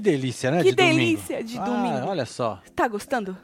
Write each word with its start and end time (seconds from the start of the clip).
domingo. 0.00 0.16
Que 0.16 0.18
delícia, 0.22 0.50
né? 0.50 0.58
Que 0.62 0.70
de 0.70 0.76
domingo. 0.76 0.96
delícia 0.96 1.44
de 1.44 1.58
Ah, 1.58 1.64
domingo. 1.64 2.06
olha 2.08 2.26
só. 2.26 2.60
Tá 2.74 2.88
gostando? 2.88 3.36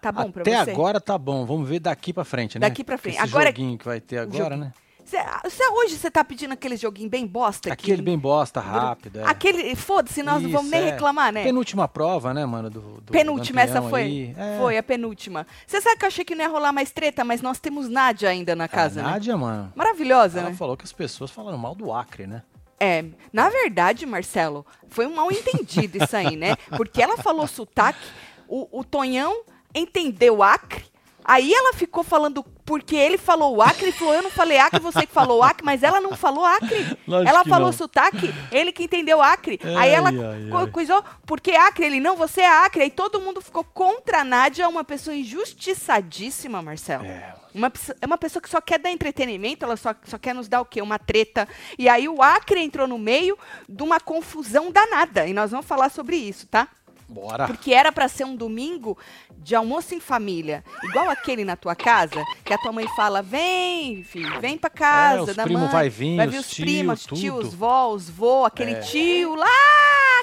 Tá 0.00 0.10
bom 0.10 0.30
pra 0.30 0.42
Até 0.42 0.64
você? 0.64 0.70
agora 0.70 1.00
tá 1.00 1.16
bom. 1.18 1.44
Vamos 1.44 1.68
ver 1.68 1.78
daqui 1.80 2.12
pra 2.12 2.24
frente, 2.24 2.58
né? 2.58 2.66
Daqui 2.68 2.82
pra 2.82 2.96
frente. 2.96 3.16
Esse 3.16 3.24
Agora- 3.24 3.46
joguinho 3.50 3.76
que 3.78 3.84
vai 3.84 4.00
ter 4.00 4.18
agora, 4.18 4.56
né? 4.56 4.72
Cê, 5.04 5.16
cê- 5.50 5.68
hoje 5.68 5.96
você 5.98 6.08
tá 6.08 6.22
pedindo 6.22 6.52
aquele 6.52 6.76
joguinho 6.76 7.10
bem 7.10 7.26
bosta 7.26 7.72
aqui. 7.72 7.82
Aquele 7.86 8.00
bem 8.00 8.16
bosta, 8.16 8.60
rápido. 8.60 9.18
É. 9.18 9.24
Aquele, 9.26 9.74
foda-se, 9.74 10.22
nós 10.22 10.34
não 10.40 10.48
Isso, 10.48 10.56
vamos 10.56 10.70
nem 10.70 10.82
é. 10.82 10.90
reclamar, 10.92 11.32
né? 11.32 11.42
Penúltima 11.42 11.88
prova, 11.88 12.32
né, 12.32 12.46
mano? 12.46 12.70
Do, 12.70 12.80
do 13.00 13.10
Penúltima, 13.12 13.60
essa 13.60 13.74
campeão 13.74 13.90
foi. 13.90 14.34
É. 14.38 14.56
Foi, 14.58 14.78
a 14.78 14.82
penúltima. 14.84 15.46
Você 15.66 15.80
sabe 15.80 15.96
que 15.98 16.04
eu 16.04 16.06
achei 16.06 16.24
que 16.24 16.34
não 16.36 16.44
ia 16.44 16.48
rolar 16.50 16.72
mais 16.72 16.92
treta, 16.92 17.24
mas 17.24 17.42
nós 17.42 17.58
temos 17.58 17.88
Nádia 17.88 18.28
ainda 18.28 18.54
na 18.54 18.68
casa, 18.68 19.00
a 19.00 19.02
né? 19.02 19.10
Nádia, 19.10 19.36
mano. 19.36 19.72
Maravilhosa, 19.74 20.38
Ela 20.40 20.50
né? 20.50 20.56
falou 20.56 20.76
que 20.76 20.84
as 20.84 20.92
pessoas 20.92 21.30
falaram 21.32 21.58
mal 21.58 21.74
do 21.74 21.92
Acre, 21.92 22.28
né? 22.28 22.42
É, 22.80 23.04
na 23.30 23.50
verdade, 23.50 24.06
Marcelo, 24.06 24.64
foi 24.88 25.06
um 25.06 25.14
mal 25.14 25.30
entendido 25.30 26.02
isso 26.02 26.16
aí, 26.16 26.34
né? 26.34 26.56
Porque 26.76 27.02
ela 27.02 27.18
falou 27.18 27.46
sotaque, 27.46 28.00
o, 28.48 28.80
o 28.80 28.82
Tonhão 28.82 29.42
entendeu 29.74 30.42
Acre, 30.42 30.82
aí 31.22 31.52
ela 31.52 31.74
ficou 31.74 32.02
falando, 32.02 32.42
porque 32.64 32.96
ele 32.96 33.18
falou 33.18 33.60
Acre, 33.60 33.90
e 33.90 33.92
falou, 33.92 34.14
eu 34.14 34.22
não 34.22 34.30
falei 34.30 34.58
Acre, 34.58 34.80
você 34.80 35.06
que 35.06 35.12
falou 35.12 35.42
Acre, 35.42 35.62
mas 35.64 35.82
ela 35.82 36.00
não 36.00 36.16
falou 36.16 36.44
Acre. 36.44 36.96
Lógico 37.06 37.28
ela 37.28 37.44
falou 37.44 37.66
não. 37.66 37.72
sotaque, 37.72 38.32
ele 38.50 38.72
que 38.72 38.84
entendeu 38.84 39.20
Acre. 39.22 39.60
aí 39.78 39.90
ela 39.90 40.08
ai, 40.08 40.50
co- 40.50 40.56
ai. 40.56 40.66
coisou, 40.68 41.04
porque 41.26 41.52
Acre, 41.52 41.84
ele 41.84 42.00
não, 42.00 42.16
você 42.16 42.40
é 42.40 42.48
Acre. 42.48 42.82
Aí 42.84 42.90
todo 42.90 43.20
mundo 43.20 43.40
ficou 43.42 43.62
contra 43.62 44.20
a 44.22 44.24
Nádia, 44.24 44.66
uma 44.68 44.82
pessoa 44.84 45.14
injustiçadíssima, 45.14 46.62
Marcelo. 46.62 47.04
É. 47.04 47.34
Uma, 47.54 47.72
é 48.00 48.06
uma 48.06 48.18
pessoa 48.18 48.40
que 48.42 48.48
só 48.48 48.60
quer 48.60 48.78
dar 48.78 48.90
entretenimento, 48.90 49.64
ela 49.64 49.76
só, 49.76 49.94
só 50.04 50.18
quer 50.18 50.34
nos 50.34 50.48
dar 50.48 50.60
o 50.60 50.64
quê? 50.64 50.80
Uma 50.80 50.98
treta. 50.98 51.48
E 51.78 51.88
aí 51.88 52.08
o 52.08 52.22
Acre 52.22 52.60
entrou 52.62 52.86
no 52.86 52.98
meio 52.98 53.36
de 53.68 53.82
uma 53.82 53.98
confusão 54.00 54.70
danada. 54.70 55.26
E 55.26 55.32
nós 55.32 55.50
vamos 55.50 55.66
falar 55.66 55.90
sobre 55.90 56.16
isso, 56.16 56.46
tá? 56.46 56.68
Bora. 57.08 57.48
Porque 57.48 57.74
era 57.74 57.90
pra 57.90 58.06
ser 58.06 58.22
um 58.24 58.36
domingo 58.36 58.96
de 59.38 59.56
almoço 59.56 59.92
em 59.96 59.98
família. 59.98 60.64
Igual 60.84 61.10
aquele 61.10 61.44
na 61.44 61.56
tua 61.56 61.74
casa, 61.74 62.22
que 62.44 62.54
a 62.54 62.58
tua 62.58 62.70
mãe 62.70 62.86
fala: 62.94 63.20
vem, 63.20 64.04
filho, 64.04 64.40
vem 64.40 64.56
pra 64.56 64.70
casa 64.70 65.18
É, 65.18 65.22
os 65.22 65.34
da 65.36 65.42
primo 65.42 65.58
mãe. 65.58 65.68
vai 65.70 65.88
vir, 65.88 66.16
vai 66.16 66.26
os 66.28 66.32
vir 66.32 66.38
os 66.38 66.50
tio, 66.50 66.64
primos, 66.64 67.04
tudo. 67.06 67.20
tios, 67.20 67.52
vós, 67.52 68.08
vô, 68.08 68.44
aquele 68.44 68.74
É. 68.74 68.80
tio 68.80 69.34
lá 69.34 69.48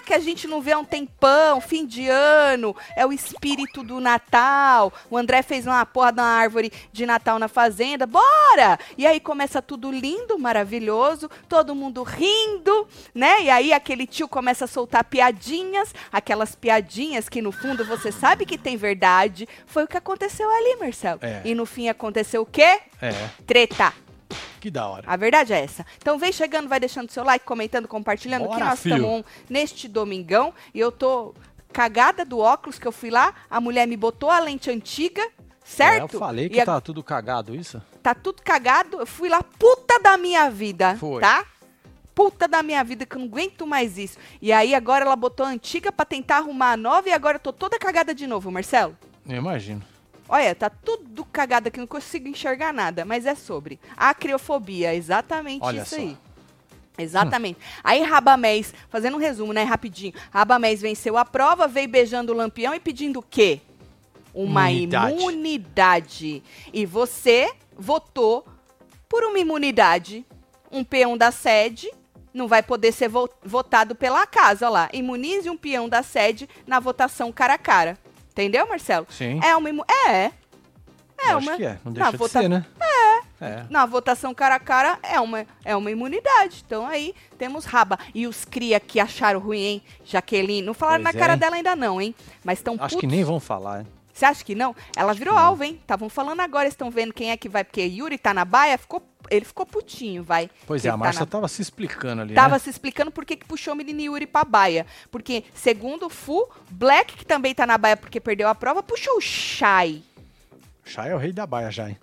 que 0.01 0.13
a 0.13 0.19
gente 0.19 0.47
não 0.47 0.61
vê 0.61 0.71
há 0.71 0.79
um 0.79 0.85
tempão, 0.85 1.61
fim 1.61 1.85
de 1.85 2.07
ano, 2.07 2.75
é 2.95 3.05
o 3.05 3.13
espírito 3.13 3.83
do 3.83 3.99
Natal. 3.99 4.93
O 5.09 5.17
André 5.17 5.41
fez 5.41 5.65
uma 5.65 5.85
porra 5.85 6.11
de 6.11 6.19
uma 6.19 6.27
árvore 6.27 6.71
de 6.91 7.05
Natal 7.05 7.39
na 7.39 7.47
fazenda, 7.47 8.05
bora! 8.05 8.79
E 8.97 9.05
aí 9.05 9.19
começa 9.19 9.61
tudo 9.61 9.91
lindo, 9.91 10.37
maravilhoso, 10.39 11.29
todo 11.47 11.75
mundo 11.75 12.03
rindo, 12.03 12.87
né? 13.13 13.43
E 13.43 13.49
aí 13.49 13.73
aquele 13.73 14.07
tio 14.07 14.27
começa 14.27 14.65
a 14.65 14.67
soltar 14.67 15.03
piadinhas, 15.03 15.93
aquelas 16.11 16.55
piadinhas 16.55 17.29
que 17.29 17.41
no 17.41 17.51
fundo 17.51 17.85
você 17.85 18.11
sabe 18.11 18.45
que 18.45 18.57
tem 18.57 18.77
verdade. 18.77 19.47
Foi 19.65 19.83
o 19.83 19.87
que 19.87 19.97
aconteceu 19.97 20.49
ali, 20.49 20.77
Marcelo. 20.77 21.19
É. 21.21 21.41
E 21.45 21.53
no 21.53 21.65
fim 21.65 21.89
aconteceu 21.89 22.41
o 22.41 22.45
quê? 22.45 22.79
É, 23.01 23.11
Treta. 23.45 24.06
Que 24.67 24.71
da 24.71 24.87
hora. 24.87 25.03
A 25.07 25.15
verdade 25.15 25.53
é 25.53 25.59
essa. 25.63 25.85
Então 25.97 26.19
vem 26.19 26.31
chegando, 26.31 26.67
vai 26.67 26.79
deixando 26.79 27.09
seu 27.09 27.23
like, 27.23 27.45
comentando, 27.45 27.87
compartilhando, 27.87 28.43
que 28.43 28.47
Bora, 28.49 28.65
nós 28.65 28.79
fio. 28.81 28.95
estamos 28.95 29.25
neste 29.49 29.87
domingão. 29.87 30.53
E 30.73 30.79
eu 30.79 30.91
tô 30.91 31.33
cagada 31.71 32.25
do 32.25 32.39
óculos 32.39 32.77
que 32.77 32.87
eu 32.87 32.91
fui 32.91 33.09
lá, 33.09 33.33
a 33.49 33.61
mulher 33.61 33.87
me 33.87 33.95
botou 33.97 34.29
a 34.29 34.39
lente 34.39 34.69
antiga, 34.69 35.21
certo? 35.63 36.13
É, 36.13 36.15
eu 36.15 36.19
falei 36.19 36.49
que 36.49 36.55
e 36.57 36.59
a- 36.61 36.65
tá 36.65 36.81
tudo 36.81 37.03
cagado 37.03 37.55
isso. 37.55 37.81
tá 38.03 38.13
tudo 38.13 38.41
cagado. 38.43 38.99
Eu 38.99 39.05
fui 39.07 39.29
lá, 39.29 39.41
puta 39.43 39.99
da 39.99 40.17
minha 40.17 40.49
vida, 40.49 40.95
Foi. 40.97 41.21
tá? 41.21 41.45
Puta 42.15 42.47
da 42.47 42.63
minha 42.63 42.83
vida, 42.83 43.05
que 43.05 43.15
eu 43.15 43.19
não 43.19 43.27
aguento 43.27 43.67
mais 43.67 43.97
isso. 43.97 44.17
E 44.41 44.51
aí 44.51 44.73
agora 44.73 45.05
ela 45.05 45.15
botou 45.15 45.45
a 45.45 45.49
antiga 45.49 45.91
pra 45.91 46.03
tentar 46.03 46.37
arrumar 46.37 46.71
a 46.71 46.77
nova 46.77 47.07
e 47.07 47.13
agora 47.13 47.35
eu 47.35 47.39
tô 47.39 47.53
toda 47.53 47.77
cagada 47.77 48.13
de 48.15 48.25
novo, 48.25 48.51
Marcelo. 48.51 48.97
Eu 49.29 49.35
imagino. 49.37 49.83
Olha, 50.29 50.53
tá 50.53 50.69
tudo 50.69 51.23
cagado 51.25 51.67
aqui, 51.69 51.79
não 51.79 51.87
consigo 51.87 52.27
enxergar 52.27 52.73
nada, 52.73 53.05
mas 53.05 53.25
é 53.25 53.33
sobre 53.35 53.79
acriofobia, 53.95 54.93
exatamente 54.93 55.63
Olha 55.63 55.81
isso 55.81 55.95
só. 55.95 56.01
aí. 56.01 56.17
Exatamente. 56.97 57.59
Aí 57.83 58.01
Rabamés, 58.01 58.73
fazendo 58.89 59.15
um 59.17 59.19
resumo, 59.19 59.53
né, 59.53 59.63
rapidinho. 59.63 60.13
Rabamés 60.31 60.81
venceu 60.81 61.15
a 61.17 61.23
prova, 61.23 61.67
veio 61.67 61.87
beijando 61.87 62.33
o 62.33 62.35
lampião 62.35 62.73
e 62.73 62.79
pedindo 62.79 63.19
o 63.19 63.23
quê? 63.23 63.61
Uma 64.33 64.71
Imunidade. 64.71 65.13
imunidade. 65.13 66.43
E 66.73 66.85
você 66.85 67.51
votou 67.77 68.45
por 69.07 69.23
uma 69.23 69.37
imunidade. 69.39 70.25
Um 70.71 70.83
peão 70.83 71.15
da 71.17 71.31
sede 71.31 71.89
não 72.33 72.47
vai 72.47 72.61
poder 72.61 72.91
ser 72.91 73.07
vo- 73.07 73.29
votado 73.43 73.95
pela 73.95 74.25
casa, 74.27 74.65
olha 74.65 74.73
lá. 74.73 74.89
Imunize 74.91 75.49
um 75.49 75.57
peão 75.57 75.87
da 75.87 76.03
sede 76.03 76.49
na 76.65 76.79
votação 76.79 77.31
cara 77.31 77.53
a 77.53 77.57
cara. 77.57 77.97
Entendeu, 78.37 78.67
Marcelo? 78.67 79.07
Sim. 79.09 79.39
É 79.43 79.55
uma 79.55 79.67
É. 80.07 80.31
É 81.19 81.33
Eu 81.33 81.39
uma. 81.39 81.51
Acho 81.53 81.57
que 81.57 81.65
é. 81.65 81.77
Não 81.83 81.91
na 81.91 81.91
deixa 81.93 82.11
de 82.11 82.17
vota- 82.17 82.41
ser, 82.41 82.47
né? 82.47 82.63
É. 82.79 83.17
É. 83.39 83.65
Na 83.69 83.85
votação 83.87 84.31
cara 84.33 84.55
a 84.55 84.59
cara 84.59 84.99
é 85.01 85.19
uma, 85.19 85.43
é 85.65 85.75
uma 85.75 85.89
imunidade. 85.89 86.63
Então 86.65 86.85
aí 86.85 87.15
temos 87.39 87.65
raba. 87.65 87.97
E 88.13 88.27
os 88.27 88.45
cria 88.45 88.79
que 88.79 88.99
acharam 88.99 89.39
ruim, 89.39 89.59
hein? 89.63 89.81
Jaqueline. 90.05 90.61
Não 90.61 90.75
falaram 90.75 91.03
Pois 91.03 91.15
na 91.15 91.19
é, 91.19 91.21
cara 91.21 91.33
hein? 91.33 91.39
dela 91.39 91.55
ainda 91.55 91.75
não, 91.75 91.99
hein? 91.99 92.13
Mas 92.43 92.59
estão 92.59 92.75
Acho 92.79 92.97
que 92.99 93.07
nem 93.07 93.23
vão 93.23 93.39
falar, 93.39 93.79
hein? 93.81 93.87
Você 94.17 94.25
acha 94.25 94.43
que 94.43 94.55
não? 94.55 94.75
Ela 94.95 95.13
virou 95.13 95.35
não. 95.35 95.39
alvo, 95.41 95.63
hein? 95.63 95.77
Estavam 95.79 96.09
falando 96.09 96.39
agora, 96.39 96.67
estão 96.67 96.89
vendo 96.89 97.13
quem 97.13 97.29
é 97.29 97.37
que 97.37 97.47
vai, 97.47 97.63
porque 97.63 97.81
Yuri 97.83 98.17
tá 98.17 98.33
na 98.33 98.43
baia, 98.43 98.75
ficou, 98.75 99.03
ele 99.29 99.45
ficou 99.45 99.63
putinho, 99.63 100.23
vai. 100.23 100.49
Pois 100.65 100.83
é, 100.83 100.89
a 100.89 100.93
tá 100.93 100.97
Márcia 100.97 101.19
na- 101.19 101.25
tava 101.27 101.47
se 101.47 101.61
explicando 101.61 102.23
ali, 102.23 102.33
Tava 102.33 102.55
né? 102.55 102.59
se 102.59 102.67
explicando 102.71 103.11
por 103.11 103.23
que 103.25 103.35
que 103.35 103.45
puxou 103.45 103.73
o 103.75 103.77
menino 103.77 104.01
Yuri 104.01 104.25
pra 104.25 104.43
baia. 104.43 104.87
Porque, 105.11 105.43
segundo 105.53 106.07
o 106.07 106.09
Fu, 106.09 106.49
Black, 106.71 107.15
que 107.15 107.23
também 107.25 107.53
tá 107.53 107.67
na 107.67 107.77
baia 107.77 107.95
porque 107.95 108.19
perdeu 108.19 108.49
a 108.49 108.55
prova, 108.55 108.81
puxou 108.81 109.17
o 109.17 109.21
Shai. 109.21 110.01
Chá 110.83 111.05
é 111.05 111.13
o 111.13 111.19
rei 111.19 111.31
da 111.31 111.45
baia 111.45 111.69
já, 111.69 111.87
hein? 111.87 111.97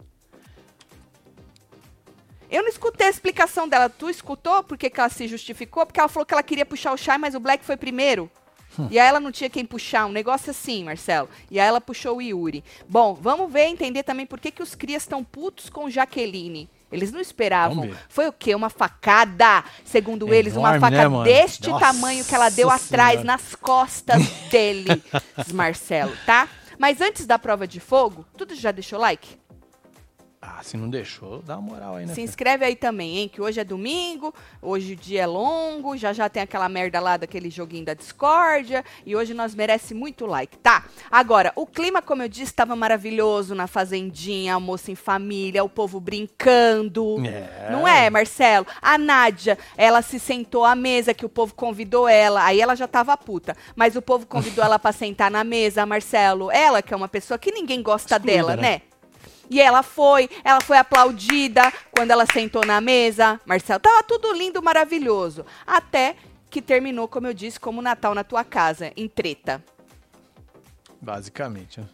Eu 2.49 2.63
não 2.63 2.69
escutei 2.69 3.09
a 3.09 3.11
explicação 3.11 3.69
dela. 3.69 3.89
Tu 3.89 4.09
escutou 4.09 4.63
por 4.63 4.79
que 4.79 4.89
que 4.89 5.01
ela 5.01 5.09
se 5.09 5.27
justificou? 5.27 5.85
Porque 5.85 5.99
ela 5.99 6.09
falou 6.09 6.25
que 6.25 6.33
ela 6.33 6.43
queria 6.45 6.65
puxar 6.65 6.93
o 6.93 6.97
Shai, 6.97 7.19
mas 7.19 7.35
o 7.35 7.41
Black 7.41 7.65
foi 7.65 7.77
primeiro. 7.77 8.31
Hum. 8.79 8.89
E 8.91 8.99
aí 8.99 9.09
ela 9.09 9.21
não 9.21 9.33
tinha 9.33 9.51
quem 9.51 9.65
puxar, 9.65 10.07
um 10.07 10.13
negócio 10.13 10.51
assim, 10.51 10.85
Marcelo. 10.85 11.29
E 11.51 11.59
aí 11.61 11.67
ela 11.67 11.81
puxou 11.81 12.19
o 12.19 12.23
Yuri. 12.23 12.65
Bom, 12.89 13.15
vamos 13.15 13.53
ver, 13.53 13.67
entender 13.67 14.03
também 14.03 14.27
por 14.27 14.41
que, 14.41 14.51
que 14.51 14.63
os 14.63 14.75
crias 14.75 15.03
estão 15.03 15.23
putos 15.23 15.69
com 15.69 15.91
Jaqueline. 15.91 16.69
Eles 16.93 17.11
não 17.11 17.21
esperavam. 17.21 17.91
Foi 18.09 18.29
o 18.29 18.33
quê? 18.33 18.55
Uma 18.55 18.71
facada, 18.71 19.65
segundo 19.85 20.33
eles, 20.33 20.55
uma 20.55 20.77
Enorme, 20.77 20.81
faca 20.81 21.09
né, 21.09 21.25
deste 21.25 21.69
Nossa 21.69 21.87
tamanho 21.87 22.25
que 22.25 22.35
ela 22.35 22.49
deu 22.51 22.71
atrás, 22.71 23.21
Senhora. 23.21 23.25
nas 23.25 23.55
costas 23.57 24.23
dele, 24.49 25.03
Marcelo, 25.53 26.13
tá? 26.25 26.49
Mas 26.79 27.01
antes 27.01 27.27
da 27.27 27.39
prova 27.39 27.67
de 27.67 27.81
fogo, 27.81 28.25
tudo 28.37 28.55
já 28.55 28.71
deixou 28.71 28.99
like? 28.99 29.39
Ah, 30.47 30.63
se 30.63 30.77
não 30.77 30.91
deixou, 30.91 31.41
dá 31.41 31.57
uma 31.57 31.71
moral 31.71 31.97
aí, 31.97 32.05
né? 32.05 32.13
Se 32.13 32.21
inscreve 32.21 32.67
aí 32.67 32.77
também, 32.77 33.17
hein? 33.17 33.29
Que 33.29 33.41
hoje 33.41 33.61
é 33.61 33.65
domingo, 33.65 34.35
hoje 34.61 34.93
o 34.93 34.97
dia 34.97 35.23
é 35.23 35.27
longo, 35.27 35.97
já 35.97 36.13
já 36.13 36.29
tem 36.29 36.43
aquela 36.43 36.69
merda 36.69 37.01
lá 37.01 37.17
daquele 37.17 37.49
joguinho 37.49 37.87
da 37.87 37.95
discórdia 37.95 38.85
e 39.07 39.17
hoje 39.17 39.33
nós 39.33 39.55
merece 39.55 39.95
muito 39.95 40.27
like, 40.27 40.59
tá? 40.59 40.85
Agora, 41.11 41.51
o 41.57 41.67
clima, 41.67 42.03
como 42.03 42.23
eu 42.23 42.29
disse, 42.29 42.53
estava 42.53 42.77
maravilhoso 42.77 43.55
na 43.55 43.67
fazendinha, 43.67 44.53
almoço 44.53 44.91
em 44.91 44.95
família, 44.95 45.65
o 45.65 45.69
povo 45.69 45.99
brincando. 45.99 47.25
É. 47.27 47.71
Não 47.71 47.89
é, 47.89 48.11
Marcelo? 48.11 48.67
A 48.83 48.99
Nádia, 48.99 49.59
ela 49.79 50.03
se 50.03 50.19
sentou 50.19 50.67
à 50.67 50.75
mesa 50.75 51.15
que 51.15 51.25
o 51.25 51.29
povo 51.29 51.55
convidou 51.55 52.07
ela, 52.07 52.45
aí 52.45 52.61
ela 52.61 52.75
já 52.75 52.87
tava 52.87 53.17
puta, 53.17 53.57
mas 53.75 53.97
o 53.97 54.03
povo 54.03 54.27
convidou 54.27 54.63
ela 54.63 54.79
pra 54.79 54.93
sentar 54.93 55.31
na 55.31 55.43
mesa, 55.43 55.87
Marcelo. 55.87 56.51
Ela 56.51 56.83
que 56.83 56.93
é 56.93 56.97
uma 56.97 57.09
pessoa 57.09 57.39
que 57.39 57.51
ninguém 57.51 57.83
gosta 57.83 58.17
Excluída, 58.17 58.37
dela, 58.37 58.57
né? 58.57 58.63
né? 58.63 58.94
E 59.51 59.61
ela 59.61 59.83
foi, 59.83 60.29
ela 60.43 60.61
foi 60.61 60.77
aplaudida 60.79 61.73
quando 61.91 62.11
ela 62.11 62.27
sentou 62.27 62.65
na 62.65 62.81
mesa. 62.81 63.41
Marcelo, 63.45 63.81
tava 63.81 64.03
tudo 64.03 64.33
lindo, 64.33 64.63
maravilhoso. 64.63 65.45
Até 65.67 66.17
que 66.51 66.63
terminou, 66.63 67.07
como 67.09 67.27
eu 67.27 67.35
disse, 67.35 67.59
como 67.61 67.83
Natal 67.83 68.15
na 68.15 68.25
tua 68.25 68.45
casa, 68.45 68.93
em 68.97 69.09
treta. 69.09 69.63
Basicamente. 71.01 71.81
né? 71.81 71.87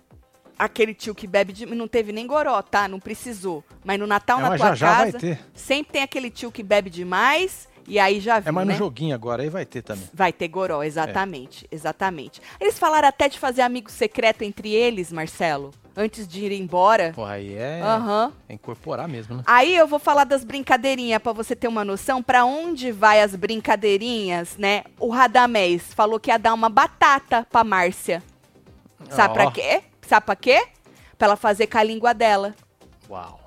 Aquele 0.59 0.93
tio 0.95 1.15
que 1.15 1.27
bebe 1.27 1.53
de... 1.53 1.65
Não 1.67 1.89
teve 1.89 2.13
nem 2.13 2.27
goró, 2.27 2.61
tá? 2.63 2.87
Não 2.87 3.01
precisou. 3.01 3.65
Mas 3.83 3.99
no 3.99 4.07
Natal 4.07 4.39
É, 4.39 4.43
na 4.43 4.49
mas 4.51 4.61
tua 4.61 4.69
já 4.71 4.75
já 4.75 4.95
vai 4.97 5.07
casa, 5.07 5.19
ter. 5.19 5.41
sempre 5.55 5.93
tem 5.95 6.03
aquele 6.03 6.31
tio 6.31 6.53
que 6.53 6.63
bebe 6.63 6.91
demais 6.91 7.67
e 7.89 7.99
aí 7.99 8.21
já 8.21 8.39
viu, 8.39 8.51
É 8.51 8.53
mais 8.53 8.67
né? 8.69 8.75
no 8.75 8.79
joguinho 8.79 9.15
agora, 9.15 9.43
aí 9.43 9.49
vai 9.49 9.65
ter 9.65 9.83
também. 9.83 10.09
Vai 10.13 10.33
ter 10.33 10.47
goró, 10.49 10.83
exatamente, 10.83 11.67
exatamente. 11.73 12.41
Eles 12.61 12.79
falaram 12.79 13.09
até 13.09 13.29
de 13.29 13.39
fazer 13.39 13.63
amigo 13.63 13.91
secreto 13.91 14.43
entre 14.43 14.71
eles, 14.73 15.11
Marcelo, 15.11 15.73
antes 15.97 16.27
de 16.27 16.45
ir 16.45 16.53
embora. 16.53 17.13
Pô, 17.15 17.25
aí 17.25 17.55
é, 17.55 17.81
Aham. 17.83 18.33
é 18.49 18.55
incorporar 18.55 19.09
mesmo, 19.09 19.37
né? 19.37 19.43
Aí 19.47 19.75
eu 19.77 19.87
vou 19.87 19.99
falar 19.99 20.25
das 20.25 20.45
brincadeirinhas 20.45 21.21
pra 21.23 21.33
você 21.33 21.55
ter 21.57 21.69
uma 21.69 21.85
noção 21.85 22.23
pra 22.23 22.45
onde 22.45 22.93
vai 22.93 23.21
as 23.21 23.35
brincadeirinhas, 23.37 24.57
né? 24.57 24.85
O 24.99 25.09
Radamés 25.11 25.93
falou 25.95 26.19
que 26.21 26.31
ia 26.31 26.39
dar 26.39 26.55
uma 26.55 26.69
batata 26.69 27.47
pra 27.51 27.65
Márcia. 27.65 28.23
Sabe 29.11 29.31
Ó. 29.31 29.35
pra 29.35 29.51
quê? 29.51 29.83
Sabe 30.07 30.27
pra 30.27 30.37
quê? 30.37 30.67
Pra 31.17 31.27
ela 31.29 31.37
fazer 31.37 31.67
com 31.67 31.79
a 31.79 31.83
língua 31.83 32.13
dela. 32.15 32.55
Uau. 33.09 33.41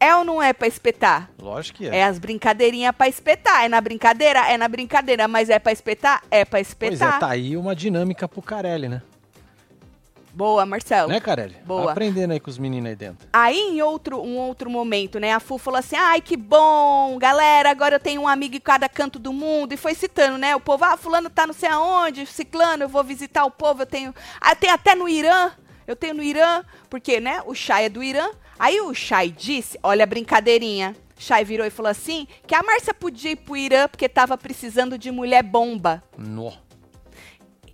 É 0.00 0.16
ou 0.16 0.24
não 0.24 0.42
é 0.42 0.52
pra 0.52 0.66
espetar? 0.66 1.30
Lógico 1.40 1.78
que 1.78 1.86
é. 1.88 1.98
É 1.98 2.04
as 2.04 2.18
brincadeirinhas 2.18 2.92
pra 2.92 3.06
espetar. 3.08 3.64
É 3.64 3.68
na 3.68 3.80
brincadeira? 3.80 4.40
É 4.50 4.58
na 4.58 4.66
brincadeira. 4.66 5.28
Mas 5.28 5.48
é 5.48 5.60
pra 5.60 5.70
espetar? 5.70 6.20
É 6.28 6.44
pra 6.44 6.58
espetar. 6.58 6.98
Pois 6.98 7.14
é, 7.14 7.18
tá 7.20 7.28
aí 7.28 7.56
uma 7.56 7.72
dinâmica 7.76 8.26
pro 8.26 8.42
Carelli, 8.42 8.88
né? 8.88 9.00
Boa, 10.34 10.64
Marcelo. 10.64 11.08
Né, 11.08 11.20
Carelli? 11.20 11.56
Boa. 11.64 11.92
Aprendendo 11.92 12.32
aí 12.32 12.40
com 12.40 12.50
os 12.50 12.58
meninos 12.58 12.88
aí 12.88 12.96
dentro. 12.96 13.28
Aí, 13.32 13.58
em 13.58 13.82
outro, 13.82 14.20
um 14.20 14.38
outro 14.38 14.70
momento, 14.70 15.20
né, 15.20 15.32
a 15.32 15.40
Fu 15.40 15.58
falou 15.58 15.78
assim, 15.78 15.96
ai, 15.96 16.20
que 16.20 16.36
bom, 16.36 17.18
galera, 17.18 17.70
agora 17.70 17.96
eu 17.96 18.00
tenho 18.00 18.22
um 18.22 18.28
amigo 18.28 18.56
em 18.56 18.60
cada 18.60 18.88
canto 18.88 19.18
do 19.18 19.32
mundo, 19.32 19.74
e 19.74 19.76
foi 19.76 19.94
citando, 19.94 20.38
né, 20.38 20.56
o 20.56 20.60
povo, 20.60 20.84
ah, 20.84 20.96
fulano 20.96 21.28
tá 21.28 21.46
não 21.46 21.54
sei 21.54 21.68
aonde, 21.68 22.24
ciclano, 22.24 22.84
eu 22.84 22.88
vou 22.88 23.04
visitar 23.04 23.44
o 23.44 23.50
povo, 23.50 23.82
eu 23.82 23.86
tenho, 23.86 24.14
ah, 24.40 24.54
tem 24.54 24.70
até 24.70 24.94
no 24.94 25.08
Irã, 25.08 25.50
eu 25.86 25.96
tenho 25.96 26.14
no 26.14 26.22
Irã, 26.22 26.64
porque, 26.88 27.20
né, 27.20 27.42
o 27.44 27.54
Shai 27.54 27.86
é 27.86 27.88
do 27.88 28.02
Irã. 28.02 28.28
Aí 28.58 28.80
o 28.80 28.94
Shai 28.94 29.28
disse, 29.28 29.78
olha 29.82 30.04
a 30.04 30.06
brincadeirinha, 30.06 30.94
Shai 31.18 31.44
virou 31.44 31.66
e 31.66 31.70
falou 31.70 31.90
assim, 31.90 32.26
que 32.46 32.54
a 32.54 32.62
Márcia 32.62 32.94
podia 32.94 33.32
ir 33.32 33.36
pro 33.36 33.56
Irã 33.56 33.88
porque 33.88 34.08
tava 34.08 34.36
precisando 34.38 34.96
de 34.96 35.10
mulher 35.10 35.42
bomba. 35.42 36.02
No. 36.16 36.52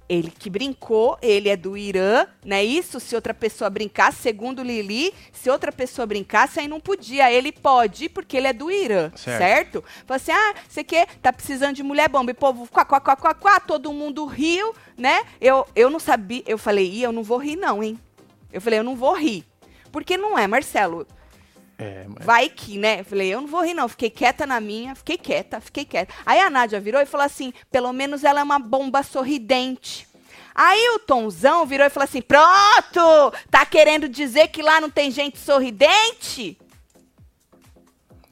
Ele 0.09 0.31
que 0.31 0.49
brincou, 0.49 1.19
ele 1.21 1.49
é 1.51 1.57
do 1.57 1.77
Irã, 1.77 2.27
né? 2.43 2.65
Isso, 2.65 2.99
se 2.99 3.15
outra 3.15 3.35
pessoa 3.35 3.69
brincasse, 3.69 4.23
segundo 4.23 4.63
Lili, 4.63 5.13
se 5.33 5.51
outra 5.51 5.71
pessoa 5.71 6.07
brincasse, 6.07 6.59
aí 6.59 6.67
não 6.67 6.81
podia. 6.81 7.31
Ele 7.31 7.53
pode, 7.53 8.09
porque 8.09 8.37
ele 8.37 8.47
é 8.47 8.53
do 8.53 8.71
Irã, 8.71 9.13
certo? 9.15 9.39
certo? 9.39 9.85
Falou 10.07 10.17
assim: 10.17 10.33
ah, 10.33 10.55
você 10.67 10.83
quer? 10.83 11.07
Tá 11.21 11.33
precisando 11.33 11.77
de 11.77 11.83
mulher 11.83 12.09
bomba. 12.09 12.31
E 12.31 12.35
povo, 12.35 12.67
quá, 12.69 12.85
quá, 12.85 13.01
quá, 13.01 13.17
quá, 13.17 13.35
quá, 13.35 13.61
todo 13.61 13.93
mundo 13.93 14.25
riu, 14.25 14.75
né? 14.97 15.23
Eu, 15.41 15.67
eu 15.77 15.91
não 15.91 15.99
sabia, 15.99 16.43
eu 16.47 16.57
falei, 16.57 16.91
Ih, 16.91 17.03
eu 17.03 17.13
não 17.13 17.23
vou 17.23 17.39
rir, 17.39 17.57
não, 17.57 17.83
hein? 17.83 17.99
Eu 18.51 18.61
falei, 18.61 18.79
eu 18.79 18.85
não 18.85 18.97
vou 18.97 19.15
rir. 19.15 19.45
Porque 19.93 20.17
não 20.17 20.39
é, 20.39 20.47
Marcelo. 20.47 21.07
É, 21.79 22.05
mas... 22.09 22.27
Vai 22.27 22.49
que, 22.49 22.77
né? 22.77 23.01
Eu 23.01 23.05
falei, 23.05 23.33
eu 23.33 23.41
não 23.41 23.49
vou 23.49 23.65
rir, 23.65 23.73
não. 23.73 23.89
Fiquei 23.89 24.11
quieta 24.11 24.45
na 24.45 24.61
minha, 24.61 24.97
fiquei 24.97 25.17
quieta, 25.17 25.61
fiquei 25.61 25.85
quieta. 25.85 26.13
Aí 26.27 26.41
a 26.41 26.51
Nádia 26.51 26.81
virou 26.81 27.01
e 27.01 27.07
falou 27.07 27.25
assim: 27.25 27.53
pelo 27.71 27.93
menos 27.93 28.25
ela 28.25 28.41
é 28.41 28.43
uma 28.43 28.59
bomba 28.59 29.05
sorridente. 29.05 30.09
Aí 30.53 30.91
o 30.97 30.99
Tonzão 30.99 31.65
virou 31.65 31.87
e 31.87 31.91
falou 31.91 32.05
assim: 32.05 32.21
pronto! 32.21 33.33
Tá 33.49 33.65
querendo 33.65 34.09
dizer 34.09 34.49
que 34.49 34.61
lá 34.61 34.81
não 34.81 34.91
tem 34.91 35.09
gente 35.09 35.39
sorridente? 35.39 36.59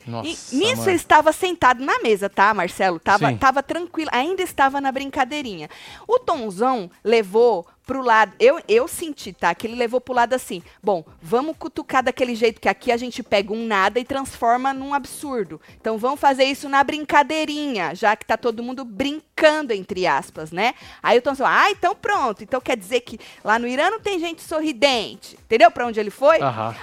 Nossa, 0.04 0.28
e 0.28 0.58
nisso 0.58 0.82
mãe. 0.82 0.90
eu 0.90 0.96
estava 0.96 1.32
sentado 1.32 1.84
na 1.84 1.98
mesa, 1.98 2.28
tá, 2.28 2.54
Marcelo? 2.54 2.98
Tava, 2.98 3.28
Sim. 3.28 3.36
tava 3.36 3.62
tranquilo, 3.62 4.10
ainda 4.12 4.42
estava 4.42 4.80
na 4.80 4.92
brincadeirinha. 4.92 5.68
O 6.06 6.18
Tonzão 6.18 6.90
levou 7.02 7.66
pro 7.86 8.02
lado, 8.02 8.32
eu, 8.40 8.60
eu 8.68 8.88
senti, 8.88 9.32
tá, 9.32 9.54
que 9.54 9.66
ele 9.66 9.76
levou 9.76 10.00
pro 10.00 10.12
lado 10.12 10.34
assim, 10.34 10.60
bom, 10.82 11.04
vamos 11.22 11.56
cutucar 11.56 12.02
daquele 12.02 12.34
jeito 12.34 12.60
que 12.60 12.68
aqui 12.68 12.90
a 12.90 12.96
gente 12.96 13.22
pega 13.22 13.52
um 13.52 13.64
nada 13.64 14.00
e 14.00 14.04
transforma 14.04 14.74
num 14.74 14.92
absurdo. 14.92 15.60
Então 15.80 15.96
vamos 15.96 16.18
fazer 16.18 16.44
isso 16.44 16.68
na 16.68 16.82
brincadeirinha, 16.82 17.94
já 17.94 18.16
que 18.16 18.26
tá 18.26 18.36
todo 18.36 18.62
mundo 18.62 18.84
brincando, 18.84 19.72
entre 19.72 20.06
aspas, 20.06 20.50
né? 20.50 20.74
Aí 21.00 21.18
o 21.18 21.22
Tonzão, 21.22 21.46
ah, 21.46 21.70
então 21.70 21.94
pronto, 21.94 22.42
então 22.42 22.60
quer 22.60 22.76
dizer 22.76 23.00
que 23.02 23.20
lá 23.44 23.58
no 23.58 23.68
Irã 23.68 23.88
não 23.88 24.00
tem 24.00 24.18
gente 24.18 24.42
sorridente, 24.42 25.38
entendeu 25.44 25.70
pra 25.70 25.86
onde 25.86 26.00
ele 26.00 26.10
foi? 26.10 26.38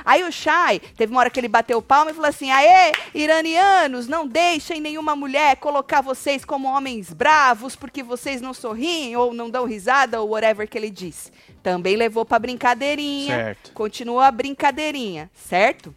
Aí 0.06 0.24
o 0.24 0.32
Shai, 0.32 0.80
teve 0.80 1.12
uma 1.12 1.20
hora 1.20 1.30
que 1.30 1.40
ele 1.40 1.50
bateu 1.50 1.82
palma 1.82 2.12
e 2.12 2.14
falou 2.14 2.30
assim: 2.30 2.50
Aê, 2.50 2.94
iranianos, 3.14 4.08
não 4.08 4.26
deixem 4.26 4.80
nenhuma 4.80 5.16
mulher 5.16 5.58
colocar 5.58 6.00
vocês 6.00 6.46
como 6.46 6.70
homens 6.70 7.12
bravos 7.12 7.76
porque 7.76 8.02
vocês 8.02 8.40
não 8.40 8.54
sorriem 8.54 9.18
ou 9.18 9.34
não 9.34 9.50
dão 9.50 9.66
risada 9.66 10.22
ou 10.22 10.30
whatever 10.30 10.68
que 10.68 10.78
ele 10.78 10.93
disse. 10.94 11.31
Também 11.62 11.98
levou 11.98 12.24
pra 12.24 12.40
brincadeirinha. 12.40 13.36
Certo. 13.36 13.72
Continuou 13.74 14.22
a 14.22 14.31
brincadeirinha, 14.31 15.30
certo? 15.34 15.94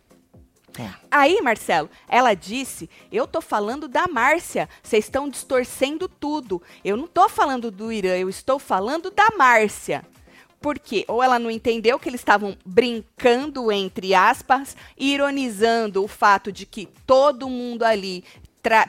Hum. 0.78 0.90
Aí, 1.10 1.40
Marcelo, 1.42 1.88
ela 2.08 2.34
disse: 2.34 2.90
Eu 3.10 3.26
tô 3.26 3.40
falando 3.40 3.86
da 3.86 4.08
Márcia. 4.08 4.68
Vocês 4.82 5.04
estão 5.04 5.28
distorcendo 5.28 6.08
tudo. 6.08 6.62
Eu 6.84 6.96
não 6.96 7.06
tô 7.06 7.28
falando 7.28 7.70
do 7.70 7.92
Irã, 7.92 8.16
eu 8.16 8.28
estou 8.28 8.58
falando 8.58 9.10
da 9.10 9.28
Márcia. 9.36 10.04
Por 10.60 10.78
quê? 10.78 11.04
Ou 11.06 11.22
ela 11.22 11.38
não 11.38 11.50
entendeu 11.50 11.98
que 11.98 12.08
eles 12.08 12.20
estavam 12.20 12.56
brincando, 12.64 13.70
entre 13.70 14.14
aspas, 14.14 14.76
ironizando 14.98 16.02
o 16.02 16.08
fato 16.08 16.50
de 16.50 16.66
que 16.66 16.86
todo 17.06 17.48
mundo 17.48 17.84
ali 17.84 18.24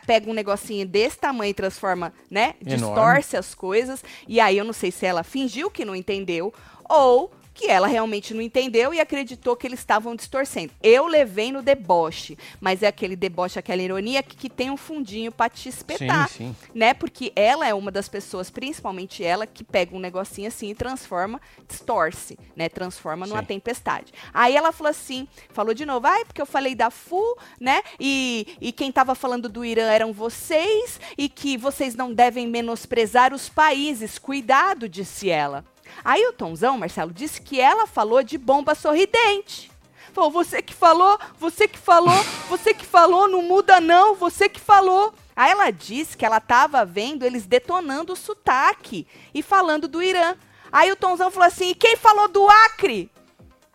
pega 0.05 0.29
um 0.29 0.33
negocinho 0.33 0.85
desse 0.85 1.17
tamanho 1.17 1.51
e 1.51 1.53
transforma, 1.53 2.13
né? 2.29 2.55
Enorme. 2.65 2.77
Distorce 2.77 3.37
as 3.37 3.53
coisas. 3.53 4.03
E 4.27 4.39
aí 4.39 4.57
eu 4.57 4.65
não 4.65 4.73
sei 4.73 4.91
se 4.91 5.05
ela 5.05 5.23
fingiu 5.23 5.69
que 5.69 5.85
não 5.85 5.95
entendeu 5.95 6.53
ou 6.89 7.31
que 7.57 7.67
ela 7.67 7.87
realmente 7.87 8.35
não 8.35 8.41
entendeu 8.41 8.93
e 8.93 8.99
acreditou 8.99 9.55
que 9.55 9.65
eles 9.65 9.79
estavam 9.79 10.15
distorcendo. 10.15 10.71
Eu 10.81 11.07
levei 11.07 11.51
no 11.51 11.63
deboche, 11.63 12.37
mas 12.61 12.83
é 12.83 12.87
aquele 12.87 13.15
deboche, 13.15 13.57
aquela 13.57 13.81
ironia 13.81 14.21
que, 14.21 14.37
que 14.37 14.47
tem 14.47 14.69
um 14.69 14.77
fundinho 14.77 15.31
pra 15.31 15.49
te 15.49 15.67
espetar 15.67 16.29
Sim, 16.29 16.53
sim. 16.53 16.69
né? 16.73 16.93
Porque 16.93 17.33
ela 17.35 17.67
é 17.67 17.73
uma 17.73 17.89
das 17.91 18.07
pessoas, 18.07 18.51
principalmente 18.51 19.23
ela, 19.23 19.47
que 19.47 19.63
pega 19.63 19.95
um 19.95 19.99
negocinho 19.99 20.47
assim 20.47 20.69
e 20.69 20.75
transforma, 20.75 21.41
distorce, 21.67 22.37
né? 22.55 22.69
Transforma 22.69 23.25
numa 23.25 23.41
Sim. 23.41 23.47
tempestade. 23.47 24.13
Aí 24.31 24.55
ela 24.55 24.71
falou 24.71 24.91
assim, 24.91 25.27
falou 25.49 25.73
de 25.73 25.85
novo, 25.85 26.05
ai, 26.05 26.25
porque 26.25 26.41
eu 26.41 26.45
falei 26.45 26.75
da 26.75 26.91
FU, 26.91 27.37
né? 27.59 27.81
E, 27.99 28.55
e 28.61 28.71
quem 28.71 28.91
tava 28.91 29.15
falando 29.15 29.49
do 29.49 29.65
Irã 29.65 29.89
eram 29.89 30.13
vocês, 30.13 30.99
e 31.17 31.27
que 31.27 31.57
vocês 31.57 31.95
não 31.95 32.13
devem 32.13 32.45
menosprezar 32.47 33.33
os 33.33 33.49
países. 33.49 34.19
Cuidado, 34.19 34.87
disse 34.87 35.27
ela. 35.29 35.65
Aí 36.03 36.25
o 36.27 36.33
Tonzão, 36.33 36.77
Marcelo, 36.77 37.11
disse 37.11 37.41
que 37.41 37.59
ela 37.59 37.87
falou 37.87 38.23
de 38.23 38.37
bomba 38.37 38.75
sorridente. 38.75 39.71
Falou, 40.13 40.31
você 40.31 40.61
que 40.61 40.73
falou, 40.73 41.19
você 41.39 41.67
que 41.67 41.77
falou, 41.77 42.23
você 42.49 42.73
que 42.73 42.85
falou, 42.85 43.27
não 43.27 43.43
muda 43.43 43.79
não, 43.79 44.15
você 44.15 44.49
que 44.49 44.59
falou. 44.59 45.13
Aí 45.35 45.51
ela 45.51 45.69
disse 45.69 46.17
que 46.17 46.25
ela 46.25 46.37
estava 46.37 46.83
vendo 46.83 47.23
eles 47.23 47.45
detonando 47.45 48.13
o 48.13 48.15
sotaque 48.15 49.05
e 49.33 49.43
falando 49.43 49.87
do 49.87 50.01
Irã. 50.01 50.35
Aí 50.71 50.91
o 50.91 50.95
Tonzão 50.95 51.29
falou 51.29 51.47
assim, 51.47 51.69
e 51.69 51.75
quem 51.75 51.95
falou 51.95 52.27
do 52.27 52.49
Acre? 52.49 53.11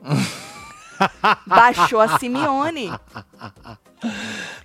Baixou 1.47 2.01
a 2.01 2.19
Simeone. 2.19 2.91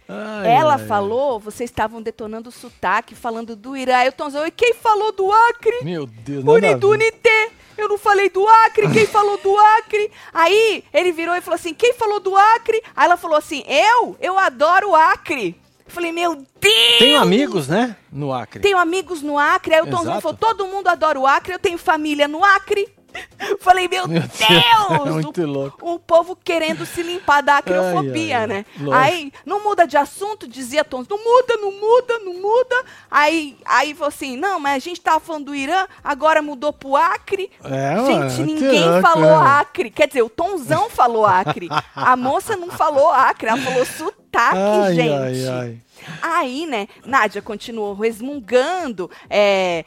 Ai, 0.09 0.51
Ela 0.51 0.75
ai, 0.75 0.85
falou, 0.85 1.39
vocês 1.39 1.69
estavam 1.69 2.01
detonando 2.01 2.49
o 2.49 2.51
sotaque, 2.51 3.13
falando 3.13 3.55
do 3.55 3.75
Irã. 3.75 3.97
Aí 3.97 4.09
o 4.09 4.13
Tonzão, 4.13 4.45
e 4.45 4.51
quem 4.51 4.73
falou 4.73 5.11
do 5.11 5.31
Acre? 5.31 5.83
Meu 5.83 6.05
Deus, 6.05 6.43
ver. 6.43 6.51
Unidunité. 6.51 7.51
Eu 7.77 7.87
não 7.87 7.97
falei 7.97 8.27
do 8.29 8.47
Acre, 8.47 8.89
quem 8.91 9.05
falou 9.05 9.37
do 9.37 9.55
Acre? 9.55 10.11
Aí 10.33 10.83
ele 10.91 11.11
virou 11.11 11.35
e 11.35 11.41
falou 11.41 11.55
assim: 11.55 11.75
quem 11.75 11.93
falou 11.93 12.19
do 12.19 12.35
Acre? 12.35 12.81
Aí 12.95 13.05
ela 13.05 13.17
falou 13.17 13.37
assim: 13.37 13.63
eu? 13.67 14.17
Eu 14.19 14.37
adoro 14.37 14.89
o 14.89 14.95
Acre. 14.95 15.55
Eu 15.85 15.91
falei, 15.91 16.11
meu 16.11 16.35
Deus! 16.35 16.97
Tenho 16.97 17.19
amigos, 17.19 17.67
né? 17.67 17.95
No 18.11 18.33
Acre. 18.33 18.61
Tenho 18.61 18.79
amigos 18.79 19.21
no 19.21 19.37
Acre. 19.37 19.75
Aí 19.75 19.81
o 19.81 19.87
Exato. 19.87 20.21
falou: 20.21 20.37
todo 20.37 20.65
mundo 20.65 20.87
adora 20.87 21.19
o 21.19 21.27
Acre, 21.27 21.53
eu 21.53 21.59
tenho 21.59 21.77
família 21.77 22.27
no 22.27 22.43
Acre. 22.43 22.96
Falei, 23.59 23.87
meu, 23.87 24.07
Meu 24.07 24.21
Deus! 24.21 24.31
Deus, 24.37 25.07
é 25.07 25.09
muito 25.11 25.41
o, 25.41 25.45
louco. 25.45 25.93
o 25.93 25.99
povo 25.99 26.35
querendo 26.35 26.85
se 26.85 27.01
limpar 27.01 27.41
da 27.41 27.57
acreofobia, 27.57 28.39
Ai, 28.39 28.41
ai, 28.41 28.47
né? 28.47 28.65
lógico. 28.79 28.93
Aí, 28.93 29.33
não 29.45 29.63
muda 29.63 29.85
de 29.85 29.97
assunto, 29.97 30.47
dizia 30.47 30.83
Tom, 30.83 31.03
não 31.09 31.17
muda, 31.17 31.57
não 31.57 31.71
muda, 31.71 32.19
não 32.19 32.33
muda. 32.41 32.75
Aí, 33.09 33.57
aí 33.65 33.93
falou 33.93 34.09
assim, 34.09 34.37
não, 34.37 34.59
mas 34.59 34.75
a 34.75 34.79
gente 34.79 35.01
tava 35.01 35.19
falando 35.19 35.45
do 35.45 35.55
Irã, 35.55 35.87
agora 36.03 36.41
mudou 36.41 36.73
pro 36.73 36.95
Acre. 36.95 37.51
É, 37.63 37.95
mano, 37.95 38.29
gente, 38.29 38.41
muito 38.41 38.63
ninguém 38.63 38.85
louco, 38.85 39.01
falou 39.01 39.43
né? 39.43 39.49
Acre. 39.59 39.89
Quer 39.89 40.07
dizer, 40.07 40.21
o 40.21 40.29
Tomzão 40.29 40.89
falou 40.91 41.25
Acre. 41.25 41.69
A 41.95 42.15
moça 42.15 42.55
não 42.55 42.69
falou 42.69 43.09
Acre, 43.09 43.49
ela 43.49 43.61
falou 43.61 43.85
sotaque, 43.85 44.57
Ai, 44.57 44.95
gente. 44.95 45.87
Aí, 46.21 46.65
né, 46.67 46.87
Nádia 47.05 47.41
continuou 47.41 47.93
resmungando, 47.93 49.09
é, 49.29 49.83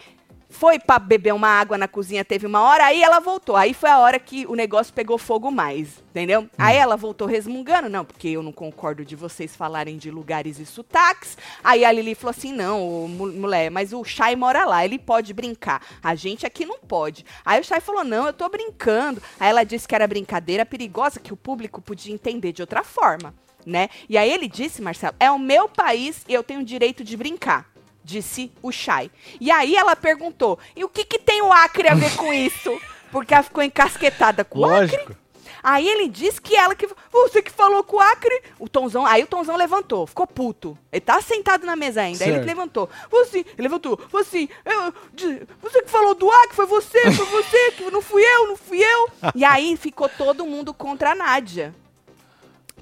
foi 0.51 0.79
pra 0.79 0.99
beber 0.99 1.33
uma 1.33 1.49
água 1.49 1.79
na 1.79 1.87
cozinha, 1.87 2.25
teve 2.25 2.47
uma 2.47 2.61
hora, 2.61 2.87
aí 2.87 3.03
ela 3.03 3.21
voltou. 3.21 3.57
Aí 3.57 3.73
foi 3.73 3.89
a 3.89 3.99
hora 3.99 4.19
que 4.19 4.45
o 4.47 4.55
negócio 4.55 4.93
pegou 4.93 5.17
fogo 5.17 5.51
mais, 5.51 6.03
entendeu? 6.11 6.51
Aí 6.59 6.77
ela 6.77 6.97
voltou 6.97 7.27
resmungando, 7.27 7.89
não, 7.89 8.05
porque 8.05 8.29
eu 8.29 8.43
não 8.43 8.53
concordo 8.53 9.05
de 9.05 9.15
vocês 9.15 9.55
falarem 9.55 9.97
de 9.97 10.11
lugares 10.11 10.59
e 10.59 10.67
sotaques. 10.67 11.39
Aí 11.63 11.85
a 11.85 11.93
Lili 11.93 12.15
falou 12.15 12.31
assim, 12.31 12.53
não, 12.53 13.07
mulher, 13.09 13.71
mas 13.71 13.93
o 13.93 14.05
Chay 14.05 14.35
mora 14.35 14.65
lá, 14.65 14.85
ele 14.85 14.99
pode 14.99 15.33
brincar. 15.33 15.81
A 16.03 16.15
gente 16.17 16.45
aqui 16.45 16.67
não 16.67 16.81
pode. 16.81 17.25
Aí 17.45 17.61
o 17.61 17.65
Chay 17.65 17.81
falou, 17.81 18.03
não, 18.03 18.27
eu 18.27 18.33
tô 18.33 18.49
brincando. 18.49 19.23
Aí 19.39 19.51
ela 19.51 19.65
disse 19.65 19.87
que 19.87 19.95
era 19.95 20.07
brincadeira 20.07 20.67
perigosa, 20.67 21.21
que 21.21 21.33
o 21.33 21.37
público 21.37 21.81
podia 21.81 22.13
entender 22.13 22.53
de 22.53 22.61
outra 22.61 22.83
forma, 22.83 23.33
né? 23.65 23.89
E 24.09 24.19
aí 24.19 24.31
ele 24.31 24.49
disse, 24.49 24.83
Marcelo, 24.83 25.15
é 25.21 25.31
o 25.31 25.39
meu 25.39 25.69
país 25.69 26.25
e 26.29 26.35
eu 26.35 26.43
tenho 26.43 26.61
o 26.61 26.65
direito 26.65 27.05
de 27.05 27.17
brincar. 27.17 27.70
Disse 28.11 28.51
o 28.61 28.73
Chay. 28.73 29.09
E 29.41 29.51
aí 29.53 29.77
ela 29.77 29.95
perguntou: 29.95 30.59
e 30.75 30.83
o 30.83 30.89
que, 30.89 31.05
que 31.05 31.19
tem 31.19 31.41
o 31.43 31.53
Acre 31.53 31.87
a 31.89 31.95
ver 31.95 32.15
com 32.17 32.33
isso? 32.35 32.77
Porque 33.13 33.33
ela 33.33 33.43
ficou 33.45 33.63
encasquetada 33.63 34.45
com 34.45 34.61
o 34.61 34.65
Acre. 34.65 34.97
Lógico. 34.97 35.17
Aí 35.63 35.87
ele 35.87 36.09
disse 36.09 36.41
que 36.41 36.57
ela 36.57 36.75
que. 36.75 36.89
Você 37.13 37.41
que 37.43 37.51
falou 37.53 37.85
com 37.85 37.97
o 37.99 38.01
Acre. 38.01 38.43
O 38.59 38.69
Tonzão. 38.69 39.05
Aí 39.07 39.23
o 39.23 39.27
Tonzão 39.27 39.57
levantou, 39.57 40.07
ficou 40.07 40.27
puto. 40.27 40.77
Ele 40.91 41.01
tá 41.03 41.21
sentado 41.21 41.65
na 41.67 41.77
mesa 41.77 42.01
ainda. 42.03 42.25
Aí 42.25 42.31
ele 42.31 42.39
Certo. 42.39 42.47
levantou. 42.49 42.89
Você, 43.11 43.39
ele 43.41 43.47
levantou. 43.59 43.97
Falou 44.09 44.23
assim: 44.27 44.49
eu- 44.65 44.95
de- 45.13 45.47
você 45.63 45.83
que 45.83 45.91
falou 45.91 46.15
do 46.15 46.31
Acre, 46.31 46.57
foi 46.57 46.67
você, 46.67 47.13
foi 47.13 47.27
você, 47.27 47.73
que 47.73 47.91
não 47.91 48.01
fui 48.03 48.23
eu, 48.25 48.47
não 48.49 48.57
fui 48.57 48.79
eu. 48.83 49.09
E 49.37 49.45
aí 49.45 49.77
ficou 49.77 50.09
todo 50.09 50.47
mundo 50.47 50.73
contra 50.75 51.13
a 51.13 51.15
Nádia. 51.15 51.75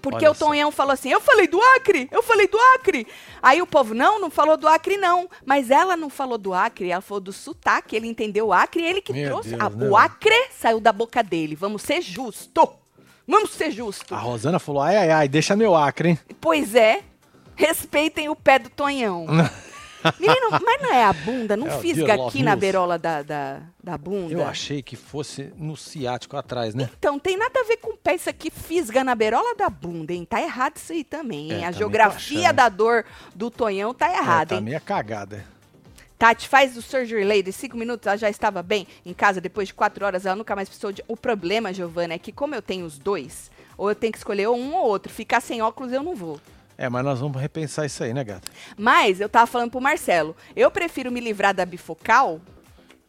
Porque 0.00 0.24
Olha 0.24 0.32
o 0.32 0.34
Tonhão 0.34 0.70
falou 0.70 0.92
assim: 0.92 1.10
eu 1.10 1.20
falei 1.20 1.46
do 1.46 1.60
Acre, 1.76 2.08
eu 2.10 2.22
falei 2.22 2.46
do 2.48 2.58
Acre. 2.74 3.06
Aí 3.42 3.60
o 3.62 3.66
povo, 3.66 3.94
não, 3.94 4.20
não 4.20 4.30
falou 4.30 4.56
do 4.56 4.66
Acre, 4.68 4.96
não. 4.96 5.28
Mas 5.44 5.70
ela 5.70 5.96
não 5.96 6.08
falou 6.10 6.38
do 6.38 6.52
Acre, 6.54 6.90
ela 6.90 7.00
falou 7.02 7.20
do 7.20 7.32
sotaque, 7.32 7.94
ele 7.96 8.06
entendeu 8.08 8.46
o 8.48 8.52
Acre 8.52 8.82
e 8.82 8.86
ele 8.86 9.00
que 9.00 9.12
Meu 9.12 9.28
trouxe. 9.30 9.50
Deus, 9.50 9.60
Ah, 9.60 9.70
né, 9.70 9.88
o? 9.88 9.96
Acre 9.96 10.48
saiu 10.58 10.80
da 10.80 10.92
boca 10.92 11.22
dele. 11.22 11.54
Vamos 11.54 11.82
ser 11.82 12.00
justo. 12.02 12.68
Vamos 13.26 13.50
ser 13.50 13.70
justo. 13.70 14.14
A 14.14 14.18
Rosana 14.18 14.58
falou, 14.58 14.80
ai, 14.80 14.96
ai, 14.96 15.10
ai, 15.10 15.28
deixa 15.28 15.54
meu 15.54 15.76
acre, 15.76 16.08
hein? 16.10 16.18
Pois 16.40 16.74
é, 16.74 17.02
respeitem 17.54 18.28
o 18.30 18.34
pé 18.34 18.58
do 18.58 18.70
Tonhão. 18.70 19.26
Menino, 20.18 20.50
mas 20.50 20.82
não 20.82 20.92
é 20.92 21.04
a 21.04 21.12
bunda? 21.12 21.56
Não 21.56 21.66
É 21.66 21.76
o 21.76 21.80
fisga 21.80 22.14
aqui 22.14 22.42
na 22.42 22.52
News. 22.52 22.60
berola 22.60 22.98
da, 22.98 23.22
da, 23.22 23.60
da 23.82 23.98
bunda? 23.98 24.32
Eu 24.32 24.44
achei 24.46 24.82
que 24.82 24.96
fosse 24.96 25.52
no 25.56 25.76
ciático 25.76 26.36
atrás, 26.36 26.74
né? 26.74 26.88
Então, 26.98 27.18
tem 27.18 27.36
nada 27.36 27.60
a 27.60 27.64
ver 27.64 27.78
com 27.78 27.96
pé. 27.96 28.14
Isso 28.14 28.30
aqui 28.30 28.50
fisga 28.50 29.02
na 29.02 29.14
berola 29.14 29.54
da 29.54 29.68
bunda, 29.68 30.12
hein? 30.12 30.24
Tá 30.24 30.40
errado 30.40 30.76
isso 30.76 30.92
aí 30.92 31.04
também, 31.04 31.52
hein? 31.52 31.64
É, 31.64 31.66
a 31.66 31.72
tô 31.72 31.78
geografia 31.78 32.52
da 32.52 32.68
dor 32.68 33.04
do 33.34 33.50
Tonhão 33.50 33.92
tá 33.92 34.08
É, 34.10 34.16
errada, 34.16 34.50
tá 34.50 34.54
hein? 34.56 34.62
meia 34.62 34.80
cagada. 34.80 35.44
Tati, 36.18 36.48
faz 36.48 36.76
o 36.76 36.82
surgery 36.82 37.22
lady, 37.24 37.52
cinco 37.52 37.76
minutos, 37.76 38.06
ela 38.08 38.16
já 38.16 38.28
estava 38.28 38.60
bem 38.60 38.88
em 39.06 39.14
casa 39.14 39.40
depois 39.40 39.68
de 39.68 39.74
quatro 39.74 40.04
horas, 40.04 40.26
ela 40.26 40.34
nunca 40.34 40.56
mais 40.56 40.68
precisou 40.68 40.90
de... 40.90 41.00
O 41.06 41.16
problema, 41.16 41.72
Giovana, 41.72 42.14
é 42.14 42.18
que 42.18 42.32
como 42.32 42.56
eu 42.56 42.60
tenho 42.60 42.84
os 42.84 42.98
dois, 42.98 43.52
ou 43.76 43.88
eu 43.88 43.94
tenho 43.94 44.12
que 44.12 44.18
escolher 44.18 44.48
um 44.48 44.74
ou 44.74 44.84
outro, 44.84 45.12
ficar 45.12 45.40
sem 45.40 45.62
óculos 45.62 45.92
eu 45.92 46.02
não 46.02 46.16
vou. 46.16 46.40
É, 46.78 46.88
mas 46.88 47.04
nós 47.04 47.18
vamos 47.18 47.40
repensar 47.42 47.84
isso 47.84 48.04
aí, 48.04 48.14
né, 48.14 48.22
gata? 48.22 48.48
Mas 48.76 49.20
eu 49.20 49.28
tava 49.28 49.46
falando 49.48 49.70
pro 49.72 49.80
Marcelo, 49.80 50.36
eu 50.54 50.70
prefiro 50.70 51.10
me 51.10 51.18
livrar 51.20 51.52
da 51.52 51.66
bifocal 51.66 52.40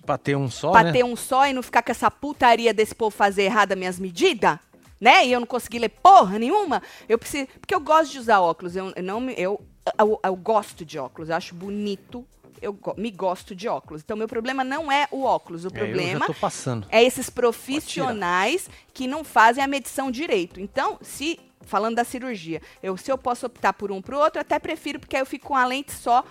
Pra 0.06 0.18
ter 0.18 0.36
um 0.36 0.50
só, 0.50 0.72
pra 0.72 0.84
né? 0.84 0.92
ter 0.92 1.06
um 1.06 1.16
só 1.16 1.46
e 1.48 1.54
não 1.54 1.62
ficar 1.62 1.84
com 1.84 1.92
essa 1.92 2.10
putaria 2.10 2.74
desse 2.74 2.96
povo 2.96 3.16
fazer 3.16 3.44
errado 3.44 3.74
as 3.74 3.78
minhas 3.78 4.00
medidas, 4.00 4.58
né? 5.00 5.24
E 5.28 5.32
eu 5.32 5.40
não 5.40 5.46
conseguir 5.46 5.78
ler 5.78 5.90
porra 5.90 6.40
nenhuma. 6.40 6.82
Eu 7.08 7.20
preciso. 7.20 7.48
Porque 7.62 7.76
eu 7.76 7.80
gosto 7.80 8.12
de 8.14 8.18
usar 8.20 8.40
óculos. 8.40 8.76
Eu, 8.76 8.92
eu 8.96 9.04
não 9.04 9.22
me- 9.22 9.36
eu, 9.38 9.62
eu, 10.00 10.20
eu 10.24 10.36
gosto 10.36 10.84
de 10.84 10.98
óculos. 10.98 11.30
Eu 11.30 11.36
acho 11.36 11.54
bonito. 11.54 12.26
Eu 12.60 12.74
go- 12.74 12.96
me 12.98 13.12
gosto 13.12 13.54
de 13.54 13.68
óculos. 13.68 14.02
Então, 14.02 14.18
meu 14.18 14.28
problema 14.28 14.64
não 14.64 14.92
é 14.92 15.08
o 15.12 15.22
óculos. 15.24 15.64
O 15.64 15.68
É, 15.68 15.70
eu 15.70 15.74
problema 15.76 16.20
já 16.22 16.26
tô 16.26 16.34
passando. 16.34 16.88
é 16.90 17.04
esses 17.04 17.30
profissionais 17.30 18.68
que 18.94 19.06
não 19.08 19.24
fazem 19.24 19.64
a 19.64 19.68
medição 19.68 20.10
direito. 20.10 20.60
Então, 20.60 20.98
se 21.02 21.40
falando 21.62 21.96
da 21.96 22.04
cirurgia, 22.04 22.62
eu, 22.82 22.96
se 22.98 23.12
eu 23.12 23.18
posso 23.18 23.46
optar 23.46 23.74
por 23.74 23.92
um 23.92 24.02
para 24.02 24.16
o 24.16 24.20
outro, 24.20 24.42
até 24.42 24.58
prefiro 24.60 25.00
porque 25.00 25.16
aí 25.16 25.22
eu 25.22 25.26
fico 25.26 25.48
com 25.48 25.56
a 25.56 25.66
lente 25.66 25.92
só 25.92 26.24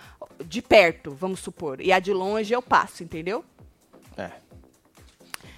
de 0.45 0.63
perto, 0.63 1.11
vamos 1.11 1.41
supor, 1.41 1.81
e 1.81 1.93
a 1.93 1.99
de 1.99 2.13
longe 2.13 2.53
eu 2.53 2.63
passo, 2.63 3.03
entendeu? 3.03 3.45
É. 4.17 4.31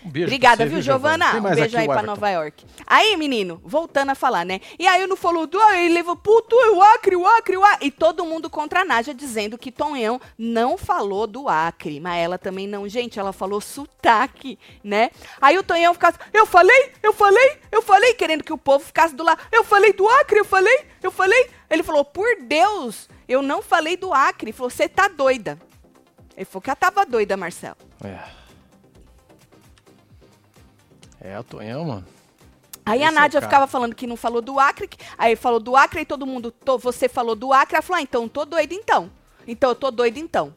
Um 0.04 0.10
beijo 0.10 0.26
Obrigada, 0.26 0.66
viu, 0.66 0.80
Giovana? 0.80 1.36
Um 1.36 1.42
beijo 1.54 1.76
aí 1.76 1.86
o 1.86 1.90
pra. 1.90 2.02
Nova 2.02 2.30
York. 2.30 2.64
Aí, 2.86 3.16
menino, 3.16 3.60
voltando 3.64 4.10
a 4.10 4.14
falar, 4.14 4.44
né? 4.44 4.60
E 4.78 4.86
aí 4.86 5.06
não 5.06 5.16
falou 5.16 5.46
do. 5.46 5.60
Aí 5.60 5.86
ele 5.86 5.94
levou 5.94 6.16
puto, 6.16 6.56
o 6.56 6.82
Acre, 6.82 7.16
o 7.16 7.26
Acre, 7.26 7.56
o 7.56 7.64
Acre. 7.64 7.86
E 7.86 7.90
todo 7.90 8.24
mundo 8.24 8.48
contra 8.48 8.80
a 8.80 8.84
Nádia 8.84 9.14
dizendo 9.14 9.58
que 9.58 9.70
Tonhão 9.70 10.20
não 10.38 10.78
falou 10.78 11.26
do 11.26 11.48
Acre. 11.48 12.00
Mas 12.00 12.22
ela 12.22 12.38
também 12.38 12.66
não. 12.66 12.88
Gente, 12.88 13.18
ela 13.18 13.32
falou 13.32 13.60
sotaque, 13.60 14.58
né? 14.82 15.10
Aí 15.40 15.58
o 15.58 15.62
Tonhão 15.62 15.92
ficasse. 15.92 16.18
Eu 16.32 16.46
falei, 16.46 16.92
eu 17.02 17.12
falei, 17.12 17.58
eu 17.70 17.82
falei, 17.82 18.14
querendo 18.14 18.42
que 18.42 18.52
o 18.52 18.58
povo 18.58 18.84
ficasse 18.84 19.14
do 19.14 19.22
lado. 19.22 19.40
Eu 19.52 19.64
falei 19.64 19.92
do 19.92 20.08
Acre, 20.08 20.38
eu 20.38 20.44
falei, 20.44 20.86
eu 21.02 21.10
falei. 21.10 21.50
Ele 21.68 21.82
falou, 21.82 22.04
por 22.04 22.26
Deus, 22.42 23.08
eu 23.28 23.42
não 23.42 23.62
falei 23.62 23.96
do 23.96 24.12
Acre. 24.12 24.50
Ele 24.50 24.56
falou, 24.56 24.70
você 24.70 24.88
tá 24.88 25.08
doida. 25.08 25.58
Ele 26.36 26.44
falou 26.44 26.62
que 26.62 26.70
ela 26.70 26.76
tava 26.76 27.04
doida, 27.04 27.36
Marcelo. 27.36 27.76
É. 28.02 28.39
É, 31.20 31.38
o 31.38 31.44
Tonhão, 31.44 31.84
mano. 31.84 32.06
Aí 32.86 33.00
Esse 33.00 33.08
a 33.08 33.10
é 33.10 33.14
Nádia 33.14 33.40
cara. 33.40 33.50
ficava 33.50 33.66
falando 33.66 33.94
que 33.94 34.06
não 34.06 34.16
falou 34.16 34.40
do 34.40 34.58
Acre, 34.58 34.88
aí 35.18 35.36
falou 35.36 35.60
do 35.60 35.76
Acre 35.76 36.00
e 36.00 36.04
todo 36.06 36.26
mundo, 36.26 36.50
"Tô- 36.50 36.78
você 36.78 37.08
falou 37.08 37.36
do 37.36 37.52
Acre, 37.52 37.76
ela 37.76 37.82
falou, 37.82 37.98
ah, 38.00 38.02
então 38.02 38.28
tô 38.28 38.44
doido 38.44 38.72
então. 38.72 39.10
Então 39.46 39.70
eu 39.70 39.74
tô 39.74 39.90
doido 39.90 40.16
então. 40.18 40.52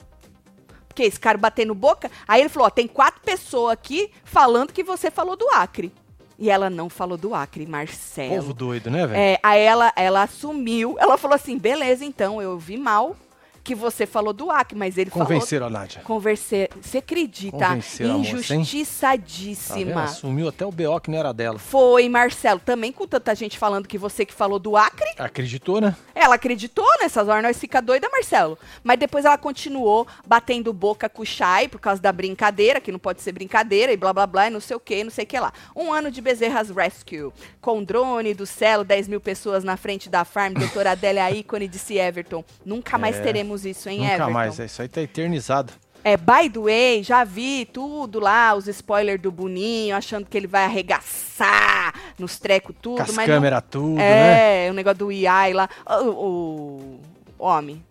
Porque 0.87 1.03
esse 1.03 1.19
cara 1.19 1.37
batendo 1.37 1.73
boca, 1.75 2.09
aí 2.27 2.39
ele 2.41 2.49
falou, 2.49 2.67
ó, 2.67 2.69
tem 2.69 2.87
quatro 2.87 3.21
pessoas 3.21 3.73
aqui 3.73 4.11
falando 4.23 4.71
que 4.71 4.83
você 4.83 5.09
falou 5.11 5.35
do 5.35 5.47
Acre. 5.49 5.91
E 6.39 6.49
ela 6.49 6.69
não 6.69 6.89
falou 6.89 7.17
do 7.17 7.35
Acre, 7.35 7.65
Marcelo. 7.65 8.35
Povo 8.37 8.53
doido, 8.53 8.89
né, 8.89 9.05
velho? 9.05 9.19
É, 9.19 9.39
aí 9.43 9.61
ela, 9.61 9.91
ela 9.95 10.23
assumiu, 10.23 10.95
ela 10.99 11.17
falou 11.17 11.35
assim, 11.35 11.57
beleza, 11.57 12.03
então, 12.05 12.41
eu 12.41 12.57
vi 12.57 12.77
mal 12.77 13.15
que 13.63 13.73
você 13.73 14.05
falou 14.05 14.33
do 14.33 14.51
Acre, 14.51 14.77
mas 14.77 14.97
ele 14.97 15.09
falou... 15.09 15.27
Convenceram 15.27 15.67
a 15.67 15.69
Nádia. 15.69 16.01
Conversei, 16.03 16.69
você 16.81 16.97
acredita? 16.97 17.57
Convenceram 17.57 18.15
a 18.15 18.17
moça? 18.17 18.29
Tá? 18.29 18.55
Injustiçadíssima. 18.55 20.03
Assumiu 20.03 20.47
até 20.49 20.65
o 20.65 20.71
BO 20.71 20.99
que 20.99 21.09
não 21.11 21.17
era 21.17 21.31
dela. 21.33 21.59
Foi, 21.59 22.09
Marcelo, 22.09 22.59
também 22.59 22.91
com 22.91 23.07
tanta 23.07 23.33
gente 23.35 23.57
falando 23.57 23.87
que 23.87 23.97
você 23.97 24.25
que 24.25 24.33
falou 24.33 24.59
do 24.59 24.75
Acre, 24.75 25.07
Acreditou, 25.17 25.79
né? 25.79 25.95
ela 26.15 26.35
acreditou 26.35 26.87
nessas 27.01 27.27
horas, 27.27 27.43
nós 27.43 27.59
fica 27.59 27.81
doida, 27.81 28.09
Marcelo. 28.09 28.57
Mas 28.83 28.97
depois 28.99 29.25
ela 29.25 29.37
continuou 29.37 30.07
batendo 30.25 30.73
boca 30.73 31.07
com 31.07 31.21
o 31.21 31.25
Chay 31.25 31.67
por 31.67 31.79
causa 31.79 32.01
da 32.01 32.11
brincadeira, 32.11 32.81
que 32.81 32.91
não 32.91 32.99
pode 32.99 33.21
ser 33.21 33.31
brincadeira, 33.31 33.91
e 33.91 33.97
blá 33.97 34.11
blá 34.11 34.27
blá, 34.27 34.47
e 34.47 34.49
não 34.49 34.59
sei 34.59 34.75
o 34.75 34.79
que, 34.79 35.03
não 35.03 35.11
sei 35.11 35.23
o 35.23 35.27
que 35.27 35.39
lá. 35.39 35.53
Um 35.75 35.93
ano 35.93 36.09
de 36.09 36.21
Bezerras 36.21 36.69
Rescue, 36.69 37.31
com 37.61 37.83
drone 37.83 38.33
do 38.33 38.45
céu, 38.45 38.83
10 38.83 39.07
mil 39.07 39.21
pessoas 39.21 39.63
na 39.63 39.77
frente 39.77 40.09
da 40.09 40.25
farm, 40.25 40.53
doutora 40.53 40.91
Adélia 40.91 41.31
ícone, 41.31 41.67
disse 41.67 41.97
Everton. 41.97 42.43
Nunca 42.65 42.97
mais 42.97 43.17
É, 43.17 43.21
teremos 43.21 43.52
isso, 43.65 43.87
hein, 43.89 43.99
Nunca 43.99 44.13
Everton? 44.13 44.31
mais. 44.31 44.59
Isso 44.59 44.81
aí 44.81 44.87
tá 44.87 45.01
eternizado. 45.01 45.71
É, 46.05 46.17
by 46.17 46.49
the 46.51 46.59
way, 46.59 47.01
já 47.03 47.23
vi 47.23 47.65
tudo 47.65 48.19
lá, 48.19 48.53
os 48.55 48.67
spoilers 48.67 49.21
do 49.21 49.31
Boninho, 49.31 49.95
achando 49.95 50.25
que 50.25 50.35
ele 50.35 50.47
vai 50.47 50.65
arregaçar 50.65 51.93
nos 52.19 52.37
trecos 52.39 52.75
tudo, 52.81 52.97
Com 52.97 53.03
as 53.03 53.07
mas 53.13 53.27
não 53.27 53.35
câmeras 53.35 53.63
tudo, 53.71 53.95
né? 53.95 54.65
é, 54.67 54.69
o 54.69 54.73
negócio 54.73 54.97
do 54.99 55.09
AI 55.09 55.53
lá. 55.53 55.69
O, 56.03 56.09
o, 56.09 56.99
homem. 57.39 57.81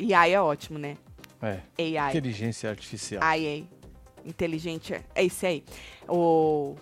AI 0.00 0.32
é 0.32 0.40
ótimo, 0.40 0.78
né? 0.80 0.96
É. 1.40 1.60
AI. 1.78 2.10
Inteligência 2.10 2.68
artificial. 2.70 3.22
IA. 3.36 3.62
Inteligente. 4.24 4.92
é- 4.94 5.02
É 5.14 5.22
isso 5.22 5.46
aí. 5.46 5.62
O. 6.08 6.74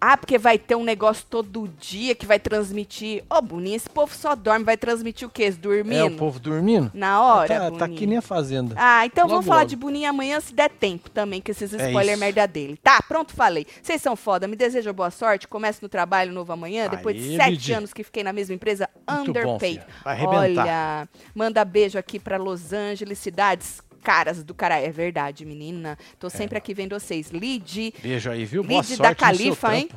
Ah, 0.00 0.16
porque 0.16 0.36
vai 0.38 0.58
ter 0.58 0.74
um 0.74 0.84
negócio 0.84 1.24
todo 1.28 1.68
dia 1.80 2.14
que 2.14 2.26
vai 2.26 2.38
transmitir. 2.38 3.24
Ô, 3.30 3.40
Boninho, 3.40 3.76
esse 3.76 3.88
povo 3.88 4.14
só 4.14 4.34
dorme. 4.34 4.64
Vai 4.64 4.76
transmitir 4.76 5.26
o 5.26 5.30
quê? 5.30 5.50
Dormindo? 5.50 5.94
É 5.96 6.04
o 6.04 6.16
povo 6.16 6.38
dormindo? 6.38 6.90
Na 6.94 7.22
hora, 7.22 7.70
Tá, 7.70 7.70
tá 7.70 7.88
que 7.88 8.06
nem 8.06 8.18
a 8.18 8.22
fazenda. 8.22 8.74
Ah, 8.78 9.06
então 9.06 9.24
vamos 9.26 9.44
Logo, 9.44 9.48
falar 9.48 9.60
logo. 9.60 9.70
de 9.70 9.76
Boninho 9.76 10.08
amanhã, 10.10 10.38
se 10.40 10.54
der 10.54 10.70
tempo 10.70 11.08
também, 11.10 11.40
que 11.40 11.50
esses 11.50 11.72
É 11.72 11.86
spoiler 11.88 12.12
isso. 12.14 12.20
merda 12.20 12.46
dele. 12.46 12.78
Tá, 12.82 13.00
pronto, 13.06 13.32
falei. 13.34 13.66
Vocês 13.82 14.00
são 14.02 14.14
foda, 14.16 14.46
me 14.46 14.56
deseja 14.56 14.92
boa 14.92 15.10
sorte, 15.10 15.48
comece 15.48 15.82
no 15.82 15.88
trabalho 15.88 16.32
novo 16.32 16.52
amanhã, 16.52 16.88
depois 16.88 17.16
de 17.16 17.36
sete 17.36 17.72
anos 17.72 17.92
que 17.92 18.04
fiquei 18.04 18.22
na 18.22 18.32
mesma 18.32 18.54
empresa, 18.54 18.88
Muito 19.08 19.32
bom, 19.32 19.40
underpaid. 19.40 19.80
filha. 19.80 19.86
Vai 20.04 20.14
arrebentar. 20.14 20.62
Olha, 20.62 21.08
manda 21.34 21.64
beijo 21.64 21.98
aqui 21.98 22.18
pra 22.18 22.36
Los 22.36 22.72
Angeles, 22.72 23.18
cidades 23.18 23.80
caras 24.06 24.44
do 24.44 24.54
caralho. 24.54 24.86
É 24.86 24.90
verdade, 24.92 25.44
menina. 25.44 25.98
Tô 26.16 26.30
sempre 26.30 26.56
aqui 26.56 26.72
vendo 26.72 26.96
vocês. 26.98 27.30
Lid, 27.30 27.92
Beijo 28.00 28.30
aí, 28.30 28.44
viu? 28.44 28.62
Boa 28.62 28.80
Lid 28.80 28.94
sorte 28.94 29.02
da 29.02 29.14
Califa, 29.16 29.74
hein? 29.76 29.88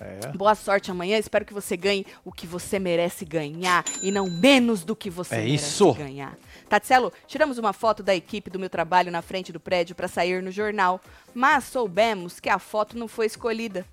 É. 0.00 0.26
boa 0.32 0.56
sorte 0.56 0.90
amanhã. 0.90 1.16
Espero 1.18 1.44
que 1.44 1.54
você 1.54 1.76
ganhe 1.76 2.04
o 2.24 2.32
que 2.32 2.48
você 2.48 2.80
merece 2.80 3.24
ganhar 3.24 3.84
e 4.02 4.10
não 4.10 4.28
menos 4.28 4.82
do 4.82 4.96
que 4.96 5.08
você 5.08 5.36
É 5.36 5.38
merece 5.44 5.54
isso. 5.66 5.94
ganhar. 5.94 6.36
Tatselo, 6.68 7.12
tiramos 7.28 7.58
uma 7.58 7.72
foto 7.72 8.02
da 8.02 8.12
equipe 8.12 8.50
do 8.50 8.58
meu 8.58 8.68
trabalho 8.68 9.12
na 9.12 9.22
frente 9.22 9.52
do 9.52 9.60
prédio 9.60 9.94
para 9.94 10.08
sair 10.08 10.42
no 10.42 10.50
jornal, 10.50 11.00
mas 11.32 11.62
soubemos 11.64 12.40
que 12.40 12.48
a 12.48 12.58
foto 12.58 12.98
não 12.98 13.06
foi 13.06 13.26
escolhida. 13.26 13.86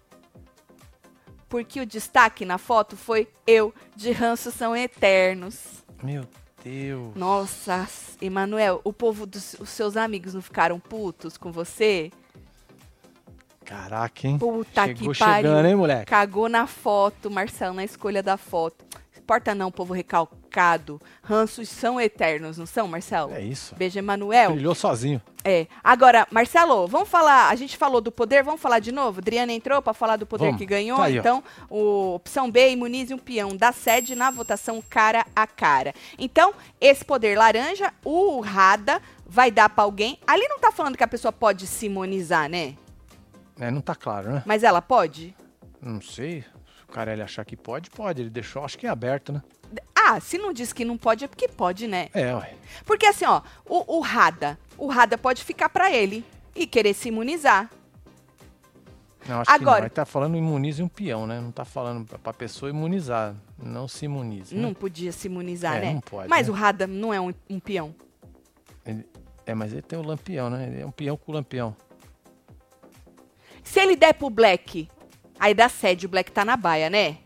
Porque 1.48 1.80
o 1.82 1.86
destaque 1.86 2.46
na 2.46 2.58
foto 2.58 2.98
foi 2.98 3.28
eu, 3.46 3.72
de 3.96 4.12
ranço 4.12 4.50
são 4.52 4.76
eternos. 4.76 5.84
Meu 6.02 6.26
Deus. 6.64 7.16
Nossa, 7.16 7.88
Emanuel, 8.22 8.82
o 8.84 8.94
povo 8.94 9.26
dos 9.26 9.56
os 9.60 9.70
seus 9.70 9.98
amigos 9.98 10.34
não 10.34 10.42
ficaram 10.42 10.80
putos 10.80 11.38
com 11.38 11.52
você? 11.52 12.12
Caraca, 13.66 14.28
hein? 14.28 14.38
Puta 14.38 14.86
Chegou 14.88 15.14
que 15.14 15.20
pariu. 15.20 15.50
chegando, 15.50 15.66
hein, 15.68 15.76
moleque? 15.76 16.06
Cagou 16.06 16.50
na 16.50 16.68
foto, 16.68 17.32
Marcelo, 17.32 17.74
na 17.74 17.84
escolha 17.86 18.22
da 18.22 18.36
foto. 18.38 18.84
Importa 19.18 19.56
não, 19.56 19.72
povo 19.72 19.94
recalcado. 19.94 21.00
Ranços 21.24 21.70
são 21.70 22.02
eternos, 22.02 22.58
não 22.58 22.66
são, 22.66 22.88
Marcelo? 22.88 23.32
É 23.34 23.42
isso. 23.42 23.74
Beijo, 23.76 23.98
Emanuel. 23.98 24.52
Brilhou 24.52 24.76
sozinho. 24.76 25.22
É. 25.44 25.68
Agora, 25.84 26.28
Marcelo, 26.32 26.88
vamos 26.88 27.10
falar. 27.10 27.50
A 27.50 27.56
gente 27.56 27.76
falou 27.78 28.00
do 28.00 28.12
poder, 28.12 28.44
vamos 28.44 28.62
falar 28.62 28.80
de 28.80 28.92
novo? 28.92 29.20
Adriana 29.20 29.52
entrou 29.52 29.82
para 29.82 29.94
falar 29.94 30.16
do 30.16 30.26
poder 30.26 30.46
Vamos. 30.46 30.60
que 30.60 30.66
ganhou. 30.66 30.98
Tá 30.98 31.06
aí, 31.06 31.18
então, 31.18 31.44
o 31.70 32.16
opção 32.16 32.50
B 32.50 32.72
imunize 32.72 33.14
um 33.14 33.18
peão 33.18 33.56
da 33.56 33.72
sede 33.72 34.16
na 34.16 34.30
votação 34.30 34.82
cara 34.88 35.26
a 35.36 35.48
cara. 35.48 35.94
Então, 36.18 36.54
esse 36.80 37.04
poder 37.04 37.38
laranja, 37.38 37.94
o 38.04 38.40
Rada 38.40 39.02
vai 39.26 39.50
dar 39.50 39.70
para 39.70 39.84
alguém. 39.84 40.20
Ali 40.28 40.48
não 40.48 40.60
tá 40.60 40.72
falando 40.72 40.98
que 40.98 41.04
a 41.04 41.08
pessoa 41.08 41.32
pode 41.32 41.66
se 41.66 41.88
imunizar, 41.88 42.50
né? 42.50 42.76
É, 43.60 43.72
não 43.72 43.82
tá 43.82 43.96
claro, 43.96 44.32
né? 44.32 44.44
Mas 44.46 44.64
ela 44.64 44.82
pode? 44.82 45.36
Não 45.82 46.02
sei. 46.02 46.42
Se 46.42 46.84
o 46.88 46.92
cara 46.92 47.14
ele 47.14 47.22
achar 47.22 47.46
que 47.46 47.56
pode, 47.56 47.90
pode. 47.90 48.22
Ele 48.22 48.30
deixou, 48.30 48.64
acho 48.64 48.78
que 48.78 48.86
em 48.86 48.90
aberto, 48.90 49.32
né? 49.32 49.42
Ah, 49.96 50.20
se 50.20 50.38
não 50.38 50.52
diz 50.52 50.74
que 50.74 50.84
não 50.84 50.98
pode, 50.98 51.24
é 51.24 51.28
porque 51.28 51.48
pode, 51.48 51.88
né? 51.88 52.10
É, 52.14 52.34
ué. 52.36 52.56
Porque 52.86 53.06
assim, 53.06 53.24
ó, 53.26 53.42
o, 53.66 53.98
o 53.98 54.00
Rada, 54.02 54.60
o 54.82 54.88
Rada 54.88 55.16
pode 55.18 55.44
ficar 55.44 55.70
pra 55.70 55.92
ele 55.92 56.26
e 56.56 56.66
querer 56.66 56.94
se 56.96 57.10
imunizar. 57.10 57.70
Não, 59.28 59.42
acho 59.42 59.52
que 59.52 59.58
não. 59.60 59.62
Agora, 59.62 59.82
Ele 59.86 59.90
tá 59.92 60.06
falando 60.06 60.36
imunize 60.36 60.82
um 60.82 60.88
peão, 60.88 61.28
né? 61.28 61.40
Não 61.40 61.52
tá 61.52 61.64
falando 61.64 62.04
pra- 62.18 62.34
pessoa 62.34 62.72
imunizar. 62.72 63.36
Não 63.62 63.88
se 63.88 64.06
imunize. 64.06 64.56
né? 64.56 64.62
não 64.62 64.74
podia 64.74 65.12
se 65.12 65.28
imunizar, 65.28 65.78
É, 65.78 65.82
né? 65.82 65.94
não 65.94 66.02
pode, 66.02 66.28
Mas 66.28 66.48
né? 66.48 66.54
o 66.54 66.56
Rada 66.56 66.88
não 66.88 67.14
é 67.14 67.22
um, 67.22 67.32
um 67.48 67.60
peão. 67.60 67.94
É, 69.46 69.54
mas 69.54 69.72
ele 69.72 69.84
tem 69.84 70.00
o 70.00 70.02
lampião, 70.02 70.50
né? 70.50 70.66
Ele 70.68 70.82
é 70.82 70.86
um 70.86 70.92
peão 70.92 71.16
com 71.16 71.32
lampião. 71.32 71.76
Se 73.64 73.80
ele 73.80 73.96
der 73.96 74.14
pro 74.16 74.32
Black, 74.32 74.90
aí 75.40 75.54
dá 75.54 75.70
sede, 75.70 76.08
o 76.08 76.10
Black 76.10 76.32
tá 76.32 76.44
na 76.44 76.58
baia, 76.58 76.90
né? 76.90 77.18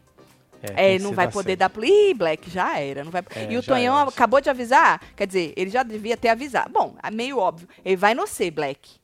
É, 0.76 0.96
É, 0.96 1.00
não 1.00 1.14
vai 1.14 1.30
poder 1.30 1.56
dar 1.56 1.70
pro. 1.70 1.84
Ih, 1.86 2.14
Black, 2.14 2.50
já 2.50 2.80
era. 2.80 3.04
Não 3.04 3.12
vai... 3.12 3.24
É, 3.36 3.52
e 3.52 3.58
o 3.58 3.64
Tonhão 3.64 4.00
era. 4.00 4.10
acabou 4.10 4.42
de 4.42 4.50
avisar. 4.50 5.02
Quer 5.16 5.28
dizer, 5.28 5.54
ele 5.56 5.70
já 5.70 5.84
devia 5.84 6.18
ter 6.18 6.30
avisado. 6.30 6.72
Bom, 6.72 6.96
é 7.02 7.12
meio 7.12 7.38
óbvio. 7.38 7.68
Ele 7.84 7.96
vai 7.96 8.14
no 8.14 8.26
C, 8.26 8.50
Black. 8.50 9.00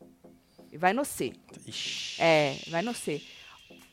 Ele 0.70 0.78
vai 0.78 0.94
no 0.94 1.04
C. 1.04 1.34
Ixi. 1.68 2.22
É, 2.22 2.56
vai 2.70 2.82
no 2.82 2.94
C. 2.94 3.22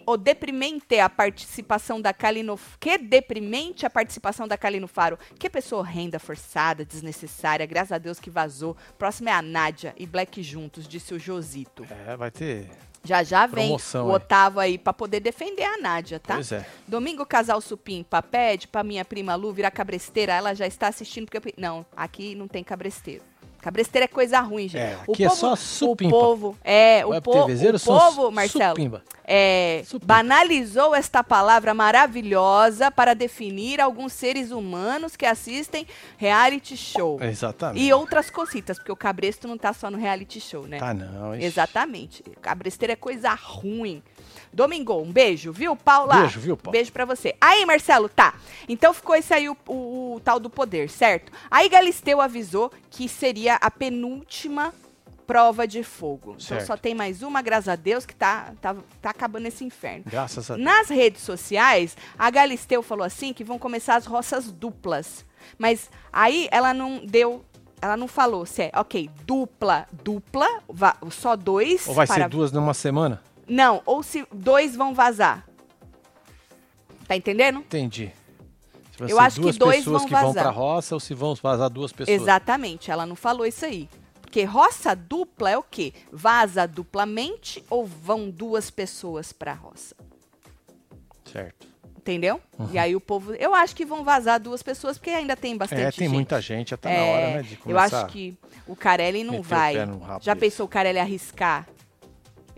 O 0.06 0.16
deprimente 0.16 0.94
é 0.94 1.02
a 1.02 1.10
participação 1.10 2.00
da 2.00 2.14
Kali 2.14 2.42
no... 2.42 2.58
Que 2.80 2.96
deprimente 2.96 3.84
a 3.84 3.90
participação 3.90 4.48
da 4.48 4.56
Kali 4.56 4.80
no 4.80 4.88
Faro. 4.88 5.18
Que 5.38 5.50
pessoa 5.50 5.82
horrenda, 5.82 6.18
forçada, 6.18 6.82
desnecessária. 6.82 7.66
Graças 7.66 7.92
a 7.92 7.98
Deus 7.98 8.18
que 8.18 8.30
vazou. 8.30 8.74
Próximo 8.96 9.28
é 9.28 9.32
a 9.32 9.42
Nádia 9.42 9.94
e 9.98 10.06
Black 10.06 10.42
juntos, 10.42 10.88
disse 10.88 11.12
o 11.12 11.18
Josito. 11.18 11.86
É, 12.06 12.16
vai 12.16 12.30
ter. 12.30 12.70
Já 13.04 13.22
já 13.22 13.46
vem 13.46 13.66
Promoção, 13.68 14.06
o 14.08 14.10
é. 14.10 14.14
Otávio 14.14 14.60
aí 14.60 14.76
pra 14.78 14.92
poder 14.92 15.20
defender 15.20 15.62
a 15.64 15.78
Nádia, 15.78 16.18
tá? 16.18 16.34
Pois 16.34 16.52
é. 16.52 16.66
Domingo, 16.86 17.24
casal 17.24 17.60
Supimpa 17.60 18.20
pede 18.22 18.66
pra 18.68 18.82
minha 18.84 19.04
prima 19.04 19.34
Lu 19.34 19.52
virar 19.52 19.70
cabresteira. 19.70 20.32
Ela 20.34 20.54
já 20.54 20.66
está 20.66 20.88
assistindo 20.88 21.26
porque... 21.30 21.48
eu- 21.48 21.54
Não, 21.56 21.86
aqui 21.96 22.34
não 22.34 22.48
tem 22.48 22.62
cabresteiro. 22.64 23.22
Cabresteira 23.60 24.04
é 24.04 24.08
coisa 24.08 24.40
ruim, 24.40 24.68
gente. 24.68 24.80
É, 24.80 24.96
aqui 25.08 25.24
é 25.24 25.28
só 25.28 25.56
supimpa. 25.56 26.14
O 26.16 26.20
povo, 26.20 26.58
é, 26.64 27.04
o, 27.04 27.20
po 27.20 27.30
o 27.32 27.80
povo, 27.84 28.30
Marcelo, 28.30 28.76
supimba. 28.76 29.02
é, 29.24 29.82
Supimpa. 29.84 30.06
banalizou 30.14 30.94
esta 30.94 31.24
palavra 31.24 31.74
maravilhosa 31.74 32.90
para 32.90 33.14
definir 33.14 33.80
alguns 33.80 34.12
seres 34.12 34.50
humanos 34.52 35.16
que 35.16 35.26
assistem 35.26 35.86
reality 36.16 36.76
show. 36.76 37.18
Exatamente. 37.22 37.84
E 37.84 37.92
outras 37.92 38.30
cositas, 38.30 38.78
porque 38.78 38.92
o 38.92 38.96
cabresto 38.96 39.48
não 39.48 39.58
tá 39.58 39.72
só 39.72 39.90
no 39.90 39.98
reality 39.98 40.40
show, 40.40 40.66
né? 40.66 40.78
Tá 40.78 40.94
não. 40.94 41.34
ixi. 41.34 41.44
Exatamente. 41.44 42.22
Cabresteira 42.40 42.92
é 42.92 42.96
coisa 42.96 43.34
ruim. 43.34 44.02
Domingo, 44.52 45.00
um 45.00 45.12
beijo, 45.12 45.52
viu, 45.52 45.76
Paula? 45.76 46.20
Beijo, 46.20 46.40
viu, 46.40 46.56
Paula? 46.56 46.72
Beijo 46.72 46.92
pra 46.92 47.04
você. 47.04 47.34
Aí, 47.40 47.64
Marcelo, 47.66 48.08
tá. 48.08 48.34
Então 48.68 48.92
ficou 48.94 49.14
esse 49.14 49.32
aí 49.32 49.48
o, 49.48 49.56
o- 49.66 50.14
o 50.16 50.20
tal 50.20 50.40
do 50.40 50.48
poder, 50.50 50.88
certo? 50.88 51.32
Aí 51.50 51.68
Galisteu 51.68 52.20
avisou 52.20 52.70
que 52.90 53.08
seria 53.08 53.56
a 53.56 53.70
penúltima 53.70 54.72
prova 55.26 55.66
de 55.68 55.82
fogo. 55.82 56.30
Então 56.36 56.40
Certo. 56.40 56.66
só 56.66 56.76
tem 56.76 56.94
mais 56.94 57.22
uma, 57.22 57.42
graças 57.42 57.68
a 57.68 57.76
Deus, 57.76 58.06
que 58.06 58.14
tá, 58.14 58.52
tá, 58.62 58.74
tá 59.02 59.10
acabando 59.10 59.44
esse 59.46 59.62
inferno. 59.62 60.04
Graças 60.06 60.50
a 60.50 60.54
Deus. 60.54 60.64
Nas 60.64 60.88
redes 60.88 61.20
sociais, 61.22 61.94
a 62.18 62.30
Galisteu 62.30 62.82
falou 62.82 63.04
assim 63.04 63.34
que 63.34 63.44
vão 63.44 63.58
começar 63.58 63.96
as 63.96 64.06
roças 64.06 64.50
duplas. 64.50 65.26
Mas 65.58 65.90
aí 66.10 66.48
ela 66.50 66.72
não 66.72 67.04
deu. 67.04 67.44
Ela 67.80 67.96
não 67.96 68.08
falou 68.08 68.44
se 68.46 68.62
é, 68.62 68.72
ok, 68.74 69.08
dupla, 69.24 69.86
dupla, 70.02 70.48
só 71.10 71.36
dois. 71.36 71.86
Ou 71.86 71.94
vai 71.94 72.06
para- 72.08 72.24
ser 72.24 72.28
duas 72.28 72.50
numa 72.50 72.74
semana? 72.74 73.22
Não, 73.48 73.82
ou 73.86 74.02
se 74.02 74.26
dois 74.32 74.76
vão 74.76 74.94
vazar. 74.94 75.46
Tá 77.06 77.16
entendendo? 77.16 77.60
Entendi. 77.60 78.12
Se 78.92 78.98
vai 78.98 79.10
Eu 79.10 79.16
ser 79.16 79.22
acho 79.22 79.36
que 79.36 79.42
duas 79.42 79.56
dois 79.56 79.76
pessoas 79.78 80.00
vão 80.02 80.08
que 80.08 80.14
vão 80.14 80.26
vazar. 80.26 80.42
pra 80.42 80.52
roça 80.52 80.94
ou 80.94 81.00
se 81.00 81.14
vão 81.14 81.34
vazar 81.34 81.70
duas 81.70 81.92
pessoas. 81.92 82.20
Exatamente, 82.20 82.90
ela 82.90 83.06
não 83.06 83.16
falou 83.16 83.46
isso 83.46 83.64
aí. 83.64 83.88
Porque 84.20 84.44
roça 84.44 84.94
dupla 84.94 85.50
é 85.50 85.56
o 85.56 85.62
quê? 85.62 85.94
Vaza 86.12 86.66
duplamente 86.68 87.64
ou 87.70 87.86
vão 87.86 88.28
duas 88.28 88.70
pessoas 88.70 89.32
pra 89.32 89.54
roça? 89.54 89.96
Certo. 91.24 91.66
Entendeu? 91.96 92.40
E 92.70 92.78
aí 92.78 92.94
o 92.96 93.00
povo. 93.00 93.34
Eu 93.34 93.54
acho 93.54 93.74
que 93.76 93.84
vão 93.84 94.02
vazar 94.02 94.40
duas 94.40 94.62
pessoas, 94.62 94.96
porque 94.98 95.10
ainda 95.10 95.36
tem 95.36 95.56
bastante 95.56 95.80
É, 95.82 95.90
tem 95.90 96.06
gente. 96.06 96.14
muita 96.14 96.40
gente, 96.40 96.70
já 96.70 96.76
tá 96.76 96.88
na 96.88 96.94
É, 96.94 97.10
hora, 97.12 97.36
né? 97.36 97.42
De 97.42 97.54
Eu 97.54 97.60
começar. 97.60 98.04
acho 98.04 98.06
que 98.12 98.36
o 98.66 98.74
Carelli 98.74 99.24
não 99.24 99.42
vai. 99.42 99.74
Já 100.20 100.34
pensou 100.34 100.64
o 100.66 100.68
Carelli 100.68 100.98
arriscar? 100.98 101.66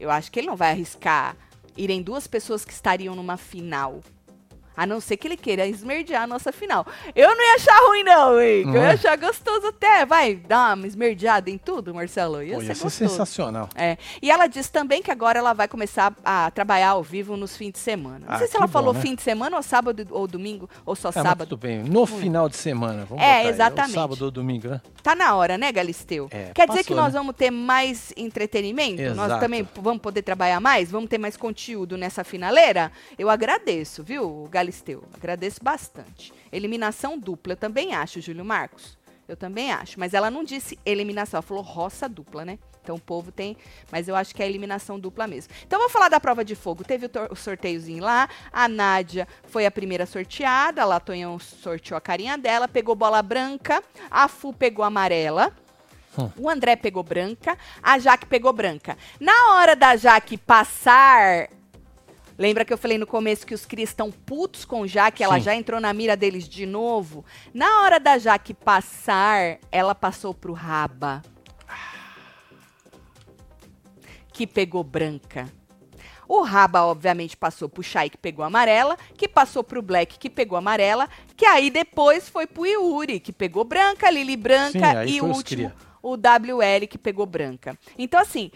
Eu 0.01 0.11
acho 0.11 0.33
que 0.33 0.41
ele 0.41 0.47
não 0.47 0.57
vai 0.57 0.71
arriscar 0.71 1.37
irem 1.77 2.03
duas 2.03 2.27
pessoas 2.27 2.65
que 2.65 2.73
estariam 2.73 3.15
numa 3.15 3.37
final. 3.37 4.01
A 4.77 4.87
não 4.87 5.01
ser 5.01 5.17
que 5.17 5.27
ele 5.29 5.37
queira 5.37 5.67
esmerdear 5.67 6.23
a 6.23 6.27
nossa 6.27 6.51
final. 6.53 6.87
Eu 7.15 7.35
não 7.37 7.43
ia 7.45 7.55
achar 7.57 7.79
ruim, 7.87 8.03
não, 8.05 8.41
hein? 8.41 8.65
Não 8.65 8.75
Eu 8.77 8.83
ia 8.83 8.89
é? 8.89 8.93
achar 8.93 9.17
gostoso 9.19 9.67
até. 9.67 10.07
Vai 10.07 10.35
dar 10.37 10.77
uma 10.77 10.87
esmerdeada 10.87 11.51
em 11.51 11.59
tudo, 11.59 11.95
Marcelo? 11.95 12.43
Ia 12.43 12.55
Pô, 12.55 12.61
ser 12.63 12.69
ia 12.69 12.75
ser 12.75 12.91
sensacional. 12.91 13.69
É. 13.75 13.99
E 14.23 14.31
ela 14.31 14.47
disse 14.47 14.71
também 14.73 15.03
que 15.03 15.11
agora 15.11 15.39
ela 15.39 15.53
vai 15.53 15.69
começar 15.69 16.15
a 16.25 16.51
trabalhar 16.51 16.91
ao 16.91 17.03
vivo 17.03 17.37
nos 17.37 17.57
fins 17.57 17.73
de 17.73 17.79
semana. 17.79 18.21
Não 18.27 18.35
Ah, 18.35 18.39
sei 18.39 18.47
se 18.47 18.53
que 18.53 18.57
ela 18.57 18.67
bom, 18.67 18.73
falou 18.73 18.95
né? 18.95 19.01
fim 19.01 19.15
de 19.15 19.23
semana 19.23 19.57
ou 19.57 19.63
sábado 19.63 20.07
ou 20.11 20.27
domingo, 20.27 20.69
ou 20.87 20.95
só 20.97 21.09
É, 21.11 21.13
sábado. 21.13 21.49
tudo 21.49 21.59
bem. 21.59 21.83
No 21.83 22.07
final 22.07 22.49
de 22.49 22.57
semana, 22.57 23.05
vamos 23.05 23.23
É, 23.23 23.41
aí, 23.43 23.49
exatamente. 23.49 23.97
Ou 23.97 24.03
sábado 24.03 24.23
ou 24.25 24.31
domingo, 24.31 24.69
né? 24.69 24.81
Tá 25.03 25.15
na 25.15 25.35
hora, 25.35 25.59
né, 25.59 25.71
Galisteu? 25.73 26.29
É, 26.31 26.53
Quer 26.55 26.67
dizer 26.67 26.79
passou, 26.79 26.85
que 26.85 26.95
nós 26.95 27.13
né? 27.13 27.19
vamos 27.19 27.35
ter 27.37 27.51
mais 27.51 28.13
entretenimento? 28.17 29.03
Nós 29.15 29.27
Exato. 29.27 29.41
também 29.41 29.65
p- 29.65 29.81
vamos 29.81 30.01
poder 30.01 30.23
trabalhar 30.23 30.61
mais? 30.61 30.91
Vamos 30.91 31.11
ter 31.11 31.19
mais 31.19 31.37
conteúdo 31.37 31.97
nessa 31.99 32.25
finaleira? 32.25 32.91
Eu 33.19 33.29
agradeço, 33.29 34.03
viu, 34.03 34.49
Galisteu? 34.51 34.70
Agradeço 35.15 35.63
bastante. 35.63 36.33
Eliminação 36.51 37.19
dupla, 37.19 37.53
eu 37.53 37.57
também 37.57 37.95
acho, 37.95 38.21
Júlio 38.21 38.45
Marcos. 38.45 38.99
Eu 39.29 39.37
também 39.37 39.71
acho. 39.73 39.99
Mas 39.99 40.13
ela 40.13 40.31
não 40.31 40.43
disse 40.43 40.79
eliminação, 40.85 41.39
ela 41.39 41.43
falou 41.43 41.63
roça 41.63 42.09
dupla, 42.09 42.45
né? 42.45 42.59
Então 42.83 42.97
o 42.97 43.01
povo 43.01 43.31
tem. 43.31 43.57
Mas 43.93 44.09
eu 44.09 44.17
acho 44.17 44.35
que 44.35 44.43
é 44.43 44.49
eliminação 44.49 44.99
dupla 44.99 45.27
mesmo. 45.27 45.53
Então 45.67 45.79
vamos 45.79 45.93
falar 45.93 46.09
da 46.09 46.19
prova 46.19 46.45
de 46.45 46.55
fogo. 46.55 46.83
Teve 46.83 47.07
o, 47.07 47.11
o 47.31 47.37
sorteiozinho 47.37 48.03
lá. 48.03 48.29
A 48.53 48.67
Nádia 48.67 49.29
foi 49.45 49.67
a 49.67 49.71
primeira 49.71 50.07
sorteada. 50.07 50.83
A 50.83 50.87
Latonhão 50.87 51.39
sorteou 51.39 51.97
a 51.97 52.01
carinha 52.01 52.37
dela. 52.37 52.67
Pegou 52.67 52.95
bola 52.97 53.23
branca. 53.23 53.83
A 54.11 54.27
Fu 54.27 54.53
pegou 54.53 54.85
amarela. 54.85 55.55
O 56.37 56.51
André 56.51 56.75
pegou 56.75 57.03
branca. 57.03 57.57
A 57.83 57.99
Jaque 57.99 58.27
pegou 58.27 58.53
branca. 58.53 58.97
Na 59.21 59.55
hora 59.55 59.77
da 59.77 59.97
Jaque 59.97 60.37
passar. 60.37 61.49
Lembra 62.41 62.65
que 62.65 62.73
eu 62.73 62.79
falei 62.79 62.97
no 62.97 63.07
começo 63.07 63.47
que 63.47 63.53
os 63.53 63.67
Cris 63.67 63.91
estão 63.91 64.11
putos 64.11 64.65
com 64.65 64.87
Jaque? 64.87 65.23
Ela 65.23 65.35
Sim. 65.35 65.43
já 65.43 65.55
entrou 65.55 65.79
na 65.79 65.93
mira 65.93 66.17
deles 66.17 66.49
de 66.49 66.65
novo. 66.65 67.23
Na 67.53 67.83
hora 67.83 68.01
da 68.01 68.17
Jaque 68.17 68.55
passar, 68.55 69.59
ela 69.71 69.95
passou 69.95 70.33
pro 70.33 70.55
Raba. 70.55 71.23
Que 74.33 74.47
pegou 74.47 74.83
branca. 74.83 75.53
O 76.27 76.41
Raba, 76.41 76.83
obviamente, 76.87 77.37
passou 77.37 77.69
pro 77.69 77.83
Shai, 77.83 78.09
que 78.09 78.17
pegou 78.17 78.43
amarela, 78.43 78.97
que 79.19 79.29
passou 79.29 79.63
pro 79.63 79.83
Black, 79.83 80.19
que 80.19 80.31
pegou 80.31 80.57
amarela, 80.57 81.11
que 81.37 81.45
aí 81.45 81.69
depois 81.71 82.27
foi 82.27 82.47
pro 82.47 82.65
Yuri, 82.65 83.21
que 83.21 83.35
pegou 83.35 83.65
branca, 83.65 84.11
Lili 84.11 84.39
branca 84.39 85.07
Sim, 85.07 85.13
e 85.13 85.21
o 85.21 85.27
último, 85.27 85.71
o 86.03 86.15
WL, 86.15 86.87
que 86.89 86.97
pegou 86.97 87.27
branca. 87.27 87.79
Então, 87.99 88.19
assim, 88.19 88.51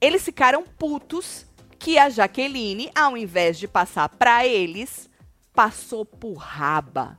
eles 0.00 0.24
ficaram 0.24 0.62
putos 0.62 1.52
que 1.84 1.98
a 1.98 2.08
Jaqueline, 2.08 2.90
ao 2.94 3.14
invés 3.14 3.58
de 3.58 3.68
passar 3.68 4.08
pra 4.08 4.46
eles, 4.46 5.10
passou 5.52 6.02
pro 6.02 6.32
Raba. 6.32 7.18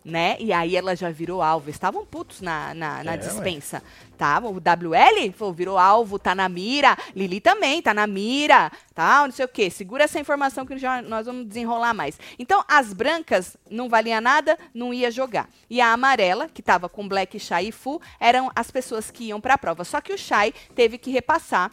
né? 0.05 0.37
E 0.39 0.53
aí 0.53 0.77
ela 0.77 0.95
já 0.95 1.11
virou 1.11 1.43
alvo. 1.43 1.71
Estavam 1.71 2.07
putos 2.07 2.41
na, 2.41 2.73
na, 2.73 3.03
na 3.03 3.15
É, 3.15 3.17
ué. 3.17 3.17
dispensa. 3.17 3.83
Tá? 4.17 4.39
O 4.39 4.53
WL 4.53 5.33
falou, 5.37 5.53
virou 5.53 5.77
alvo, 5.77 6.21
tá 6.21 6.37
na 6.37 6.49
mira. 6.49 6.97
Lili 7.17 7.41
também 7.41 7.83
tá 7.83 7.93
na 7.93 8.07
mira. 8.07 8.71
Tá? 8.95 9.25
Não 9.25 9.33
sei 9.33 9.45
o 9.45 9.49
quê. 9.49 9.71
Segura 9.71 10.05
essa 10.05 10.21
informação 10.21 10.65
que 10.65 10.79
já, 10.79 11.03
nós 11.03 11.27
vamos 11.27 11.49
desenrolar 11.49 11.93
mais. 11.93 12.17
Então, 12.39 12.65
as 12.69 12.93
brancas 12.93 13.57
não 13.69 13.89
valia 13.89 14.21
nada, 14.21 14.57
não 14.73 14.95
ia 14.95 15.11
jogar. 15.11 15.49
E 15.69 15.81
a 15.81 15.93
amarela, 15.93 16.49
que 16.49 16.63
tava 16.63 16.89
com 16.89 17.09
Black, 17.09 17.41
Shai 17.41 17.67
e 17.67 17.73
Fu, 17.73 18.01
eram 18.21 18.53
as 18.55 18.71
pessoas 18.71 19.11
que 19.11 19.25
iam 19.25 19.41
pra 19.41 19.59
prova. 19.59 19.83
Só 19.83 20.01
que 20.01 20.13
o 20.13 20.19
Shai 20.19 20.55
teve 20.77 20.97
que 20.97 21.11
repassar 21.11 21.73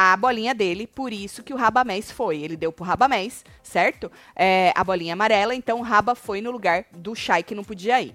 a 0.00 0.16
bolinha 0.16 0.54
dele, 0.54 0.86
por 0.86 1.12
isso 1.12 1.42
que 1.42 1.52
o 1.52 1.56
Rabamés 1.56 2.12
foi. 2.12 2.40
Ele 2.40 2.56
deu 2.56 2.70
pro 2.70 2.84
Rabamés, 2.84 3.44
certo? 3.64 4.08
É, 4.36 4.72
a 4.76 4.84
bolinha 4.84 5.12
amarela, 5.12 5.52
então 5.56 5.80
o 5.80 5.82
Raba 5.82 6.14
foi 6.14 6.40
no 6.40 6.52
lugar 6.52 6.84
do 6.96 7.16
Shai 7.16 7.42
que 7.42 7.52
não 7.52 7.64
podia 7.64 8.00
ir. 8.00 8.14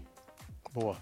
Boa. 0.74 0.96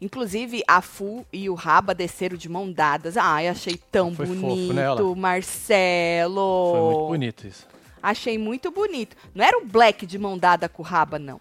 Inclusive, 0.00 0.62
a 0.68 0.80
Fu 0.80 1.26
e 1.32 1.50
o 1.50 1.54
Raba 1.54 1.92
desceram 1.92 2.36
de 2.36 2.48
mão 2.48 2.70
dadas. 2.70 3.16
Ai, 3.16 3.48
achei 3.48 3.76
tão 3.90 4.14
Foi 4.14 4.26
fofo, 4.26 4.40
bonito, 4.40 4.72
né, 4.72 4.82
ela? 4.82 5.16
Marcelo. 5.16 6.70
Foi 6.70 6.80
muito 6.80 7.08
bonito 7.08 7.46
isso. 7.48 7.66
Achei 8.00 8.38
muito 8.38 8.70
bonito. 8.70 9.16
Não 9.34 9.44
era 9.44 9.58
o 9.58 9.66
Black 9.66 10.06
de 10.06 10.18
mão 10.18 10.38
dada 10.38 10.68
com 10.68 10.84
o 10.84 10.86
Raba, 10.86 11.18
não. 11.18 11.40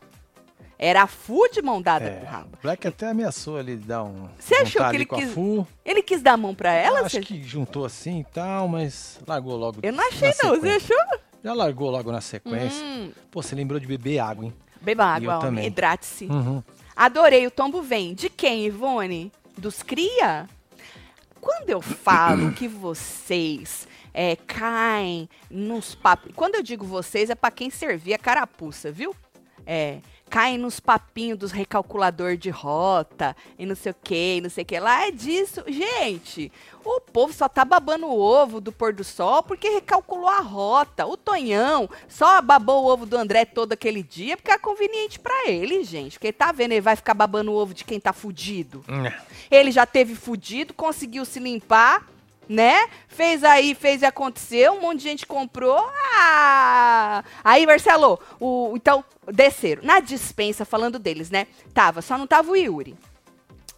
Era 0.83 1.03
a 1.03 1.07
Fu 1.07 1.47
de 1.53 1.61
mão 1.61 1.79
dada 1.79 2.05
É, 2.05 2.09
com 2.15 2.25
o 2.25 2.27
Raba. 2.27 2.49
o 2.57 2.61
Black 2.63 2.87
até 2.87 3.09
ameaçou 3.09 3.55
ali 3.57 3.75
dar 3.75 4.03
um. 4.03 4.27
Você 4.39 4.55
achou 4.55 4.89
que 4.89 4.95
ele 4.95 5.05
quis-. 5.05 5.35
Ele 5.85 6.01
quis 6.01 6.23
dar 6.23 6.33
a 6.33 6.37
mão 6.37 6.55
pra 6.55 6.73
ela? 6.73 7.01
Acho 7.01 7.17
Você- 7.17 7.21
que 7.21 7.43
juntou 7.43 7.85
assim 7.85 8.21
e 8.21 8.23
tal, 8.23 8.67
mas 8.67 9.19
largou 9.27 9.55
logo. 9.55 9.79
Eu 9.83 9.93
não 9.93 10.07
achei, 10.07 10.33
não. 10.43 10.59
Você 10.59 10.69
achou? 10.69 10.97
Já 11.43 11.53
largou 11.53 11.91
logo 11.91 12.11
na 12.11 12.19
sequência. 12.19 12.83
Hum, 12.83 13.11
Pô, 13.29 13.43
você 13.43 13.53
lembrou 13.53 13.79
de 13.79 13.85
beber 13.85 14.17
água, 14.19 14.45
hein? 14.45 14.53
beba 14.81 15.03
eu 15.21 15.29
água, 15.31 15.47
homem. 15.49 15.67
Hidrate-se. 15.67 16.25
Uhum. 16.25 16.63
Adorei, 16.95 17.45
o 17.45 17.51
tombo 17.51 17.83
vem. 17.83 18.15
De 18.15 18.27
quem, 18.29 18.65
Ivone? 18.65 19.31
Dos 19.55 19.83
cria? 19.83 20.47
quando 21.39 21.69
eu 21.71 21.81
falo 21.81 22.51
que 22.53 22.67
vocês 22.67 23.87
é, 24.13 24.35
caem 24.35 25.27
nos 25.49 25.95
papos. 25.95 26.31
Quando 26.35 26.55
eu 26.55 26.61
digo 26.63 26.85
vocês, 26.85 27.29
é 27.31 27.35
para 27.35 27.49
quem 27.51 27.69
servia 27.71 28.17
carapuça, 28.17 28.91
viu? 28.91 29.15
É, 29.65 29.97
caem 30.31 30.57
nos 30.57 30.79
papinhos 30.79 31.37
dos 31.37 31.51
recalculador 31.51 32.37
de 32.37 32.49
rota 32.49 33.35
e 33.59 33.65
não 33.65 33.75
sei 33.75 33.91
o 33.91 33.95
que, 34.01 34.39
não 34.41 34.49
sei 34.49 34.63
o 34.63 34.65
que 34.65 34.79
lá. 34.79 35.05
É 35.05 35.11
disso. 35.11 35.61
Gente, 35.67 36.49
o 36.85 37.01
povo 37.01 37.33
só 37.33 37.49
tá 37.49 37.65
babando 37.65 38.07
o 38.07 38.17
ovo 38.17 38.61
do 38.61 38.71
pôr 38.71 38.93
do 38.93 39.03
sol 39.03 39.43
porque 39.43 39.67
recalculou 39.67 40.29
a 40.29 40.39
rota. 40.39 41.05
O 41.05 41.17
Tonhão 41.17 41.89
só 42.07 42.41
babou 42.41 42.85
o 42.85 42.87
ovo 42.87 43.05
do 43.05 43.17
André 43.17 43.43
todo 43.43 43.73
aquele 43.73 44.01
dia 44.01 44.37
porque 44.37 44.51
é 44.51 44.57
conveniente 44.57 45.19
para 45.19 45.49
ele, 45.49 45.83
gente. 45.83 46.13
Porque 46.13 46.31
tá 46.31 46.53
vendo, 46.53 46.71
ele 46.71 46.81
vai 46.81 46.95
ficar 46.95 47.13
babando 47.13 47.51
o 47.51 47.55
ovo 47.55 47.73
de 47.73 47.83
quem 47.83 47.99
tá 47.99 48.13
fudido. 48.13 48.85
Ele 49.51 49.69
já 49.69 49.85
teve 49.85 50.15
fudido, 50.15 50.73
conseguiu 50.73 51.25
se 51.25 51.41
limpar 51.41 52.07
né? 52.51 52.87
Fez 53.07 53.43
aí, 53.43 53.73
fez 53.73 54.01
e 54.01 54.05
aconteceu, 54.05 54.73
um 54.73 54.81
monte 54.81 54.97
de 54.97 55.03
gente 55.03 55.25
comprou. 55.25 55.79
Ah! 56.13 57.23
Aí, 57.43 57.65
Marcelo, 57.65 58.19
o, 58.39 58.73
então, 58.75 59.03
desceram. 59.31 59.83
Na 59.83 59.99
dispensa, 59.99 60.65
falando 60.65 60.99
deles, 60.99 61.29
né? 61.29 61.47
Tava, 61.73 62.01
só 62.01 62.17
não 62.17 62.27
tava 62.27 62.51
o 62.51 62.55
Yuri. 62.55 62.95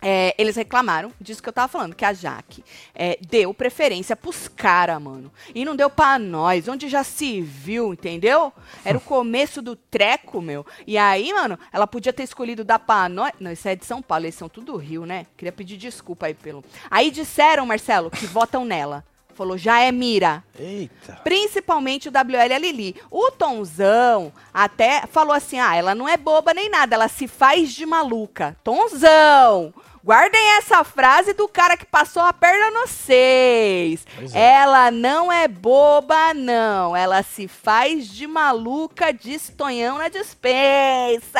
É, 0.03 0.35
eles 0.37 0.55
reclamaram 0.55 1.11
disso 1.19 1.41
que 1.41 1.47
eu 1.47 1.53
tava 1.53 1.67
falando, 1.67 1.95
que 1.95 2.03
a 2.03 2.13
Jaque 2.13 2.63
é, 2.93 3.17
deu 3.27 3.53
preferência 3.53 4.15
pros 4.15 4.47
caras, 4.47 5.01
mano. 5.01 5.31
E 5.55 5.63
não 5.63 5.75
deu 5.75 5.89
pra 5.89 6.19
nós, 6.19 6.67
onde 6.67 6.89
já 6.89 7.03
se 7.03 7.41
viu, 7.41 7.93
entendeu? 7.93 8.51
Era 8.83 8.97
o 8.97 9.01
começo 9.01 9.61
do 9.61 9.75
treco, 9.75 10.41
meu. 10.41 10.65
E 10.85 10.97
aí, 10.97 11.31
mano, 11.33 11.57
ela 11.71 11.87
podia 11.87 12.11
ter 12.11 12.23
escolhido 12.23 12.63
dar 12.63 12.79
pra 12.79 13.07
nós. 13.07 13.31
Não, 13.39 13.51
isso 13.51 13.67
é 13.67 13.75
de 13.75 13.85
São 13.85 14.01
Paulo, 14.01 14.25
eles 14.25 14.35
são 14.35 14.49
tudo 14.49 14.75
Rio, 14.75 15.05
né? 15.05 15.25
Queria 15.37 15.51
pedir 15.51 15.77
desculpa 15.77 16.25
aí 16.25 16.33
pelo. 16.33 16.63
Aí 16.91 17.09
disseram, 17.09 17.65
Marcelo, 17.65 18.11
que 18.11 18.25
votam 18.25 18.65
nela. 18.65 19.05
Falou, 19.33 19.57
já 19.57 19.79
é 19.79 19.91
mira. 19.91 20.43
Eita. 20.59 21.19
Principalmente 21.23 22.07
o 22.07 22.11
WL 22.11 22.51
e 22.51 22.53
a 22.53 22.57
Lili. 22.59 22.95
O 23.09 23.31
Tonzão 23.31 24.31
até 24.53 25.07
falou 25.07 25.33
assim: 25.33 25.59
ah, 25.59 25.75
ela 25.75 25.95
não 25.95 26.07
é 26.07 26.17
boba 26.17 26.53
nem 26.53 26.69
nada, 26.69 26.95
ela 26.95 27.07
se 27.07 27.27
faz 27.27 27.71
de 27.73 27.85
maluca. 27.85 28.55
Tonzão! 28.63 29.73
Guardem 30.05 30.57
essa 30.57 30.83
frase 30.83 31.31
do 31.31 31.47
cara 31.47 31.77
que 31.77 31.85
passou 31.85 32.21
a 32.23 32.33
perna 32.33 32.71
no 32.71 32.87
seis. 32.87 34.05
É. 34.33 34.55
Ela 34.55 34.91
não 34.91 35.31
é 35.31 35.47
boba, 35.47 36.33
não. 36.33 36.93
Ela 36.93 37.23
se 37.23 37.47
faz 37.47 38.09
de 38.09 38.27
maluca 38.27 39.13
de 39.13 39.31
estonhão 39.31 39.97
na 39.97 40.09
dispensa. 40.09 41.39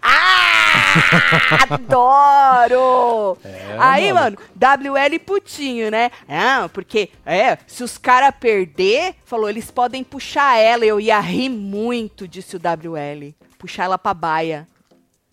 Ah! 0.00 1.68
Adoro! 1.68 3.36
É, 3.44 3.76
Aí, 3.78 4.12
mano. 4.14 4.38
mano, 4.38 4.90
WL 4.94 5.18
putinho, 5.18 5.90
né? 5.90 6.10
Ah, 6.26 6.70
porque, 6.72 7.10
é, 7.26 7.58
se 7.66 7.84
os 7.84 7.98
caras 7.98 8.32
perder, 8.40 9.14
falou, 9.26 9.50
eles 9.50 9.70
podem 9.70 10.02
puxar 10.02 10.56
ela. 10.58 10.86
Eu 10.86 10.98
ia 10.98 11.20
rir 11.20 11.50
muito, 11.50 12.26
disse 12.26 12.56
o 12.56 12.58
WL. 12.60 13.34
Puxar 13.58 13.84
ela 13.84 13.98
pra 13.98 14.14
baia. 14.14 14.66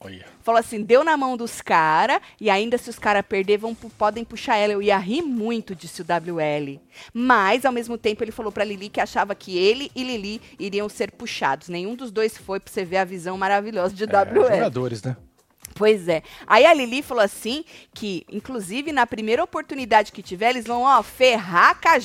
Olha. 0.01 0.34
Falou 0.45 0.59
assim, 0.59 0.83
deu 0.83 1.03
na 1.03 1.17
mão 1.17 1.35
dos 1.35 1.59
caras, 1.59 2.19
e 2.39 2.51
ainda 2.51 2.77
se 2.77 2.87
os 2.87 2.99
caras 2.99 3.25
perder, 3.27 3.57
vão, 3.57 3.73
podem 3.73 4.23
puxar 4.23 4.57
ela. 4.57 4.73
Eu 4.73 4.81
ia 4.81 4.95
rir 4.95 5.23
muito, 5.23 5.73
disse 5.73 6.03
o 6.03 6.05
WL. 6.05 6.79
Mas, 7.11 7.65
ao 7.65 7.71
mesmo 7.71 7.97
tempo, 7.97 8.23
ele 8.23 8.31
falou 8.31 8.51
pra 8.51 8.63
Lili 8.63 8.87
que 8.87 9.01
achava 9.01 9.33
que 9.33 9.57
ele 9.57 9.91
e 9.95 10.03
Lili 10.03 10.39
iriam 10.59 10.87
ser 10.87 11.09
puxados. 11.13 11.67
Nenhum 11.67 11.95
dos 11.95 12.11
dois 12.11 12.37
foi, 12.37 12.59
pra 12.59 12.71
você 12.71 12.85
ver 12.85 12.97
a 12.97 13.03
visão 13.03 13.35
maravilhosa 13.39 13.95
de 13.95 14.03
É, 14.03 14.07
WL. 14.07 14.53
jogadores, 14.55 15.01
né? 15.01 15.17
Pois 15.75 16.07
é. 16.07 16.23
Aí 16.47 16.65
a 16.65 16.73
Lili 16.73 17.01
falou 17.03 17.21
assim 17.21 17.65
que, 17.93 18.25
inclusive, 18.31 18.93
na 18.93 19.05
primeira 19.05 19.43
oportunidade 19.43 20.13
que 20.13 20.23
tiver, 20.23 20.51
eles 20.51 20.65
vão, 20.65 20.83
ó, 20.83 21.03
ferrar 21.03 21.77
a 21.85 21.99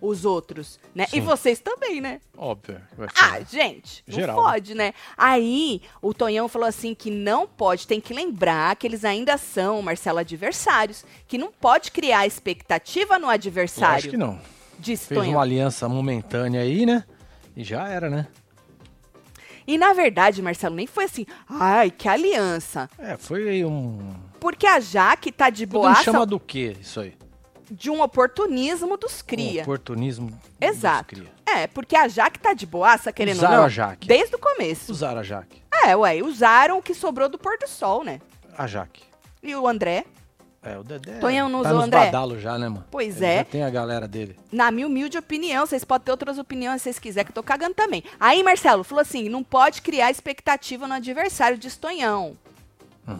os 0.00 0.24
outros, 0.24 0.78
né? 0.94 1.06
E 1.08 1.16
Sim. 1.16 1.20
vocês 1.22 1.58
também, 1.58 2.00
né? 2.00 2.20
Óbvio. 2.38 2.80
Ah, 3.20 3.40
gente, 3.40 4.04
não 4.06 4.14
Geral. 4.14 4.36
pode, 4.36 4.74
né? 4.76 4.94
Aí 5.18 5.82
o 6.00 6.14
Tonhão 6.14 6.46
falou 6.48 6.68
assim 6.68 6.94
que 6.94 7.10
não 7.10 7.48
pode, 7.48 7.84
tem 7.86 8.00
que 8.00 8.14
lembrar 8.14 8.76
que 8.76 8.86
eles 8.86 9.04
ainda 9.04 9.36
são, 9.36 9.82
Marcelo, 9.82 10.20
adversários, 10.20 11.04
que 11.26 11.36
não 11.36 11.50
pode 11.50 11.90
criar 11.90 12.26
expectativa 12.28 13.18
no 13.18 13.26
Eu 13.26 13.30
adversário. 13.30 13.96
acho 13.96 14.08
que 14.08 14.16
não. 14.16 14.40
Disse 14.78 15.08
Fez 15.08 15.18
Tonhão. 15.20 15.34
uma 15.34 15.42
aliança 15.42 15.88
momentânea 15.88 16.60
aí, 16.60 16.86
né? 16.86 17.04
E 17.56 17.64
já 17.64 17.88
era, 17.88 18.08
né? 18.08 18.28
E 19.70 19.78
na 19.78 19.92
verdade, 19.92 20.42
Marcelo, 20.42 20.74
nem 20.74 20.84
foi 20.88 21.04
assim, 21.04 21.24
ai, 21.48 21.92
que 21.92 22.08
aliança. 22.08 22.90
É, 22.98 23.16
foi 23.16 23.64
um. 23.64 24.00
Porque 24.40 24.66
a 24.66 24.80
Jaque 24.80 25.30
tá 25.30 25.48
de 25.48 25.64
boaça 25.64 26.02
chama 26.02 26.26
do 26.26 26.40
quê 26.40 26.76
isso 26.80 26.98
aí? 26.98 27.14
de 27.70 27.88
um 27.88 28.02
oportunismo 28.02 28.96
dos 28.96 29.22
cria. 29.22 29.60
Um 29.60 29.62
oportunismo. 29.62 30.26
dos 30.26 30.40
Exato. 30.60 31.14
cria. 31.14 31.30
É, 31.46 31.68
porque 31.68 31.94
a 31.94 32.08
Jaque 32.08 32.40
tá 32.40 32.52
de 32.52 32.66
boaça, 32.66 33.12
querendo 33.12 33.36
Usaram 33.36 33.52
ou 33.52 33.58
não, 33.60 33.66
a 33.66 33.68
Jaque. 33.68 34.08
desde 34.08 34.34
o 34.34 34.40
começo. 34.40 34.90
Usaram 34.90 35.20
a 35.20 35.22
Jaque. 35.22 35.62
É, 35.84 35.94
ué, 35.94 36.20
usaram 36.20 36.78
o 36.78 36.82
que 36.82 36.92
sobrou 36.92 37.28
do 37.28 37.38
pôr 37.38 37.56
do 37.56 37.68
sol, 37.68 38.02
né? 38.02 38.20
A 38.58 38.66
Jaque. 38.66 39.04
E 39.40 39.54
o 39.54 39.68
André, 39.68 40.04
É, 40.62 40.76
o 40.76 40.84
Dedé. 40.84 41.18
Tonhão 41.18 41.48
não 41.48 41.62
tá 41.62 41.68
usou, 41.68 41.78
nos 41.78 41.86
André? 41.86 42.04
badalos 42.06 42.42
já, 42.42 42.58
né, 42.58 42.68
mano? 42.68 42.84
Pois 42.90 43.16
Ele 43.16 43.26
é. 43.26 43.36
Já 43.38 43.44
tem 43.44 43.62
a 43.62 43.70
galera 43.70 44.06
dele. 44.06 44.36
na 44.52 44.70
minha 44.70 44.86
humilde 44.86 45.16
opinião, 45.16 45.64
vocês 45.64 45.84
podem 45.84 46.04
ter 46.04 46.10
outras 46.10 46.38
opiniões 46.38 46.82
se 46.82 46.84
vocês 46.84 46.98
quiserem, 46.98 47.24
que 47.24 47.30
eu 47.30 47.42
tô 47.42 47.42
cagando 47.42 47.74
também. 47.74 48.04
Aí, 48.18 48.42
Marcelo, 48.42 48.84
falou 48.84 49.00
assim: 49.00 49.28
não 49.30 49.42
pode 49.42 49.80
criar 49.80 50.10
expectativa 50.10 50.86
no 50.86 50.94
adversário 50.94 51.56
de 51.56 51.66
Estonhão. 51.66 52.36
Hum. 53.08 53.18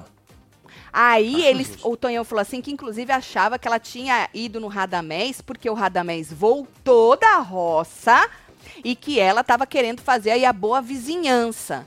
Aí 0.92 1.44
eles, 1.44 1.68
justo. 1.68 1.88
o 1.90 1.96
Tonhão 1.96 2.24
falou 2.24 2.42
assim 2.42 2.60
que 2.60 2.72
inclusive 2.72 3.12
achava 3.12 3.58
que 3.58 3.66
ela 3.66 3.78
tinha 3.78 4.28
ido 4.34 4.60
no 4.60 4.66
Radamés 4.66 5.40
porque 5.40 5.70
o 5.70 5.74
Radamés 5.74 6.32
voltou 6.32 7.16
da 7.16 7.36
roça 7.36 8.28
e 8.84 8.94
que 8.96 9.18
ela 9.20 9.44
tava 9.44 9.66
querendo 9.66 10.00
fazer 10.02 10.32
aí 10.32 10.44
a 10.44 10.52
boa 10.52 10.82
vizinhança. 10.82 11.86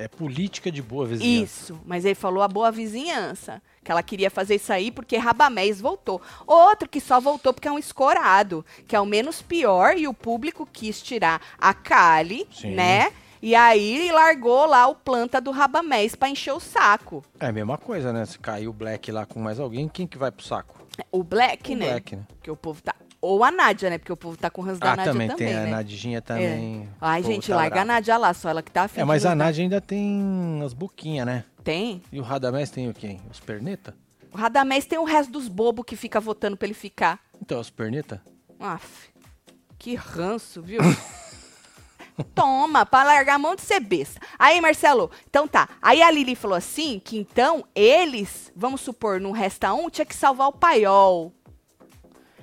É 0.00 0.08
política 0.08 0.72
de 0.72 0.80
boa 0.80 1.06
vizinhança. 1.06 1.44
Isso, 1.44 1.80
mas 1.84 2.06
ele 2.06 2.14
falou 2.14 2.42
a 2.42 2.48
boa 2.48 2.72
vizinhança. 2.72 3.60
Que 3.84 3.92
ela 3.92 4.02
queria 4.02 4.30
fazer 4.30 4.54
isso 4.54 4.72
aí 4.72 4.90
porque 4.90 5.18
Rabamés 5.18 5.78
voltou. 5.78 6.22
Outro 6.46 6.88
que 6.88 7.02
só 7.02 7.20
voltou 7.20 7.52
porque 7.52 7.68
é 7.68 7.72
um 7.72 7.78
escorado, 7.78 8.64
que 8.88 8.96
é 8.96 9.00
o 9.00 9.04
menos 9.04 9.42
pior 9.42 9.98
e 9.98 10.08
o 10.08 10.14
público 10.14 10.66
quis 10.72 11.02
tirar 11.02 11.42
a 11.58 11.74
Kali, 11.74 12.48
Sim. 12.50 12.74
né? 12.74 13.12
E 13.42 13.54
aí 13.54 14.10
largou 14.10 14.64
lá 14.64 14.86
o 14.86 14.94
planta 14.94 15.38
do 15.38 15.50
Rabamés 15.50 16.14
pra 16.14 16.30
encher 16.30 16.52
o 16.52 16.60
saco. 16.60 17.22
É 17.38 17.48
a 17.48 17.52
mesma 17.52 17.76
coisa, 17.76 18.10
né? 18.10 18.24
Se 18.24 18.38
cair 18.38 18.68
o 18.68 18.72
Black 18.72 19.12
lá 19.12 19.26
com 19.26 19.38
mais 19.38 19.60
alguém, 19.60 19.86
quem 19.86 20.06
que 20.06 20.16
vai 20.16 20.30
pro 20.30 20.44
saco? 20.44 20.80
O 21.12 21.22
Black, 21.22 21.74
o 21.74 21.76
né? 21.76 21.90
Black, 21.90 22.16
né? 22.16 22.22
Porque 22.26 22.50
o 22.50 22.56
povo 22.56 22.80
tá. 22.82 22.94
Ou 23.22 23.44
a 23.44 23.50
Nádia, 23.50 23.90
né? 23.90 23.98
Porque 23.98 24.12
o 24.12 24.16
povo 24.16 24.36
tá 24.36 24.48
com 24.48 24.62
o 24.62 24.64
ranço 24.64 24.80
da 24.80 24.92
Ah, 24.92 24.96
Nádia 24.96 25.12
também, 25.12 25.28
também, 25.28 25.46
tem 25.48 25.56
a 25.56 25.60
né? 25.64 25.70
Nadinha 25.70 26.22
também. 26.22 26.88
Ai, 27.00 27.20
O 27.20 27.22
povo 27.22 27.34
gente, 27.34 27.48
tá 27.48 27.56
larga 27.56 27.68
a 27.68 27.84
bravo. 27.84 27.88
Nádia 27.88 28.16
lá, 28.16 28.32
só 28.34 28.48
ela 28.48 28.62
que 28.62 28.70
tá 28.70 28.84
afim 28.84 29.00
É, 29.00 29.04
mas 29.04 29.26
a. 29.26 29.34
Nádia 29.34 29.62
ainda 29.62 29.80
tem 29.80 30.60
as 30.64 30.72
boquinhas, 30.72 31.26
né? 31.26 31.44
Tem. 31.62 32.02
E 32.10 32.18
o 32.18 32.22
Radamés 32.22 32.70
tem 32.70 32.88
o 32.88 32.94
quem? 32.94 33.20
Os 33.30 33.38
perneta? 33.38 33.94
O 34.32 34.38
Radamés 34.38 34.86
tem 34.86 34.98
o 34.98 35.04
resto 35.04 35.30
dos 35.32 35.48
bobos 35.48 35.84
que 35.84 35.96
fica 35.96 36.18
votando 36.20 36.56
pra 36.56 36.66
ele 36.66 36.74
ficar. 36.74 37.20
Então, 37.42 37.60
os 37.60 37.68
perneta? 37.68 38.22
Aff, 38.58 39.10
que 39.78 39.94
ranço, 39.94 40.62
viu? 40.62 40.80
Toma, 42.34 42.84
pra 42.84 43.02
largar 43.02 43.36
a 43.36 43.38
mão 43.38 43.54
de 43.56 43.62
ser 43.62 43.80
besta. 43.80 44.20
Aí, 44.38 44.60
Marcelo, 44.60 45.10
então 45.28 45.48
tá. 45.48 45.68
Aí 45.80 46.02
a 46.02 46.10
Lili 46.10 46.34
falou 46.34 46.56
assim, 46.56 47.00
que 47.02 47.18
então 47.18 47.64
eles, 47.74 48.52
vamos 48.54 48.82
supor, 48.82 49.18
não 49.20 49.30
resta 49.30 49.72
um, 49.72 49.88
tinha 49.88 50.04
que 50.04 50.14
salvar 50.14 50.48
o 50.48 50.52
paiol. 50.52 51.32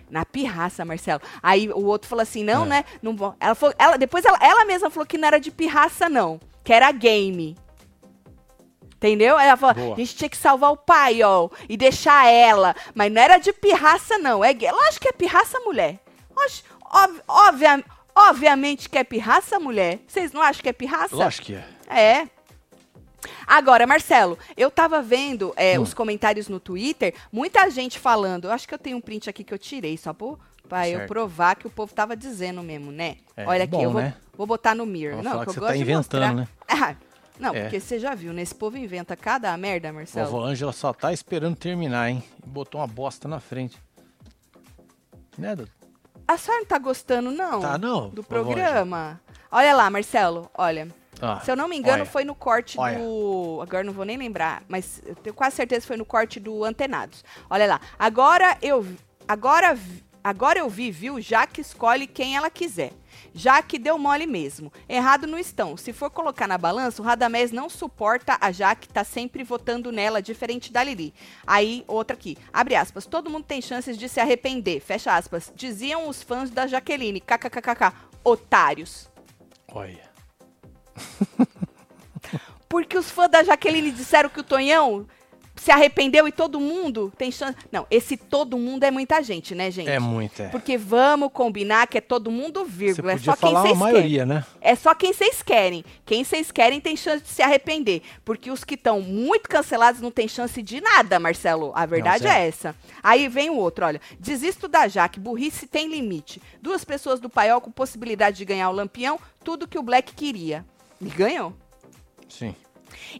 Na 0.09 0.23
pirraça, 0.25 0.85
Marcelo. 0.85 1.21
Aí 1.43 1.69
o 1.69 1.83
outro 1.85 2.07
falou 2.07 2.21
assim, 2.23 2.43
não, 2.43 2.63
É. 2.65 2.67
né? 2.69 2.85
Não. 3.01 3.35
Ela 3.39 3.55
falou, 3.55 3.75
ela, 3.77 3.97
depois 3.97 4.23
ela, 4.25 4.37
ela 4.41 4.63
mesma 4.65 4.89
falou 4.89 5.05
que 5.05 5.17
não 5.17 5.27
era 5.27 5.39
de 5.39 5.51
pirraça, 5.51 6.07
não. 6.07 6.39
Que 6.63 6.71
era 6.73 6.91
game. 6.91 7.57
Entendeu? 8.95 9.37
Ela 9.37 9.55
falou, 9.55 9.75
Boa. 9.75 9.93
a 9.93 9.97
gente 9.97 10.15
tinha 10.15 10.29
que 10.29 10.37
salvar 10.37 10.71
o 10.71 10.77
paiol 10.77 11.51
e 11.69 11.77
deixar 11.77 12.25
ela. 12.27 12.75
Mas 12.95 13.11
não 13.11 13.21
era 13.21 13.37
de 13.37 13.53
pirraça, 13.53 14.17
não. 14.17 14.43
É, 14.43 14.51
lógico 14.71 15.01
que 15.01 15.09
é 15.09 15.11
pirraça, 15.11 15.59
mulher. 15.59 15.99
Oxe, 16.35 16.63
ob- 16.83 17.21
obvia- 17.27 17.83
obviamente 18.15 18.89
que 18.89 18.97
é 18.97 19.03
pirraça, 19.03 19.59
mulher. 19.59 19.99
Vocês 20.07 20.31
não 20.31 20.41
acham 20.41 20.63
que 20.63 20.69
é 20.69 20.73
pirraça? 20.73 21.15
Lógico 21.15 21.45
que 21.47 21.55
é. 21.55 21.65
É. 21.89 22.27
Agora, 23.45 23.87
Marcelo, 23.87 24.37
eu 24.55 24.69
tava 24.69 25.01
vendo 25.01 25.53
é, 25.55 25.79
Hum. 25.79 25.83
os 25.83 25.93
comentários 25.93 26.47
no 26.47 26.59
Twitter, 26.59 27.13
muita 27.31 27.69
gente 27.69 27.97
falando. 27.99 28.45
Eu 28.45 28.51
acho 28.51 28.67
que 28.67 28.73
eu 28.73 28.77
tenho 28.79 28.97
um 28.97 29.01
print 29.01 29.29
aqui 29.29 29.43
que 29.43 29.53
eu 29.53 29.57
tirei, 29.57 29.97
só 29.97 30.13
por, 30.13 30.39
pra 30.69 30.87
eu 30.87 31.05
provar 31.07 31.55
que 31.55 31.65
o 31.67 31.69
povo 31.69 31.93
tava 31.93 32.15
dizendo 32.15 32.61
mesmo, 32.61 32.91
né? 32.91 33.17
É, 33.35 33.45
Olha 33.45 33.63
aqui, 33.63 33.71
bom, 33.71 33.81
eu 33.81 33.91
vou, 33.91 34.01
né? 34.01 34.13
vou 34.37 34.45
botar 34.47 34.75
no 34.75 34.85
mirror. 34.85 35.21
Não, 35.23 35.39
que 35.39 35.43
que 35.45 35.49
eu 35.49 35.53
você 35.53 35.59
gosto 35.59 35.71
tá 35.73 35.77
inventando, 35.77 36.35
né? 36.35 36.47
Ah, 36.69 36.95
não, 37.39 37.53
É. 37.55 37.61
porque 37.63 37.79
você 37.79 37.99
já 37.99 38.13
viu, 38.15 38.33
né? 38.33 38.41
Esse 38.41 38.53
povo 38.55 38.77
inventa 38.77 39.15
cada 39.15 39.55
merda, 39.57 39.91
Marcelo. 39.93 40.29
Vovó 40.29 40.45
Ângela 40.45 40.71
só 40.73 40.91
tá 40.93 41.11
esperando 41.13 41.55
terminar, 41.55 42.09
hein? 42.09 42.23
E 42.43 42.47
botou 42.49 42.81
uma 42.81 42.87
bosta 42.87 43.27
na 43.27 43.39
frente. 43.39 43.77
Né, 45.37 45.55
Dudu? 45.55 45.71
A 46.27 46.37
senhora 46.37 46.61
não 46.61 46.67
tá 46.67 46.77
gostando, 46.77 47.31
não? 47.31 47.61
Tá, 47.61 47.77
não, 47.77 48.09
Do 48.09 48.23
programa. 48.23 49.19
Olha 49.51 49.73
lá, 49.75 49.89
Marcelo, 49.89 50.49
olha. 50.53 50.87
Ah, 51.21 51.39
Se 51.39 51.49
eu 51.51 51.55
não 51.55 51.67
me 51.67 51.75
engano, 51.77 52.03
olha. 52.03 52.05
foi 52.05 52.23
no 52.23 52.35
corte 52.35 52.79
Olha. 52.79 52.97
do. 52.99 53.59
Agora 53.61 53.83
não 53.83 53.93
vou 53.93 54.05
nem 54.05 54.17
lembrar, 54.17 54.63
mas 54.67 55.01
eu 55.05 55.15
tenho 55.15 55.33
quase 55.33 55.55
certeza 55.55 55.81
que 55.81 55.87
foi 55.87 55.97
no 55.97 56.05
corte 56.05 56.39
do 56.39 56.63
Antenados. 56.63 57.23
Olha 57.49 57.65
lá. 57.67 57.81
Agora 57.97 58.57
eu. 58.61 58.81
vi- 58.81 58.99
agora, 59.27 59.73
vi- 59.73 60.03
agora 60.23 60.59
eu 60.59 60.69
vi, 60.69 60.91
viu? 60.91 61.19
Jaque 61.19 61.59
escolhe 61.61 62.05
quem 62.05 62.35
ela 62.35 62.49
quiser. 62.49 62.91
Jaque 63.33 63.79
deu 63.79 63.97
mole 63.97 64.27
mesmo. 64.27 64.71
Errado 64.87 65.25
não 65.25 65.39
estão. 65.39 65.75
Se 65.75 65.91
for 65.91 66.09
colocar 66.11 66.47
na 66.47 66.57
balança, 66.57 67.01
o 67.01 67.05
Radamés 67.05 67.51
não 67.51 67.67
suporta 67.67 68.37
a 68.39 68.51
Jaque, 68.51 68.87
tá 68.87 69.03
sempre 69.03 69.43
votando 69.43 69.91
nela, 69.91 70.21
diferente 70.21 70.71
da 70.71 70.83
Lili. 70.83 71.13
Aí, 71.45 71.83
outra 71.87 72.15
aqui. 72.15 72.37
Abre 72.53 72.75
aspas. 72.75 73.05
Todo 73.07 73.29
mundo 73.29 73.43
tem 73.45 73.59
chances 73.61 73.97
de 73.97 74.07
se 74.07 74.19
arrepender. 74.19 74.79
Fecha 74.81 75.15
aspas. 75.15 75.51
Diziam 75.55 76.07
os 76.07 76.21
fãs 76.21 76.51
da 76.51 76.67
Jaqueline. 76.67 77.19
KKKKK. 77.19 77.91
Otários. 78.23 79.09
Olha. 79.73 80.05
Porque 82.67 82.97
os 82.97 83.09
fãs 83.09 83.31
da 83.31 83.43
Jaqueline 83.43 83.91
disseram 83.91 84.29
que 84.29 84.39
o 84.39 84.43
Tonhão 84.43 85.05
se 85.57 85.71
arrependeu 85.71 86.27
e 86.27 86.31
todo 86.31 86.59
mundo 86.59 87.11
tem 87.17 87.31
chance. 87.31 87.57
Não, 87.71 87.85
esse 87.89 88.15
todo 88.15 88.57
mundo 88.57 88.83
é 88.83 88.91
muita 88.91 89.21
gente, 89.21 89.55
né, 89.55 89.71
gente? 89.71 89.89
É 89.89 89.99
muito, 89.99 90.41
é. 90.41 90.47
Porque 90.49 90.77
vamos 90.77 91.29
combinar 91.33 91.87
que 91.87 91.97
é 91.97 92.01
todo 92.01 92.31
mundo, 92.31 92.63
Você 92.63 92.71
vírgula. 92.71 93.13
É 93.13 93.17
só 93.17 93.35
quem 93.35 93.49
falar 93.49 93.59
a 93.59 93.63
vocês 93.63 93.77
querem. 93.77 93.93
maioria, 93.93 94.25
né? 94.25 94.45
É 94.61 94.75
só 94.75 94.93
quem 94.93 95.13
vocês 95.13 95.41
querem. 95.41 95.83
Quem 96.05 96.23
vocês 96.23 96.51
querem 96.51 96.79
tem 96.79 96.95
chance 96.95 97.23
de 97.23 97.29
se 97.29 97.41
arrepender. 97.41 98.01
Porque 98.23 98.51
os 98.51 98.63
que 98.63 98.75
estão 98.75 99.01
muito 99.01 99.49
cancelados 99.49 99.99
não 99.99 100.11
tem 100.11 100.27
chance 100.27 100.61
de 100.61 100.79
nada, 100.79 101.19
Marcelo. 101.19 101.71
A 101.75 101.85
verdade 101.85 102.25
Não, 102.25 102.31
é 102.31 102.47
essa. 102.47 102.75
Aí 103.01 103.27
vem 103.27 103.49
o 103.49 103.55
outro, 103.55 103.85
olha. 103.85 103.99
Desisto 104.19 104.67
da 104.67 104.87
Jaque, 104.87 105.19
burrice 105.19 105.67
tem 105.67 105.89
limite. 105.89 106.41
Duas 106.61 106.85
pessoas 106.85 107.19
do 107.19 107.29
paiol 107.29 107.61
com 107.61 107.71
possibilidade 107.71 108.37
de 108.37 108.45
ganhar 108.45 108.69
o 108.69 108.73
lampião, 108.73 109.19
tudo 109.43 109.67
que 109.67 109.79
o 109.79 109.83
Black 109.83 110.13
queria. 110.13 110.65
E 111.01 111.05
ganhou. 111.05 111.53
Sim. 112.27 112.55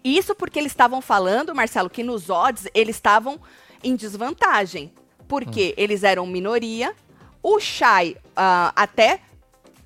Isso 0.03 0.35
porque 0.35 0.59
eles 0.59 0.71
estavam 0.71 1.01
falando, 1.01 1.53
Marcelo, 1.53 1.89
que 1.89 2.03
nos 2.03 2.29
odds 2.29 2.67
eles 2.73 2.95
estavam 2.95 3.39
em 3.83 3.95
desvantagem. 3.95 4.91
Porque 5.27 5.73
eles 5.77 6.03
eram 6.03 6.25
minoria. 6.25 6.95
O 7.43 7.59
Shai 7.59 8.15
ah, 8.35 8.71
até 8.75 9.21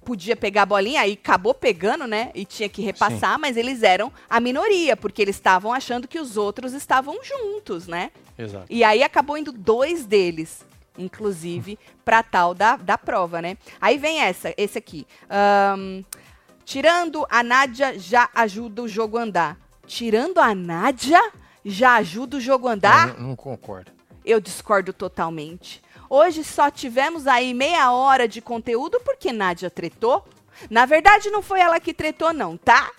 podia 0.04 0.36
pegar 0.36 0.64
a 0.64 0.66
bolinha, 0.66 1.02
aí 1.02 1.14
acabou 1.14 1.54
pegando, 1.54 2.08
né? 2.08 2.32
E 2.34 2.44
tinha 2.44 2.68
que 2.68 2.82
repassar, 2.82 3.40
mas 3.40 3.56
eles 3.56 3.84
eram 3.84 4.12
a 4.30 4.40
minoria, 4.40 4.98
porque 4.98 5.22
eles 5.22 5.36
estavam 5.36 5.72
achando 5.72 6.08
que 6.08 6.20
os 6.20 6.38
outros 6.38 6.74
estavam 6.74 7.20
juntos, 7.24 7.88
né? 7.88 8.12
Exato. 8.38 8.66
E 8.70 8.84
aí 8.84 9.04
acabou 9.04 9.38
indo 9.38 9.52
dois 9.52 10.06
deles, 10.06 10.66
inclusive, 10.98 11.78
pra 12.04 12.24
tal 12.24 12.54
da, 12.54 12.76
da 12.76 12.98
prova, 12.98 13.42
né? 13.42 13.58
Aí 13.80 13.98
vem 13.98 14.20
essa, 14.22 14.54
esse 14.58 14.78
aqui. 14.78 15.06
Ahn, 15.30 16.04
tirando 16.66 17.26
a 17.30 17.44
Nádia 17.44 17.98
já 17.98 18.30
ajuda 18.34 18.84
o 18.84 18.88
jogo 18.88 19.18
a 19.18 19.24
andar. 19.24 19.58
Tirando 19.86 20.40
a 20.40 20.56
Nádia 20.56 21.22
já 21.64 21.96
ajuda 21.96 22.38
o 22.38 22.42
jogo 22.42 22.68
a 22.68 22.74
andar? 22.74 23.10
Eu 23.10 23.14
não, 23.16 23.30
não 23.30 23.36
concordo. 23.36 23.92
Eu 24.24 24.40
discordo 24.40 24.94
totalmente. 24.94 25.82
Hoje 26.10 26.44
só 26.44 26.70
tivemos 26.70 27.26
aí 27.26 27.54
meia 27.54 27.92
hora 27.92 28.28
de 28.28 28.42
conteúdo 28.42 29.00
porque 29.04 29.32
Nádia 29.32 29.70
tretou. 29.70 30.26
Na 30.70 30.86
verdade, 30.86 31.30
não 31.30 31.42
foi 31.42 31.60
ela 31.60 31.80
que 31.80 31.94
tretou, 31.94 32.34
não, 32.34 32.58
tá? 32.58 32.92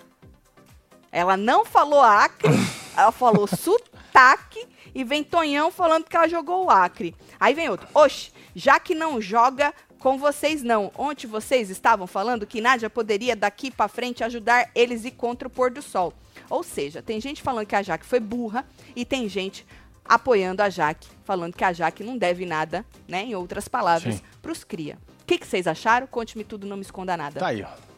Ela 1.11 1.37
não 1.37 1.63
falou 1.63 2.01
Acre, 2.01 2.49
ela 2.97 3.11
falou 3.11 3.45
sotaque 3.47 4.67
e 4.95 5.03
vem 5.03 5.23
Tonhão 5.23 5.71
falando 5.71 6.05
que 6.05 6.15
ela 6.15 6.27
jogou 6.27 6.65
o 6.65 6.69
Acre. 6.69 7.15
Aí 7.39 7.53
vem 7.53 7.69
outro. 7.69 7.87
Oxe, 7.93 8.31
já 8.55 8.79
que 8.79 8.95
não 8.95 9.21
joga 9.21 9.73
com 10.03 10.17
vocês 10.17 10.61
não. 10.61 10.91
Ontem 10.97 11.25
vocês 11.25 11.69
estavam 11.69 12.05
falando 12.05 12.45
que 12.45 12.59
Nádia 12.59 12.89
poderia 12.89 13.37
daqui 13.37 13.71
pra 13.71 13.87
frente 13.87 14.21
ajudar 14.21 14.69
eles 14.75 15.05
ir 15.05 15.11
contra 15.11 15.47
o 15.47 15.51
pôr 15.51 15.71
do 15.71 15.81
sol. 15.81 16.13
Ou 16.49 16.61
seja, 16.61 17.01
tem 17.01 17.21
gente 17.21 17.41
falando 17.41 17.65
que 17.65 17.75
a 17.75 17.81
Jaque 17.81 18.05
foi 18.05 18.19
burra 18.19 18.65
e 18.97 19.05
tem 19.05 19.29
gente 19.29 19.65
apoiando 20.03 20.61
a 20.61 20.69
Jaque, 20.69 21.07
falando 21.23 21.55
que 21.55 21.63
a 21.63 21.71
Jaque 21.71 22.03
não 22.03 22.17
deve 22.17 22.45
nada, 22.45 22.85
né? 23.07 23.23
Em 23.23 23.33
outras 23.33 23.69
palavras, 23.69 24.15
Sim. 24.15 24.21
pros 24.41 24.65
cria. 24.65 24.97
O 25.21 25.25
que, 25.25 25.37
que 25.37 25.47
vocês 25.47 25.65
acharam? 25.67 26.05
Conte-me 26.05 26.43
tudo, 26.43 26.67
não 26.67 26.75
me 26.75 26.81
esconda 26.81 27.15
nada. 27.15 27.39
Tá 27.39 27.47
aí, 27.47 27.63
ó. 27.63 27.92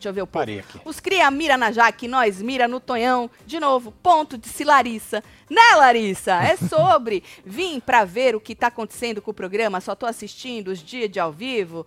Deixa 0.00 0.08
eu 0.08 0.14
ver 0.14 0.22
o 0.22 0.26
povo. 0.26 0.40
Parei 0.40 0.60
aqui. 0.60 0.80
Os 0.84 0.98
cria 0.98 1.30
mira 1.30 1.58
na 1.58 1.70
Jaque, 1.70 2.08
nós 2.08 2.40
mira 2.40 2.66
no 2.66 2.80
Tonhão. 2.80 3.30
De 3.46 3.60
novo, 3.60 3.92
ponto 4.02 4.38
de 4.38 4.48
se 4.48 4.64
Larissa. 4.64 5.22
Né, 5.48 5.60
Larissa? 5.76 6.32
É 6.42 6.56
sobre. 6.68 7.22
Vim 7.44 7.78
pra 7.78 8.04
ver 8.06 8.34
o 8.34 8.40
que 8.40 8.54
tá 8.54 8.68
acontecendo 8.68 9.20
com 9.20 9.30
o 9.30 9.34
programa, 9.34 9.78
só 9.80 9.94
tô 9.94 10.06
assistindo 10.06 10.68
os 10.68 10.78
dias 10.82 11.10
de 11.10 11.20
ao 11.20 11.30
vivo. 11.30 11.86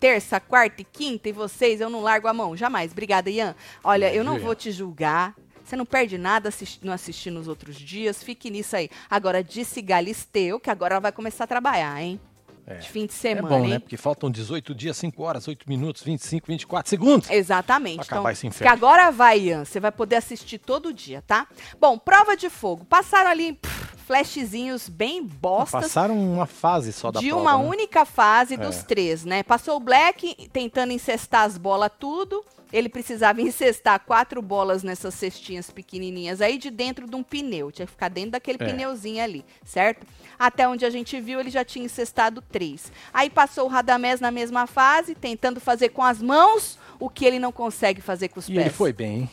Terça, 0.00 0.40
quarta 0.40 0.80
e 0.80 0.84
quinta, 0.84 1.28
e 1.28 1.32
vocês, 1.32 1.80
eu 1.80 1.90
não 1.90 2.00
largo 2.00 2.26
a 2.26 2.32
mão. 2.32 2.56
Jamais. 2.56 2.90
Obrigada, 2.90 3.30
Ian. 3.30 3.54
Olha, 3.84 4.12
eu 4.12 4.24
não 4.24 4.38
vou 4.38 4.54
te 4.54 4.72
julgar. 4.72 5.34
Você 5.64 5.76
não 5.76 5.86
perde 5.86 6.18
nada 6.18 6.48
assisti- 6.48 6.80
não 6.84 6.92
assistir 6.92 7.30
nos 7.30 7.46
outros 7.46 7.76
dias. 7.76 8.22
Fique 8.22 8.50
nisso 8.50 8.74
aí. 8.74 8.90
Agora, 9.08 9.44
disse 9.44 9.80
Galisteu, 9.80 10.58
que 10.58 10.70
agora 10.70 10.94
ela 10.94 11.00
vai 11.00 11.12
começar 11.12 11.44
a 11.44 11.46
trabalhar, 11.46 12.02
hein? 12.02 12.18
É. 12.66 12.76
De 12.76 12.88
fim 12.88 13.06
de 13.06 13.12
É 13.12 13.16
semana, 13.16 13.48
bom, 13.48 13.64
hein? 13.64 13.70
né? 13.70 13.78
Porque 13.80 13.96
faltam 13.96 14.30
18 14.30 14.74
dias, 14.74 14.96
5 14.96 15.22
horas, 15.22 15.48
8 15.48 15.68
minutos, 15.68 16.02
25, 16.02 16.46
24 16.46 16.88
segundos. 16.88 17.28
Exatamente. 17.30 17.96
Pra 17.96 18.04
acabar 18.04 18.20
então, 18.20 18.30
esse 18.30 18.40
que 18.42 18.46
inferno. 18.46 18.72
agora 18.72 19.10
vai, 19.10 19.40
Ian. 19.40 19.64
Você 19.64 19.80
vai 19.80 19.90
poder 19.90 20.16
assistir 20.16 20.58
todo 20.58 20.92
dia, 20.92 21.22
tá? 21.26 21.48
Bom, 21.80 21.98
prova 21.98 22.36
de 22.36 22.48
fogo. 22.48 22.84
Passaram 22.84 23.30
ali 23.30 23.54
pff, 23.54 23.96
flashzinhos 24.06 24.88
bem 24.88 25.24
bostas. 25.24 25.82
Passaram 25.82 26.16
uma 26.16 26.46
fase 26.46 26.92
só 26.92 27.10
da 27.10 27.18
de 27.20 27.28
prova, 27.28 27.42
uma 27.42 27.58
né? 27.58 27.68
única 27.68 28.04
fase 28.04 28.56
dos 28.56 28.78
É. 28.78 28.82
três, 28.82 29.24
né? 29.24 29.42
Passou 29.42 29.76
o 29.76 29.80
Black 29.80 30.48
tentando 30.52 30.92
incestar 30.92 31.44
as 31.44 31.58
bolas 31.58 31.90
tudo. 31.98 32.44
Ele 32.72 32.88
precisava 32.88 33.40
incestar 33.42 34.00
quatro 34.00 34.40
bolas 34.40 34.82
nessas 34.82 35.14
cestinhas 35.14 35.70
pequenininhas 35.70 36.40
aí 36.40 36.56
de 36.56 36.70
dentro 36.70 37.06
de 37.06 37.14
um 37.14 37.22
pneu. 37.22 37.70
Tinha 37.70 37.86
que 37.86 37.92
ficar 37.92 38.08
dentro 38.08 38.30
daquele 38.32 38.58
É. 38.62 38.66
pneuzinho 38.66 39.22
ali, 39.22 39.44
certo? 39.64 40.06
Até 40.38 40.66
onde 40.68 40.84
a 40.84 40.90
gente 40.90 41.20
viu, 41.20 41.38
ele 41.38 41.50
já 41.50 41.64
tinha 41.64 41.84
incestado 41.84 42.40
três. 42.40 42.90
Aí 43.12 43.28
passou 43.28 43.66
o 43.66 43.68
Radamés 43.68 44.20
na 44.20 44.30
mesma 44.30 44.66
fase, 44.66 45.14
tentando 45.14 45.60
fazer 45.60 45.90
com 45.90 46.02
as 46.02 46.22
mãos 46.22 46.78
o 46.98 47.10
que 47.10 47.24
ele 47.24 47.38
não 47.38 47.52
consegue 47.52 48.00
fazer 48.00 48.28
com 48.28 48.40
os 48.40 48.48
E 48.48 48.54
pés. 48.54 48.66
ele 48.66 48.74
foi 48.74 48.92
bem, 48.92 49.14
hein? 49.20 49.30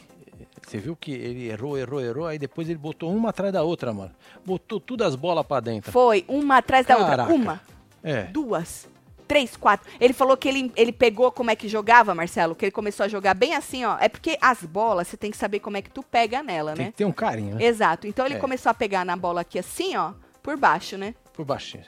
Você 0.67 0.77
viu 0.77 0.95
que 0.95 1.11
ele 1.11 1.47
errou, 1.49 1.77
errou, 1.77 1.99
errou, 2.01 2.27
aí 2.27 2.37
depois 2.37 2.69
ele 2.69 2.77
botou 2.77 3.11
uma 3.11 3.29
atrás 3.29 3.51
da 3.51 3.63
outra, 3.63 3.91
mano. 3.91 4.11
Botou 4.45 4.79
todas 4.79 5.07
as 5.07 5.15
bolas 5.15 5.43
pra 5.45 5.59
dentro. 5.59 5.91
Foi, 5.91 6.23
uma 6.27 6.57
atrás 6.57 6.85
da 6.85 6.97
outra. 6.97 7.23
Uma, 7.33 7.59
É. 8.03 8.23
duas, 8.23 8.87
três, 9.29 9.55
quatro. 9.55 9.87
Ele 10.01 10.11
falou 10.11 10.35
que 10.35 10.49
ele, 10.49 10.71
ele 10.75 10.91
pegou 10.91 11.31
como 11.31 11.51
é 11.51 11.55
que 11.55 11.69
jogava, 11.69 12.15
Marcelo, 12.15 12.55
que 12.55 12.65
ele 12.65 12.71
começou 12.71 13.05
a 13.05 13.07
jogar 13.07 13.35
bem 13.35 13.55
assim, 13.55 13.85
ó. 13.85 13.95
É 14.01 14.09
porque 14.09 14.37
as 14.41 14.63
bolas, 14.63 15.07
você 15.07 15.15
tem 15.15 15.29
que 15.29 15.37
saber 15.37 15.59
como 15.59 15.77
é 15.77 15.81
que 15.83 15.89
tu 15.91 16.01
pega 16.01 16.41
nela, 16.41 16.73
Tem 16.73 16.85
né? 16.87 16.91
que 16.91 16.97
ter 16.97 17.05
um 17.05 17.11
carinho, 17.11 17.55
né? 17.55 17.63
Exato. 17.63 18.07
Então 18.07 18.25
ele 18.25 18.35
É. 18.35 18.39
começou 18.39 18.71
a 18.71 18.73
pegar 18.73 19.05
na 19.05 19.15
bola 19.15 19.41
aqui 19.41 19.59
assim, 19.59 19.95
ó, 19.95 20.13
por 20.41 20.57
baixo, 20.57 20.97
né? 20.97 21.13
Por 21.31 21.45
baixinho. 21.45 21.83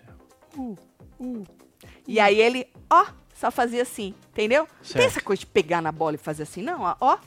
Uh, 0.55 0.77
uh. 1.19 1.43
E 2.07 2.19
aí 2.19 2.39
ele, 2.39 2.67
ó, 2.89 3.07
só 3.33 3.49
fazia 3.49 3.81
assim, 3.81 4.13
entendeu? 4.31 4.61
Não 4.61 4.67
tem 4.67 4.87
Certo. 5.01 5.05
essa 5.07 5.21
coisa 5.21 5.39
de 5.39 5.47
pegar 5.47 5.81
na 5.81 5.91
bola 5.91 6.13
e 6.15 6.19
fazer 6.19 6.43
assim, 6.43 6.61
não, 6.61 6.81
ó, 6.83 6.95
ó. 7.01 7.17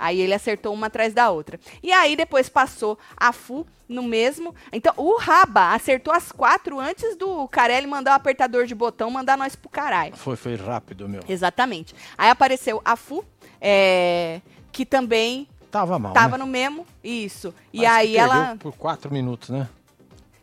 Aí 0.00 0.20
ele 0.20 0.32
acertou 0.34 0.72
uma 0.72 0.86
atrás 0.86 1.12
da 1.12 1.30
outra. 1.30 1.60
E 1.82 1.92
aí 1.92 2.16
depois 2.16 2.48
passou 2.48 2.98
a 3.16 3.32
Fu 3.32 3.66
no 3.88 4.02
mesmo. 4.02 4.54
Então 4.72 4.92
o 4.96 5.16
Raba 5.18 5.74
acertou 5.74 6.12
as 6.14 6.32
quatro 6.32 6.80
antes 6.80 7.16
do 7.16 7.46
Carelli 7.48 7.86
mandar 7.86 8.12
o 8.12 8.14
apertador 8.14 8.64
de 8.66 8.74
botão, 8.74 9.10
mandar 9.10 9.36
nós 9.36 9.54
pro 9.54 9.68
caralho. 9.68 10.16
Foi, 10.16 10.36
foi 10.36 10.56
rápido, 10.56 11.08
meu. 11.08 11.20
Exatamente. 11.28 11.94
Aí 12.16 12.30
apareceu 12.30 12.80
a 12.84 12.96
Fu, 12.96 13.24
é, 13.60 14.40
que 14.72 14.86
também 14.86 15.46
Tava 15.70 15.98
mal, 15.98 16.12
tava 16.12 16.36
né? 16.38 16.44
no 16.44 16.50
mesmo. 16.50 16.86
Isso. 17.04 17.54
E 17.72 17.82
Parece 17.82 18.08
que 18.08 18.08
aí 18.08 18.16
ela. 18.16 18.56
por 18.58 18.72
quatro 18.74 19.12
minutos, 19.12 19.50
né? 19.50 19.68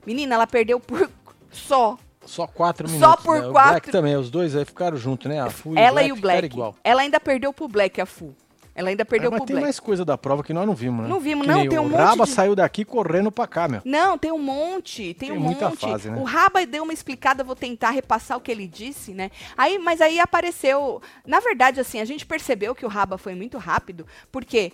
Menina, 0.06 0.36
ela 0.36 0.48
perdeu 0.48 0.80
por 0.80 1.10
só. 1.52 1.98
Só 2.26 2.46
quatro 2.46 2.88
Só 2.88 2.94
minutos. 2.96 3.24
por 3.24 3.40
né? 3.42 3.48
O 3.48 3.52
quatro- 3.52 3.72
Black 3.72 3.92
também, 3.92 4.16
os 4.18 4.30
dois 4.30 4.56
aí 4.56 4.66
ficaram 4.66 4.98
juntos, 4.98 5.28
né? 5.30 5.40
A 5.42 5.50
Fu 5.50 5.74
ela 5.78 6.04
e 6.04 6.08
e 6.10 6.12
o 6.12 6.16
o 6.16 6.20
Black, 6.20 6.46
igual. 6.46 6.76
Ela 6.84 7.02
ainda 7.02 7.20
perdeu 7.20 7.54
pro 7.54 7.68
Black, 7.70 8.00
a 8.02 8.06
Fu. 8.06 8.36
Ela 8.78 8.90
ainda 8.90 9.04
perdeu 9.04 9.32
Mas 9.32 9.40
pro 9.40 9.48
tem 9.48 9.56
Black. 9.56 9.66
mais 9.66 9.80
coisa 9.80 10.06
da 10.06 10.16
prova 10.18 10.44
que 10.44 10.54
nós 10.54 10.68
não 10.68 10.76
vimos, 10.76 11.02
né? 11.04 11.10
Não 11.10 11.20
vimos, 11.20 11.48
Que 11.48 11.52
não, 11.52 11.68
tem 11.68 11.80
um 11.80 11.82
o 11.86 11.90
monte 11.90 11.98
Raba 12.00 12.26
de- 12.26 12.30
saiu 12.30 12.56
daqui 12.56 12.86
correndo 12.86 13.32
pra 13.32 13.48
cá, 13.48 13.68
meu. 13.68 13.82
Não, 13.84 14.20
tem 14.20 14.32
um 14.32 14.38
monte, 14.38 15.16
tem, 15.16 15.30
Tem 15.30 15.32
um 15.32 15.40
muita 15.42 15.68
monte. 15.70 15.80
fase, 15.82 16.12
né? 16.12 16.18
O 16.22 16.24
Raba 16.24 16.64
deu 16.64 16.84
uma 16.84 16.94
explicada, 16.94 17.44
vou 17.44 17.56
tentar 17.56 17.90
repassar 17.90 18.38
o 18.38 18.42
que 18.42 18.52
ele 18.52 18.68
disse, 18.68 19.14
né? 19.16 19.32
Aí, 19.58 19.80
mas 19.80 20.00
aí 20.00 20.20
apareceu, 20.20 21.02
na 21.26 21.40
verdade 21.40 21.80
assim, 21.80 22.00
a 22.00 22.06
gente 22.06 22.24
percebeu 22.24 22.76
que 22.76 22.86
o 22.86 22.90
Raba 22.90 23.18
foi 23.18 23.34
muito 23.34 23.58
rápido, 23.58 24.06
porque 24.32 24.72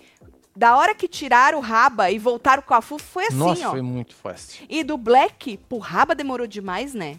da 0.54 0.76
hora 0.76 0.94
que 0.94 1.08
tiraram 1.08 1.58
o 1.58 1.62
Raba 1.62 2.10
e 2.10 2.18
voltaram 2.18 2.62
com 2.62 2.74
a 2.74 2.82
Fu, 2.82 2.98
foi 2.98 3.24
assim, 3.28 3.36
Nossa, 3.38 3.68
ó. 3.68 3.70
foi 3.70 3.80
muito 3.82 4.14
fácil. 4.14 4.66
E 4.68 4.84
do 4.84 4.98
Black 4.98 5.56
pro 5.56 5.78
Raba 5.78 6.14
demorou 6.14 6.46
demais, 6.46 6.92
né? 6.92 7.16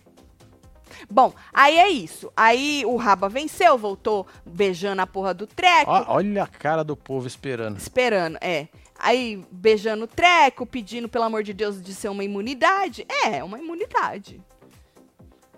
Bom, 1.10 1.34
aí 1.54 1.78
é 1.78 1.89
isso. 1.89 2.32
Aí 2.36 2.84
o 2.86 2.95
Raba 2.95 3.30
venceu, 3.30 3.78
voltou 3.78 4.26
beijando 4.45 5.02
a 5.02 5.08
porra 5.08 5.34
do 5.34 5.48
treco. 5.48 5.91
Ó, 5.91 6.06
olha 6.08 6.43
a 6.43 6.48
cara 6.48 6.84
do 6.84 6.95
povo 6.95 7.28
esperando. 7.28 7.78
Esperando, 7.78 8.38
é. 8.41 8.67
Aí 8.98 9.43
beijando 9.52 10.06
o 10.06 10.08
treco, 10.08 10.65
pedindo, 10.65 11.10
pelo 11.10 11.26
amor 11.26 11.43
de 11.43 11.54
Deus, 11.54 11.82
de 11.82 11.93
ser 11.93 12.10
uma 12.10 12.24
imunidade. 12.24 13.06
É, 13.26 13.43
uma 13.43 13.60
imunidade. 13.60 14.41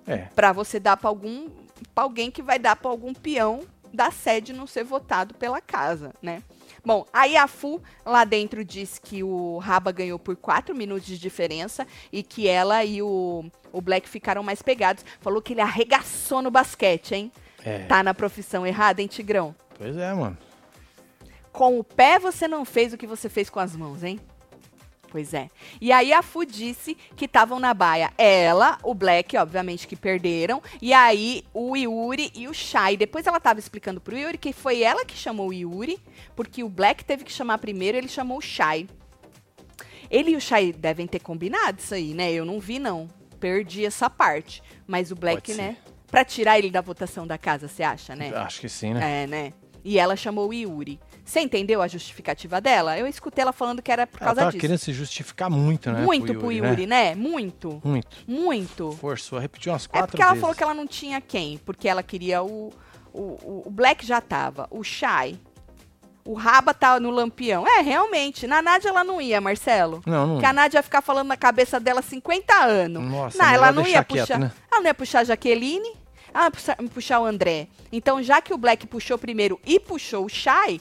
É. 0.05 0.27
Pra 0.35 0.51
você 0.51 0.79
dar 0.79 0.97
pra 0.97 1.09
algum. 1.09 1.49
Pra 1.93 2.03
alguém 2.03 2.31
que 2.31 2.41
vai 2.41 2.57
dar 2.57 2.75
pra 2.75 2.89
algum 2.89 3.13
peão 3.13 3.61
da 3.93 4.09
sede 4.11 4.53
não 4.53 4.65
ser 4.65 4.83
votado 4.83 5.33
pela 5.35 5.61
casa, 5.61 6.13
né? 6.21 6.41
Bom, 6.85 7.05
aí 7.11 7.35
a 7.35 7.47
Fu 7.47 7.81
lá 8.05 8.23
dentro 8.23 8.63
disse 8.63 8.99
que 8.99 9.23
o 9.23 9.57
Raba 9.57 9.91
ganhou 9.91 10.17
por 10.17 10.35
4 10.35 10.75
minutos 10.75 11.05
de 11.05 11.17
diferença 11.17 11.85
e 12.11 12.23
que 12.23 12.47
ela 12.47 12.83
e 12.83 13.01
o, 13.01 13.45
o 13.71 13.81
Black 13.81 14.07
ficaram 14.07 14.43
mais 14.43 14.61
pegados. 14.61 15.03
Falou 15.19 15.41
que 15.41 15.53
ele 15.53 15.61
arregaçou 15.61 16.41
no 16.41 16.51
basquete, 16.51 17.13
hein? 17.13 17.31
É. 17.63 17.79
Tá 17.85 18.01
na 18.03 18.13
profissão 18.13 18.65
errada, 18.65 19.01
hein, 19.01 19.07
Tigrão? 19.07 19.55
Pois 19.77 19.97
é, 19.97 20.13
mano. 20.13 20.37
Com 21.51 21.79
o 21.79 21.83
pé 21.83 22.19
você 22.19 22.47
não 22.47 22.63
fez 22.63 22.93
o 22.93 22.97
que 22.97 23.07
você 23.07 23.27
fez 23.29 23.49
com 23.49 23.59
as 23.59 23.75
mãos, 23.75 24.03
hein? 24.03 24.19
Pois 25.17 25.33
é. 25.33 25.49
E 25.81 25.91
aí 25.91 26.13
a 26.13 26.21
Fu 26.21 26.45
disse 26.45 26.95
que 27.15 27.25
estavam 27.25 27.59
na 27.59 27.73
baia 27.73 28.13
ela, 28.19 28.77
o 28.83 28.93
Black, 28.93 29.35
obviamente, 29.35 29.87
que 29.87 29.95
perderam, 29.95 30.61
e 30.79 30.93
aí 30.93 31.43
o 31.55 31.75
Yuri 31.75 32.31
e 32.35 32.47
o 32.47 32.53
Shai. 32.53 32.95
Depois 32.95 33.25
ela 33.25 33.39
tava 33.39 33.57
explicando 33.57 33.99
pro 33.99 34.15
Yuri 34.15 34.37
que 34.37 34.53
foi 34.53 34.83
ela 34.83 35.03
que 35.03 35.17
chamou 35.17 35.49
o 35.49 35.53
Yuri, 35.53 35.99
porque 36.35 36.63
o 36.63 36.69
Black 36.69 37.03
teve 37.03 37.23
que 37.23 37.31
chamar 37.31 37.57
primeiro, 37.57 37.97
ele 37.97 38.07
chamou 38.07 38.37
o 38.37 38.41
Shai. 38.41 38.87
Ele 40.07 40.33
e 40.33 40.35
o 40.35 40.39
Shai 40.39 40.71
devem 40.71 41.07
ter 41.07 41.19
combinado 41.19 41.79
isso 41.79 41.95
aí, 41.95 42.13
né? 42.13 42.31
Eu 42.31 42.45
não 42.45 42.59
vi, 42.59 42.77
não. 42.77 43.09
Perdi 43.39 43.83
essa 43.83 44.11
parte. 44.11 44.61
Mas 44.85 45.09
o 45.09 45.15
Black, 45.15 45.51
né? 45.55 45.77
Pra 46.11 46.23
tirar 46.23 46.59
ele 46.59 46.69
da 46.69 46.79
votação 46.79 47.25
da 47.25 47.39
casa, 47.39 47.67
você 47.67 47.81
acha, 47.81 48.15
né? 48.15 48.31
Acho 48.35 48.61
que 48.61 48.69
sim, 48.69 48.93
né? 48.93 49.23
É, 49.23 49.25
né? 49.25 49.53
E 49.83 49.97
ela 49.97 50.15
chamou 50.15 50.49
o 50.49 50.53
Yuri. 50.53 50.99
Você 51.27 51.41
entendeu 51.41 51.81
a 51.81 51.87
justificativa 51.89 52.61
dela? 52.61 52.97
Eu 52.97 53.05
escutei 53.05 53.41
ela 53.41 53.51
falando 53.51 53.81
que 53.81 53.91
era 53.91 54.07
por 54.07 54.17
Ela 54.21 54.27
causa 54.27 54.39
tava 54.39 54.51
disso. 54.51 54.61
querendo 54.61 54.77
se 54.77 54.93
justificar 54.93 55.49
muito, 55.49 55.91
né? 55.91 56.01
Muito 56.01 56.33
pro 56.33 56.51
Yuri, 56.51 56.87
né? 56.87 57.13
Muito. 57.15 57.81
Muito. 57.83 58.17
Muito. 58.25 58.91
Forçou, 58.93 59.37
repetiu 59.37 59.73
umas 59.73 59.83
É 59.85 59.87
quatro 59.89 60.07
porque 60.07 60.21
ela 60.21 60.31
vezes. 60.31 60.41
falou 60.41 60.55
que 60.55 60.63
ela 60.63 60.73
não 60.73 60.87
tinha 60.87 61.19
quem? 61.19 61.57
Porque 61.59 61.89
ela 61.89 62.01
queria 62.01 62.41
o. 62.41 62.71
O, 63.13 63.63
o- 63.65 63.69
Black 63.69 64.05
já 64.05 64.21
tava. 64.21 64.67
O 64.71 64.83
Shai. 64.83 65.37
O 66.23 66.33
Raba 66.33 66.73
tava 66.73 66.99
no 66.99 67.09
Lampião. 67.09 67.65
É, 67.67 67.81
realmente. 67.81 68.47
Na 68.47 68.61
Nádia 68.61 68.89
ela 68.89 69.03
não 69.03 69.19
ia, 69.21 69.41
Marcelo. 69.41 70.01
Não, 70.05 70.25
não. 70.27 70.33
Porque 70.35 70.45
a 70.45 70.53
Nádia 70.53 70.77
ia 70.79 70.83
ficar 70.83 71.01
falando 71.01 71.27
na 71.27 71.37
cabeça 71.37 71.79
dela 71.79 72.01
50 72.01 72.53
anos. 72.53 73.03
Nossa, 73.03 73.37
não, 73.37 73.49
ela 73.53 73.71
não 73.71 73.85
ia 73.87 74.03
puxar. 74.03 74.25
quieto, 74.27 74.39
né? 74.39 74.51
Ela 74.71 74.81
não 74.81 74.87
ia 74.87 74.93
puxar 74.93 75.19
a 75.19 75.23
Jaqueline. 75.25 75.93
Ela 76.33 76.45
ia 76.45 76.51
puxar, 76.51 76.75
puxar 76.93 77.19
o 77.21 77.25
André. 77.25 77.67
Então, 77.91 78.21
já 78.21 78.41
que 78.41 78.53
o 78.53 78.57
Black 78.57 78.85
puxou 78.87 79.17
primeiro 79.17 79.59
e 79.65 79.79
puxou 79.79 80.25
o 80.25 80.29
Shai, 80.29 80.79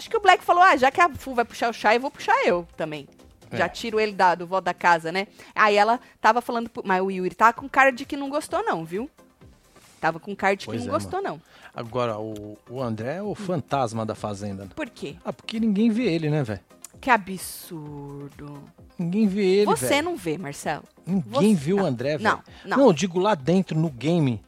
acho 0.00 0.10
que 0.10 0.16
o 0.16 0.20
Black 0.20 0.42
falou: 0.42 0.62
ah, 0.62 0.76
já 0.76 0.90
que 0.90 1.00
a 1.00 1.08
Fu 1.10 1.34
vai 1.34 1.44
puxar 1.44 1.68
o 1.68 1.72
Shai, 1.72 1.96
eu 1.96 2.00
vou 2.00 2.10
puxar 2.10 2.34
eu 2.46 2.66
também. 2.76 3.06
É. 3.50 3.56
Já 3.56 3.68
tiro 3.68 3.98
ele 4.00 4.12
da, 4.12 4.34
do 4.34 4.46
voto 4.46 4.64
da 4.64 4.74
casa, 4.74 5.12
né? 5.12 5.26
Aí 5.54 5.76
ela 5.76 6.00
tava 6.20 6.40
falando. 6.40 6.70
Mas 6.84 7.02
o 7.02 7.10
Yuri 7.10 7.34
tava 7.34 7.52
com 7.52 7.68
cara 7.68 7.90
de 7.90 8.04
que 8.04 8.16
não 8.16 8.30
gostou, 8.30 8.62
não, 8.64 8.84
viu? 8.84 9.10
Tava 10.00 10.18
com 10.18 10.34
cara 10.34 10.56
de 10.56 10.64
que 10.66 10.72
Pois 10.72 10.86
não 10.86 10.88
é, 10.88 10.98
gostou, 10.98 11.20
não. 11.20 11.40
Agora, 11.74 12.18
o, 12.18 12.56
o 12.68 12.82
André 12.82 13.16
é 13.16 13.22
o 13.22 13.34
fantasma 13.34 14.06
da 14.06 14.14
fazenda. 14.14 14.64
né? 14.64 14.70
Por 14.74 14.88
quê? 14.88 15.16
Ah, 15.24 15.32
porque 15.32 15.60
ninguém 15.60 15.90
vê 15.90 16.04
ele, 16.04 16.30
né, 16.30 16.42
velho? 16.42 16.60
Que 17.00 17.10
absurdo. 17.10 18.62
Ninguém 18.98 19.26
vê 19.26 19.44
ele, 19.44 19.66
Você 19.66 19.88
velho. 19.88 20.04
não 20.04 20.16
vê, 20.16 20.38
Marcelo. 20.38 20.84
Ninguém 21.06 21.54
você- 21.54 21.64
viu 21.64 21.76
o 21.78 21.84
André, 21.84 22.18
velho. 22.18 22.24
não, 22.24 22.42
não. 22.64 22.76
Não, 22.78 22.86
eu 22.86 22.92
digo 22.92 23.18
lá 23.18 23.34
dentro, 23.34 23.78
no 23.78 23.90
game. 23.90 24.40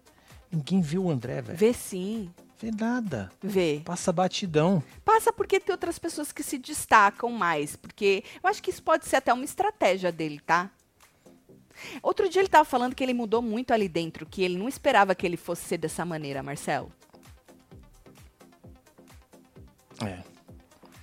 Ninguém 0.50 0.80
viu 0.80 1.04
o 1.04 1.10
André, 1.10 1.40
velho. 1.42 1.58
Vê 1.58 1.72
sim. 1.72 2.30
Vê 2.62 2.70
nada. 2.70 3.28
Vê. 3.42 3.82
Passa 3.84 4.12
batidão. 4.12 4.80
Passa 5.04 5.32
porque 5.32 5.58
tem 5.58 5.72
outras 5.72 5.98
pessoas 5.98 6.30
que 6.30 6.44
se 6.44 6.58
destacam 6.58 7.28
mais. 7.32 7.74
Porque 7.74 8.22
eu 8.40 8.48
acho 8.48 8.62
que 8.62 8.70
isso 8.70 8.80
pode 8.80 9.04
ser 9.04 9.16
até 9.16 9.32
uma 9.32 9.44
estratégia 9.44 10.12
dele, 10.12 10.38
tá? 10.38 10.70
Outro 12.00 12.28
dia 12.28 12.40
ele 12.40 12.48
tava 12.48 12.64
falando 12.64 12.94
que 12.94 13.02
ele 13.02 13.12
mudou 13.12 13.42
muito 13.42 13.72
ali 13.72 13.88
dentro, 13.88 14.24
que 14.24 14.44
ele 14.44 14.56
não 14.56 14.68
esperava 14.68 15.12
que 15.12 15.26
ele 15.26 15.36
fosse 15.36 15.64
ser 15.64 15.78
dessa 15.78 16.04
maneira, 16.04 16.40
Marcelo. 16.40 16.92
É. 20.00 20.22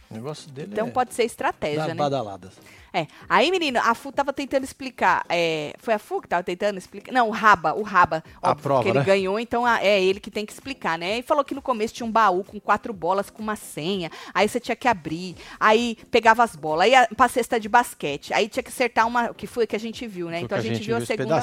O 0.10 0.14
negócio 0.14 0.50
dele 0.52 0.72
Então 0.72 0.88
é 0.88 0.92
pode 0.92 1.14
ser 1.14 1.24
estratégia, 1.24 1.88
né? 1.88 1.94
badaladas. 1.94 2.54
É. 2.94 3.08
Aí, 3.28 3.52
menino, 3.52 3.80
a 3.84 3.94
Fu 3.94 4.12
tava 4.12 4.34
tentando 4.34 4.64
explicar. 4.64 5.24
é, 5.30 5.74
foi 5.80 5.94
a 5.94 6.00
Fu 6.00 6.22
que 6.22 6.28
tava 6.28 6.44
tentando 6.44 6.78
explicar? 6.78 7.12
Não, 7.12 7.28
o 7.28 7.32
Raba, 7.32 7.74
o 7.74 7.84
Raba. 7.84 8.24
A 8.42 8.56
prova, 8.56 8.84
que 8.84 8.90
ele 8.90 9.00
né? 9.00 9.06
ganhou, 9.06 9.40
então 9.40 9.66
a- 9.66 9.82
é 9.84 10.02
ele 10.02 10.20
que 10.20 10.32
tem 10.32 10.46
que 10.46 10.52
explicar, 10.54 10.98
né? 10.98 11.20
E 11.20 11.22
falou 11.22 11.44
que 11.44 11.54
no 11.54 11.62
começo 11.62 11.94
tinha 11.94 12.06
um 12.08 12.12
baú 12.12 12.44
com 12.44 12.60
quatro 12.60 12.92
bolas 12.94 13.30
com 13.30 13.42
uma 13.42 13.56
senha. 13.56 14.10
Aí 14.34 14.48
você 14.48 14.60
tinha 14.60 14.76
que 14.76 14.88
abrir. 14.88 15.36
Aí 15.60 15.98
pegava 16.10 16.44
as 16.44 16.56
bolas. 16.56 16.86
Aí 16.86 16.92
ia 16.92 17.08
pra 17.16 17.28
cesta 17.28 17.60
de 17.60 17.70
basquete. 17.70 18.34
Aí 18.34 18.48
tinha 18.48 18.64
que 18.64 18.70
acertar 18.70 19.08
uma. 19.08 19.34
Que 19.34 19.46
foi 19.48 19.68
que 19.68 19.76
a 19.76 19.80
gente 19.80 20.08
viu, 20.08 20.30
né? 20.30 20.40
Então 20.42 20.58
a 20.58 20.62
que 20.62 20.68
gente, 20.68 20.86
viu 20.86 20.96
a 20.98 21.00
segunda. 21.06 21.36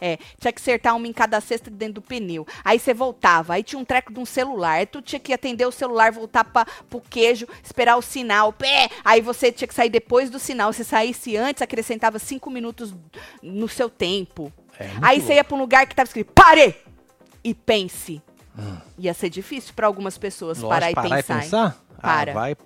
É, 0.00 0.18
tinha 0.40 0.52
que 0.52 0.60
acertar 0.60 0.96
uma 0.96 1.06
em 1.06 1.12
cada 1.12 1.40
cesta 1.40 1.70
dentro 1.70 1.94
do 1.94 2.02
pneu. 2.02 2.46
Aí 2.64 2.78
você 2.78 2.94
voltava, 2.94 3.54
aí 3.54 3.62
tinha 3.62 3.78
um 3.78 3.84
treco 3.84 4.12
de 4.12 4.18
um 4.20 4.26
celular. 4.26 4.72
Aí 4.78 4.86
tu 4.86 5.02
tinha 5.02 5.20
que 5.20 5.32
atender 5.32 5.66
o 5.66 5.72
celular, 5.72 6.12
voltar 6.12 6.44
pra, 6.44 6.66
pro 6.88 7.00
queijo, 7.00 7.46
esperar 7.62 7.96
o 7.96 8.02
sinal. 8.02 8.52
Pé! 8.52 8.88
Aí 9.04 9.20
você 9.20 9.52
tinha 9.52 9.68
que 9.68 9.74
sair 9.74 9.90
depois 9.90 10.30
do 10.30 10.38
sinal. 10.38 10.72
Se 10.78 10.84
saísse 10.84 11.36
antes, 11.36 11.60
acrescentava 11.60 12.20
cinco 12.20 12.48
minutos 12.50 12.94
no 13.42 13.68
seu 13.68 13.90
tempo. 13.90 14.52
É, 14.78 14.88
aí 15.02 15.20
você 15.20 15.34
ia 15.34 15.42
pra 15.42 15.56
um 15.56 15.58
lugar 15.58 15.88
que 15.88 15.94
tava 15.96 16.06
escrito, 16.06 16.32
pare! 16.32 16.76
E 17.42 17.52
pense. 17.52 18.22
Hum. 18.56 18.76
Ia 18.96 19.12
ser 19.12 19.28
difícil 19.28 19.74
pra 19.74 19.88
algumas 19.88 20.16
pessoas 20.16 20.58
Lógico, 20.58 20.68
parar, 20.68 20.90
e 20.92 20.94
parar 20.94 21.16
pensar. 21.16 21.38
e 21.38 21.40
pensar? 21.42 21.84
Para. 22.00 22.30
Ah, 22.30 22.34
vai, 22.34 22.56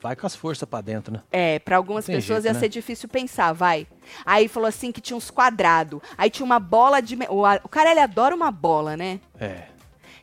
vai 0.00 0.14
com 0.14 0.24
as 0.24 0.36
forças 0.36 0.68
pra 0.68 0.80
dentro, 0.80 1.14
né? 1.14 1.22
É, 1.32 1.58
pra 1.58 1.76
algumas 1.76 2.06
pessoas 2.06 2.44
jeito, 2.44 2.46
ia 2.46 2.52
né? 2.52 2.60
ser 2.60 2.68
difícil 2.68 3.08
pensar, 3.08 3.52
vai. 3.52 3.88
Aí 4.24 4.46
falou 4.46 4.68
assim 4.68 4.92
que 4.92 5.00
tinha 5.00 5.16
uns 5.16 5.28
quadrados. 5.28 6.00
Aí 6.16 6.30
tinha 6.30 6.46
uma 6.46 6.60
bola 6.60 7.02
de. 7.02 7.18
o 7.28 7.68
cara, 7.68 7.90
ele 7.90 8.00
adora 8.00 8.36
uma 8.36 8.52
bola, 8.52 8.96
né? 8.96 9.18
É. 9.36 9.64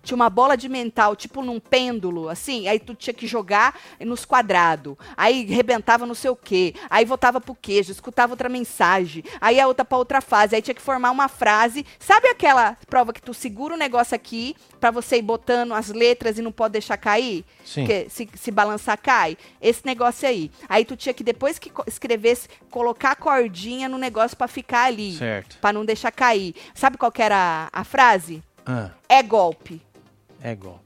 Tinha 0.04 0.16
uma 0.18 0.30
bola 0.30 0.58
de 0.58 0.68
mental, 0.68 1.16
tipo 1.16 1.42
num 1.42 1.60
pêndulo, 1.62 2.28
assim. 2.28 2.68
Aí 2.68 2.78
tu 2.78 2.94
tinha 2.94 3.14
que 3.14 3.26
jogar 3.26 3.80
nos 4.02 4.26
quadrados. 4.26 4.96
Aí 5.16 5.46
rebentava 5.46 6.06
não 6.06 6.14
sei 6.14 6.30
o 6.30 6.36
quê. 6.36 6.76
Aí 6.90 7.06
voltava 7.06 7.40
pro 7.40 7.56
queijo, 7.56 7.92
escutava 7.92 8.34
outra 8.34 8.50
mensagem. 8.50 9.24
Aí 9.40 9.60
a 9.62 9.68
outra 9.68 9.86
pra 9.86 9.98
outra 9.98 10.20
fase. 10.22 10.56
Aí 10.56 10.62
tinha 10.62 10.76
que 10.76 10.82
formar 10.82 11.10
uma 11.12 11.30
frase. 11.30 11.86
Sabe 11.98 12.28
aquela 12.28 12.78
prova 12.88 13.14
que 13.14 13.22
tu 13.22 13.34
segura 13.34 13.76
o 13.76 13.78
negócio 13.78 14.14
aqui 14.14 14.56
pra 14.78 14.92
você 14.92 15.18
ir 15.18 15.22
botando 15.22 15.74
as 15.74 15.88
letras 15.88 16.38
e 16.38 16.42
não 16.42 16.52
pode 16.52 16.74
deixar 16.74 16.98
cair? 16.98 17.46
Sim. 17.64 17.86
Que 17.86 18.10
se, 18.10 18.30
se 18.36 18.52
balançar 18.52 18.98
cai? 19.02 19.38
Esse 19.62 19.86
negócio 19.86 20.28
aí. 20.28 20.52
Aí 20.68 20.84
tu 20.84 20.98
tinha 20.98 21.14
que, 21.14 21.24
depois 21.24 21.58
que 21.58 21.72
escrevesse, 21.88 22.50
colocar 22.70 23.12
a 23.12 23.16
cordinha 23.16 23.88
no 23.88 23.98
negócio 23.98 24.36
pra 24.36 24.50
ficar 24.50 24.84
ali. 24.88 25.18
Certo. 25.18 25.58
Pra 25.62 25.72
não 25.72 25.86
deixar 25.86 26.12
cair. 26.12 26.54
Sabe 26.76 26.98
qual 26.98 27.12
que 27.12 27.22
era 27.22 27.70
a, 27.72 27.82
a 27.82 27.84
frase? 27.86 28.44
Ah, 28.66 28.92
É 29.08 29.24
golpe. 29.24 29.82
É 30.44 30.52
igual. 30.52 30.80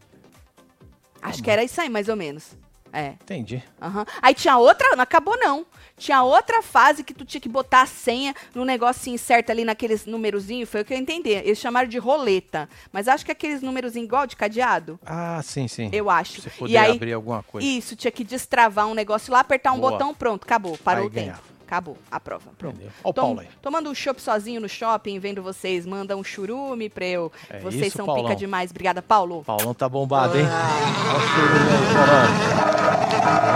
Acho 1.21 1.39
bom. 1.39 1.43
que 1.43 1.51
era 1.51 1.63
isso 1.63 1.81
aí, 1.81 1.89
mais 1.89 2.07
ou 2.07 2.15
menos. 2.15 2.51
É. 2.93 3.09
Entendi. 3.21 3.61
aham. 3.81 4.05
Aí 4.21 4.33
tinha 4.33 4.57
outra, 4.57 4.95
não 4.95 5.03
acabou 5.03 5.37
não. 5.37 5.65
Tinha 5.97 6.21
outra 6.23 6.61
fase 6.61 7.03
que 7.03 7.13
tu 7.13 7.25
tinha 7.25 7.41
que 7.41 7.49
botar 7.49 7.81
a 7.81 7.85
senha 7.87 8.33
no 8.53 8.63
negocinho 8.63 9.17
certo 9.17 9.49
ali 9.49 9.65
naqueles 9.65 10.05
numerozinhos, 10.05 10.69
foi 10.69 10.81
o 10.81 10.85
que 10.85 10.93
eu 10.93 10.97
entendi. 10.97 11.29
Eles 11.31 11.57
chamaram 11.57 11.87
de 11.89 11.97
roleta. 11.97 12.69
Mas 12.93 13.07
acho 13.07 13.25
que 13.25 13.31
aqueles 13.31 13.61
numerozinhos 13.63 14.05
igual 14.07 14.25
de 14.27 14.35
cadeado, 14.35 14.99
Ah, 15.05 15.41
sim, 15.43 15.67
sim. 15.67 15.89
eu 15.91 16.09
acho. 16.09 16.39
Você 16.41 16.49
e 16.49 16.51
poder 16.51 16.77
aí, 16.77 16.91
abrir 16.91 17.13
alguma 17.13 17.41
coisa. 17.43 17.67
isso, 17.67 17.95
tinha 17.95 18.11
que 18.11 18.23
destravar 18.23 18.87
um 18.87 18.93
negócio 18.93 19.33
lá, 19.33 19.39
apertar 19.39 19.71
um 19.73 19.79
Boa. 19.79 19.91
botão, 19.93 20.13
pronto, 20.13 20.43
acabou, 20.43 20.77
parou 20.77 21.01
Aí 21.03 21.07
o 21.07 21.11
tempo. 21.11 21.25
ganhava. 21.25 21.56
Acabou 21.67 21.97
a 22.09 22.17
prova. 22.19 22.45
Pronto. 22.57 22.79
Ó 23.03 23.09
o 23.09 23.13
Tom- 23.13 23.21
Paulo 23.23 23.39
aí. 23.41 23.47
tomando 23.61 23.89
um 23.89 23.93
chopp 23.93 24.21
sozinho 24.21 24.61
no 24.61 24.69
shopping, 24.69 25.19
vendo 25.19 25.43
vocês, 25.43 25.85
manda 25.85 26.15
um 26.15 26.23
churume 26.23 26.89
pra 26.89 27.05
eu. 27.05 27.29
É 27.49 27.59
vocês 27.59 27.87
isso, 27.87 27.97
são 27.97 28.05
Paulão. 28.05 28.23
pica 28.23 28.35
demais. 28.37 28.71
Obrigada, 28.71 29.01
Paulo. 29.01 29.43
Paulão 29.43 29.73
tá 29.73 29.89
bombado, 29.89 30.37
hein? 30.37 30.45
Olha 30.45 31.17
o 31.17 31.21
churume 31.27 31.69
aí, 31.73 31.93
Paulão. 31.93 33.47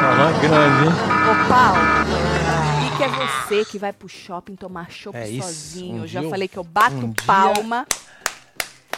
Paulão 0.00 0.28
é 0.28 0.32
grande, 0.40 0.84
hein? 0.84 0.92
Ô, 1.28 1.48
Paulo, 1.48 2.96
que 2.96 3.02
é 3.02 3.08
você 3.08 3.64
que 3.70 3.78
vai 3.78 3.92
pro 3.92 4.08
shopping 4.08 4.54
tomar 4.56 4.90
chopp 4.90 5.16
É 5.18 5.26
sozinho. 5.40 5.96
Um 5.96 5.98
eu 6.02 6.06
já 6.06 6.20
dia 6.20 6.26
eu- 6.26 6.30
falei 6.30 6.48
que 6.48 6.56
eu 6.56 6.64
bato 6.64 6.94
um 6.96 7.10
dia- 7.10 7.26
palma 7.26 7.86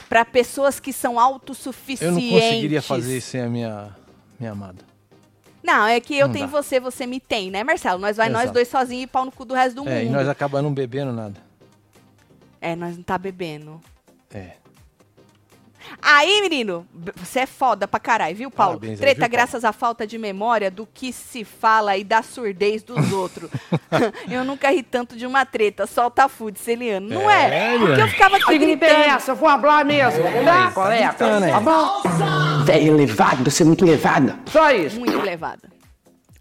pra 0.08 0.24
pessoas 0.24 0.78
que 0.78 0.92
são 0.92 1.14
Eu 1.14 1.20
autossuficientes. 1.20 2.22
não 2.22 2.30
conseguiria 2.38 2.82
fazer 2.82 3.16
isso 3.16 3.30
sem 3.30 3.40
a 3.40 3.48
minha, 3.48 3.96
minha 4.38 4.52
amada. 4.52 4.89
Não, 5.62 5.86
é 5.86 6.00
que 6.00 6.16
eu 6.16 6.26
Não 6.26 6.32
tenho 6.34 6.46
dá. 6.46 6.52
você, 6.52 6.80
você 6.80 7.06
me 7.06 7.20
tem, 7.20 7.50
né, 7.50 7.62
Marcelo? 7.62 7.98
Nós 8.00 8.16
vai 8.16 8.28
nós 8.28 8.42
Exato. 8.44 8.54
dois 8.54 8.68
sozinhos 8.68 9.04
e 9.04 9.06
pau 9.06 9.24
no 9.24 9.32
cu 9.32 9.44
do 9.44 9.54
resto 9.54 9.82
do 9.82 9.88
É, 9.88 10.02
e 10.02 10.06
mundo. 10.06 10.14
nós 10.16 10.28
acabamos 10.28 10.64
não 10.64 10.74
bebendo 10.74 11.12
nada. 11.12 11.34
É, 12.60 12.74
nós 12.74 12.96
não 12.96 13.02
tá 13.02 13.18
bebendo. 13.18 13.80
É. 14.32 14.52
Aí, 16.00 16.40
menino, 16.42 16.86
você 17.16 17.40
é 17.40 17.46
foda 17.46 17.86
pra 17.88 17.98
caralho, 18.00 18.34
viu, 18.36 18.50
Paulo? 18.50 18.78
Parabéns 18.78 18.98
aí, 18.98 19.04
Treta 19.06 19.14
viu, 19.14 19.20
Paulo? 19.22 19.32
graças 19.32 19.64
à 19.64 19.72
falta 19.72 20.06
de 20.06 20.18
memória 20.18 20.70
do 20.70 20.86
que 20.86 21.12
se 21.12 21.44
fala 21.44 21.96
e 21.96 22.04
da 22.04 22.22
surdez 22.22 22.82
dos 22.82 23.10
outros. 23.12 23.50
eu 24.30 24.44
nunca 24.44 24.70
ri 24.70 24.82
tanto 24.82 25.16
de 25.16 25.26
uma 25.26 25.44
treta, 25.44 25.86
solta 25.86 26.24
a 26.24 26.28
food, 26.28 26.58
Celiano. 26.58 27.08
Não 27.08 27.30
é? 27.30 27.48
Sério? 27.48 27.86
Porque 27.86 28.02
eu 28.02 28.08
ficava 28.08 28.36
aqui 28.36 28.46
Que 28.46 28.58
grita 28.58 28.86
é 28.86 28.88
gritando. 28.94 29.16
essa? 29.16 29.30
Eu 29.32 29.36
vou 29.36 29.48
falar 29.48 29.84
mesmo, 29.84 30.22
tá, 30.44 30.70
colega? 30.72 31.06
gritando? 31.08 31.50
Tá 31.50 31.60
bom? 31.60 32.64
Velho 32.64 32.94
elevado, 32.94 33.50
você 33.50 33.62
é 33.62 33.66
muito 33.66 33.84
elevada. 33.84 34.38
Só 34.46 34.70
isso. 34.70 34.98
Muito 34.98 35.16
elevada. 35.18 35.79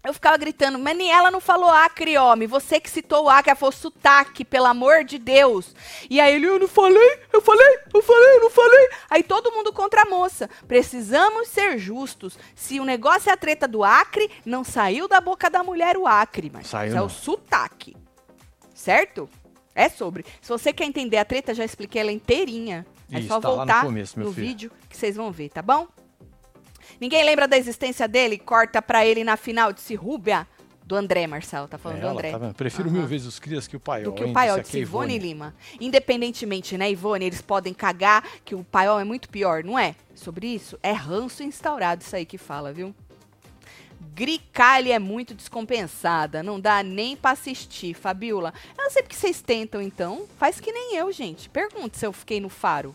Eu 0.02 0.14
ficava 0.14 0.38
gritando, 0.38 0.78
mas 0.78 0.96
nem 0.96 1.12
ela 1.12 1.30
não 1.30 1.40
falou 1.40 1.70
Acre, 1.70 2.16
homem. 2.16 2.48
Você 2.48 2.80
que 2.80 2.88
citou 2.88 3.24
o 3.24 3.28
Acre, 3.28 3.50
ela 3.50 3.56
falou 3.56 3.72
sotaque, 3.72 4.46
pelo 4.46 4.64
amor 4.64 5.04
de 5.04 5.18
Deus. 5.18 5.74
E 6.08 6.18
aí 6.18 6.34
ele, 6.34 6.46
eu 6.46 6.58
não 6.58 6.68
falei, 6.68 7.18
eu 7.30 7.42
falei, 7.42 7.78
eu 7.92 8.02
falei, 8.02 8.36
eu 8.36 8.40
não 8.40 8.50
falei. 8.50 8.88
Aí 9.10 9.22
todo 9.22 9.52
mundo 9.52 9.72
contra 9.74 10.02
a 10.02 10.06
moça. 10.06 10.48
Precisamos 10.66 11.48
ser 11.48 11.78
justos. 11.78 12.38
Se 12.54 12.80
o 12.80 12.84
negócio 12.84 13.28
é 13.28 13.32
a 13.32 13.36
treta 13.36 13.68
do 13.68 13.84
Acre, 13.84 14.30
não 14.44 14.64
saiu 14.64 15.06
da 15.06 15.20
boca 15.20 15.50
da 15.50 15.62
mulher 15.62 15.98
o 15.98 16.06
Acre, 16.06 16.50
mas 16.50 16.68
Saiu 16.68 16.96
é 16.96 17.02
o 17.02 17.08
sotaque. 17.10 17.94
Certo? 18.74 19.28
É 19.74 19.90
sobre. 19.90 20.24
Se 20.40 20.48
você 20.48 20.72
quer 20.72 20.84
entender 20.84 21.18
a 21.18 21.26
treta, 21.26 21.52
já 21.54 21.64
expliquei 21.64 22.00
ela 22.00 22.10
inteirinha. 22.10 22.86
É 23.12 23.18
Isso, 23.18 23.28
só 23.28 23.38
tá 23.38 23.48
lá 23.48 23.52
no 23.52 23.58
voltar 23.58 23.84
começo, 23.84 24.18
no 24.18 24.30
vídeo 24.30 24.72
que 24.88 24.96
vocês 24.96 25.16
vão 25.16 25.30
ver, 25.30 25.50
tá 25.50 25.60
bom? 25.60 25.86
Ninguém 27.00 27.24
lembra 27.24 27.48
da 27.48 27.56
existência 27.56 28.06
dele? 28.06 28.38
Corta 28.38 28.82
pra 28.82 29.06
ele 29.06 29.24
na 29.24 29.36
final 29.36 29.72
de 29.72 29.94
Rúbia 29.94 30.46
do 30.84 30.94
André, 30.96 31.26
Marcelo. 31.26 31.66
Tá 31.66 31.78
falando 31.78 32.00
do 32.00 32.06
Ela, 32.06 32.12
André. 32.12 32.30
tá? 32.38 32.52
Prefiro 32.52 32.88
Aham. 32.88 32.98
mil 32.98 33.06
vezes 33.06 33.26
os 33.26 33.38
crias 33.38 33.66
que 33.66 33.76
o 33.76 33.80
paiol. 33.80 34.12
Do 34.12 34.12
que 34.12 34.24
o 34.24 34.32
paiol 34.32 34.60
Disse 34.60 34.76
a 34.76 34.80
Ivone 34.80 35.18
Lima. 35.18 35.54
Independentemente, 35.80 36.76
né, 36.76 36.90
Ivone? 36.90 37.24
Eles 37.24 37.40
podem 37.40 37.72
cagar 37.72 38.22
que 38.44 38.54
o 38.54 38.62
paiol 38.64 39.00
é 39.00 39.04
muito 39.04 39.28
pior, 39.30 39.64
não 39.64 39.78
é? 39.78 39.94
Sobre 40.14 40.48
isso, 40.48 40.78
é 40.82 40.92
ranço 40.92 41.42
instaurado 41.42 42.02
isso 42.02 42.14
aí 42.14 42.26
que 42.26 42.36
fala, 42.36 42.72
viu? 42.72 42.94
Gricalha 44.14 44.94
é 44.94 44.98
muito 44.98 45.32
descompensada, 45.34 46.42
não 46.42 46.58
dá 46.60 46.82
nem 46.82 47.16
pra 47.16 47.30
assistir, 47.30 47.94
Fabiola. 47.94 48.52
Eu 48.76 48.84
não 48.84 48.90
sei 48.90 49.02
porque 49.02 49.16
vocês 49.16 49.40
tentam, 49.40 49.80
então. 49.80 50.26
Faz 50.36 50.60
que 50.60 50.72
nem 50.72 50.96
eu, 50.96 51.10
gente. 51.12 51.48
Pergunta 51.48 51.96
se 51.96 52.04
eu 52.04 52.12
fiquei 52.12 52.40
no 52.40 52.48
faro. 52.48 52.94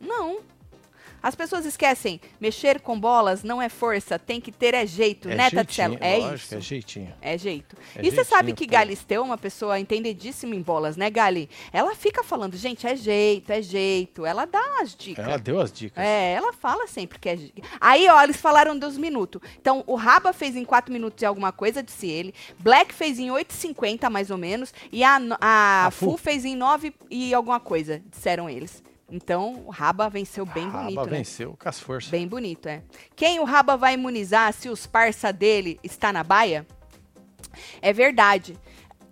Não. 0.00 0.38
As 1.22 1.34
pessoas 1.34 1.64
esquecem, 1.66 2.20
mexer 2.40 2.80
com 2.80 2.98
bolas 2.98 3.42
não 3.42 3.60
é 3.60 3.68
força, 3.68 4.18
tem 4.18 4.40
que 4.40 4.52
ter 4.52 4.74
é 4.74 4.86
jeito, 4.86 5.28
É 5.28 5.34
né, 5.34 5.50
Tatselo? 5.50 5.96
É 6.00 6.16
lógico, 6.18 6.34
isso. 6.36 6.54
É 6.54 6.60
jeitinho. 6.60 7.14
É 7.20 7.38
jeito. 7.38 7.76
É 7.96 8.04
e 8.06 8.10
você 8.10 8.24
sabe 8.24 8.52
que 8.52 8.66
pô. 8.66 8.72
Galisteu 8.72 9.22
é 9.22 9.24
uma 9.24 9.38
pessoa 9.38 9.78
entendidíssima 9.80 10.54
em 10.54 10.62
bolas, 10.62 10.96
né, 10.96 11.10
Gali? 11.10 11.48
Ela 11.72 11.94
fica 11.94 12.22
falando, 12.22 12.56
gente, 12.56 12.86
é 12.86 12.94
jeito, 12.94 13.50
é 13.50 13.60
jeito. 13.62 14.24
Ela 14.24 14.44
dá 14.44 14.60
umas 14.60 14.94
dicas. 14.94 15.24
Ela 15.24 15.36
deu 15.38 15.60
as 15.60 15.72
dicas. 15.72 16.02
É, 16.04 16.32
ela 16.34 16.52
fala 16.52 16.86
sempre 16.86 17.18
que 17.18 17.28
é. 17.28 17.36
je- 17.36 17.52
Aí, 17.80 18.08
ó, 18.08 18.22
eles 18.22 18.36
falaram 18.36 18.78
dos 18.78 18.96
minutos. 18.96 19.40
Então, 19.60 19.82
o 19.86 19.94
Raba 19.96 20.32
fez 20.32 20.54
em 20.56 20.64
4 20.64 20.92
minutos 20.92 21.22
e 21.22 21.26
alguma 21.26 21.52
coisa, 21.52 21.82
disse 21.82 22.06
ele. 22.08 22.34
Black 22.58 22.92
fez 22.94 23.18
em 23.18 23.28
8,50, 23.30 24.08
mais 24.10 24.30
ou 24.30 24.38
menos. 24.38 24.72
E 24.92 25.02
a, 25.02 25.18
a, 25.40 25.86
A 25.86 25.90
Fu 25.90 26.12
Fu? 26.12 26.16
fez 26.16 26.44
em 26.44 26.54
9 26.56 26.94
e 27.10 27.32
alguma 27.34 27.58
coisa, 27.60 28.02
disseram 28.10 28.48
eles. 28.48 28.82
Então, 29.10 29.62
o 29.66 29.70
Raba 29.70 30.08
venceu 30.10 30.44
bem 30.44 30.64
Raba 30.68 30.82
bonito, 30.84 31.04
né? 31.04 31.18
venceu 31.18 31.56
com 31.60 31.68
as 31.68 31.78
forças. 31.78 32.10
Bem 32.10 32.26
bonito, 32.26 32.68
é. 32.68 32.82
Quem 33.14 33.38
o 33.38 33.44
Raba 33.44 33.76
vai 33.76 33.94
imunizar 33.94 34.52
se 34.52 34.68
os 34.68 34.86
parça 34.86 35.32
dele 35.32 35.78
está 35.82 36.12
na 36.12 36.24
baia? 36.24 36.66
É 37.80 37.92
verdade. 37.92 38.58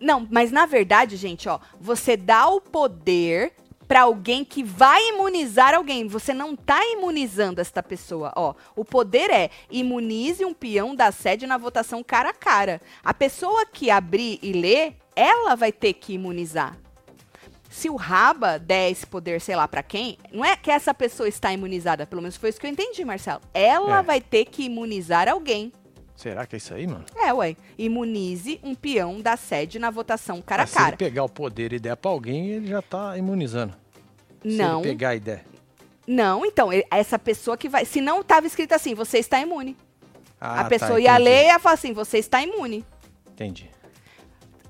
Não, 0.00 0.26
mas 0.30 0.50
na 0.50 0.66
verdade, 0.66 1.16
gente, 1.16 1.48
ó, 1.48 1.60
você 1.80 2.16
dá 2.16 2.48
o 2.48 2.60
poder 2.60 3.52
pra 3.86 4.02
alguém 4.02 4.44
que 4.44 4.64
vai 4.64 5.10
imunizar 5.10 5.74
alguém. 5.74 6.08
Você 6.08 6.34
não 6.34 6.56
tá 6.56 6.84
imunizando 6.86 7.60
esta 7.60 7.82
pessoa, 7.82 8.32
ó. 8.34 8.54
O 8.74 8.84
poder 8.84 9.30
é 9.30 9.50
imunize 9.70 10.44
um 10.44 10.52
peão 10.52 10.94
da 10.94 11.12
sede 11.12 11.46
na 11.46 11.56
votação 11.56 12.02
cara 12.02 12.30
a 12.30 12.34
cara. 12.34 12.80
A 13.04 13.14
pessoa 13.14 13.64
que 13.64 13.90
abrir 13.90 14.38
e 14.42 14.52
ler, 14.52 14.96
ela 15.14 15.54
vai 15.54 15.70
ter 15.70 15.92
que 15.92 16.14
imunizar. 16.14 16.76
Se 17.74 17.90
o 17.90 17.96
Raba 17.96 18.56
der 18.56 18.92
esse 18.92 19.04
poder, 19.04 19.40
sei 19.40 19.56
lá, 19.56 19.66
pra 19.66 19.82
quem, 19.82 20.16
não 20.32 20.44
é 20.44 20.56
que 20.56 20.70
essa 20.70 20.94
pessoa 20.94 21.28
está 21.28 21.52
imunizada, 21.52 22.06
pelo 22.06 22.22
menos 22.22 22.36
foi 22.36 22.50
isso 22.50 22.60
que 22.60 22.66
eu 22.66 22.70
entendi, 22.70 23.04
Marcelo. 23.04 23.40
Ela 23.52 23.98
É. 23.98 24.02
vai 24.02 24.20
ter 24.20 24.44
que 24.44 24.62
imunizar 24.66 25.28
alguém. 25.28 25.72
Será 26.14 26.46
que 26.46 26.54
é 26.54 26.58
isso 26.58 26.72
aí, 26.72 26.86
mano? 26.86 27.04
É, 27.16 27.32
ué. 27.32 27.56
Imunize 27.76 28.60
um 28.62 28.76
peão 28.76 29.20
da 29.20 29.36
sede 29.36 29.80
na 29.80 29.90
votação 29.90 30.40
cara 30.40 30.62
a 30.62 30.66
Mas 30.66 30.70
Se 30.70 30.76
ele 30.78 30.84
cara. 30.84 30.96
pegar 30.96 31.24
o 31.24 31.28
poder 31.28 31.72
e 31.72 31.80
der 31.80 31.96
pra 31.96 32.12
alguém, 32.12 32.50
ele 32.50 32.68
já 32.68 32.80
tá 32.80 33.18
imunizando. 33.18 33.74
Se 34.40 34.56
Não, 34.56 34.78
ele 34.78 34.90
pegar 34.90 35.16
e 35.16 35.20
der. 35.20 35.44
não, 36.06 36.46
então, 36.46 36.72
ele- 36.72 36.86
essa 36.92 37.18
pessoa 37.18 37.56
que 37.56 37.68
vai. 37.68 37.84
Se 37.84 38.00
não 38.00 38.20
estava 38.20 38.46
escrito 38.46 38.72
assim, 38.72 38.94
você 38.94 39.18
está 39.18 39.40
imune. 39.40 39.76
Ah, 40.40 40.60
a 40.60 40.64
pessoa 40.66 40.92
tá, 40.92 41.00
ia 41.00 41.16
ler 41.18 41.42
e 41.42 41.46
ia 41.46 41.58
falar 41.58 41.74
assim, 41.74 41.92
você 41.92 42.18
está 42.18 42.40
imune. 42.40 42.84
Entendi. 43.32 43.68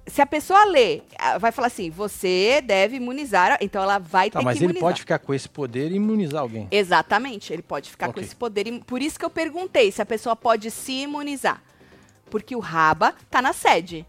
Se 0.07 0.21
a 0.21 0.27
pessoa 0.27 0.65
ler, 0.67 1.03
ah, 1.19 1.39
vai 1.39 1.51
falar 1.51 1.69
assim, 1.69 1.89
você 1.89 2.61
deve 2.63 2.97
imunizar, 2.97 3.57
então 3.61 3.83
ela 3.83 3.99
vai 3.99 4.31
Tá, 4.31 4.39
ter 4.41 4.45
mas 4.45 4.59
que 4.59 4.65
ele 4.65 4.73
imunizar. 4.73 4.89
pode 4.91 5.01
ficar 5.01 5.19
com 5.19 5.33
esse 5.33 5.49
poder 5.49 5.91
e 5.91 5.95
imunizar 5.97 6.43
alguém. 6.43 6.69
Exatamente, 6.71 7.53
ele 7.53 7.63
pode 7.63 7.91
ficar 7.91 8.07
com 8.07 8.11
Ok. 8.13 8.23
esse 8.23 8.37
poder. 8.37 8.65
Por 8.85 9.01
isso 9.01 9.19
que 9.19 9.25
eu 9.25 9.31
perguntei 9.31 9.91
se 9.91 10.03
a 10.03 10.07
pessoa 10.07 10.37
pode 10.37 10.71
se 10.71 10.93
imunizar. 11.03 11.63
Porque 12.31 12.55
o 12.55 12.59
Raba 12.61 13.15
tá 13.31 13.41
na 13.41 13.53
sede. 13.55 14.05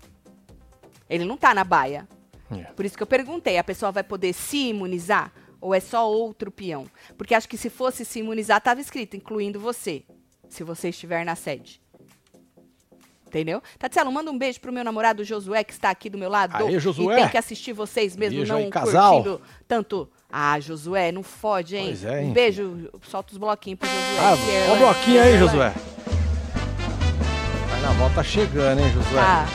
Ele 1.10 1.24
não 1.24 1.38
tá 1.38 1.54
na 1.54 1.64
baia. 1.64 2.08
É. 2.52 2.64
Por 2.74 2.86
isso 2.86 2.98
que 2.98 3.04
eu 3.04 3.08
perguntei, 3.08 3.58
a 3.58 3.64
pessoa 3.64 3.92
vai 3.92 4.04
poder 4.04 4.34
se 4.34 4.70
imunizar? 4.70 5.32
Ou 5.62 5.74
é 5.74 5.80
só 5.80 6.10
outro 6.12 6.52
peão? 6.52 6.86
Porque 7.18 7.34
acho 7.34 7.48
que 7.48 7.58
se 7.58 7.70
fosse 7.70 8.04
se 8.04 8.20
imunizar, 8.20 8.60
tava 8.62 8.82
escrito, 8.82 9.16
incluindo 9.16 9.60
você. 9.60 10.04
Se 10.50 10.64
você 10.64 10.90
estiver 10.90 11.24
na 11.26 11.36
sede. 11.36 11.82
Entendeu? 13.36 13.62
Tatielo, 13.78 14.10
manda 14.14 14.32
um 14.32 14.38
beijo 14.38 14.62
pro 14.62 14.72
meu 14.72 14.82
namorado 14.82 15.22
Josué, 15.26 15.62
que 15.62 15.74
está 15.74 15.90
aqui 15.90 16.10
do 16.10 16.18
meu 16.18 16.30
lado. 16.30 16.56
Aê, 16.56 16.80
Josué. 16.80 17.16
E 17.16 17.18
tem 17.18 17.28
que 17.28 17.38
assistir 17.38 17.74
vocês 17.74 18.16
mesmo, 18.16 18.38
Beijo 18.38 18.54
não 18.54 18.60
aí, 18.62 18.70
casal. 18.70 19.16
curtindo 19.16 19.42
tanto. 19.68 20.10
Ah, 20.32 20.58
Josué, 20.58 21.12
não 21.12 21.22
fode, 21.22 21.76
hein? 21.76 21.88
Pois 21.88 22.06
é, 22.06 22.12
um 22.12 22.18
hein, 22.20 22.32
beijo, 22.32 22.90
solta 23.04 23.34
os 23.34 23.38
bloquinhos 23.38 23.78
pro 23.80 23.90
Josué. 23.90 24.20
Ah, 24.22 24.38
que 24.38 24.52
é- 24.52 24.72
o 24.72 24.78
bloquinho 24.78 25.22
aí, 25.22 25.38
Josué. 25.38 25.74
Carnaval 27.70 28.10
tá 28.16 28.24
chegando, 28.24 28.80
hein, 28.80 28.90
Josué? 28.94 29.22
Tá. 29.22 29.46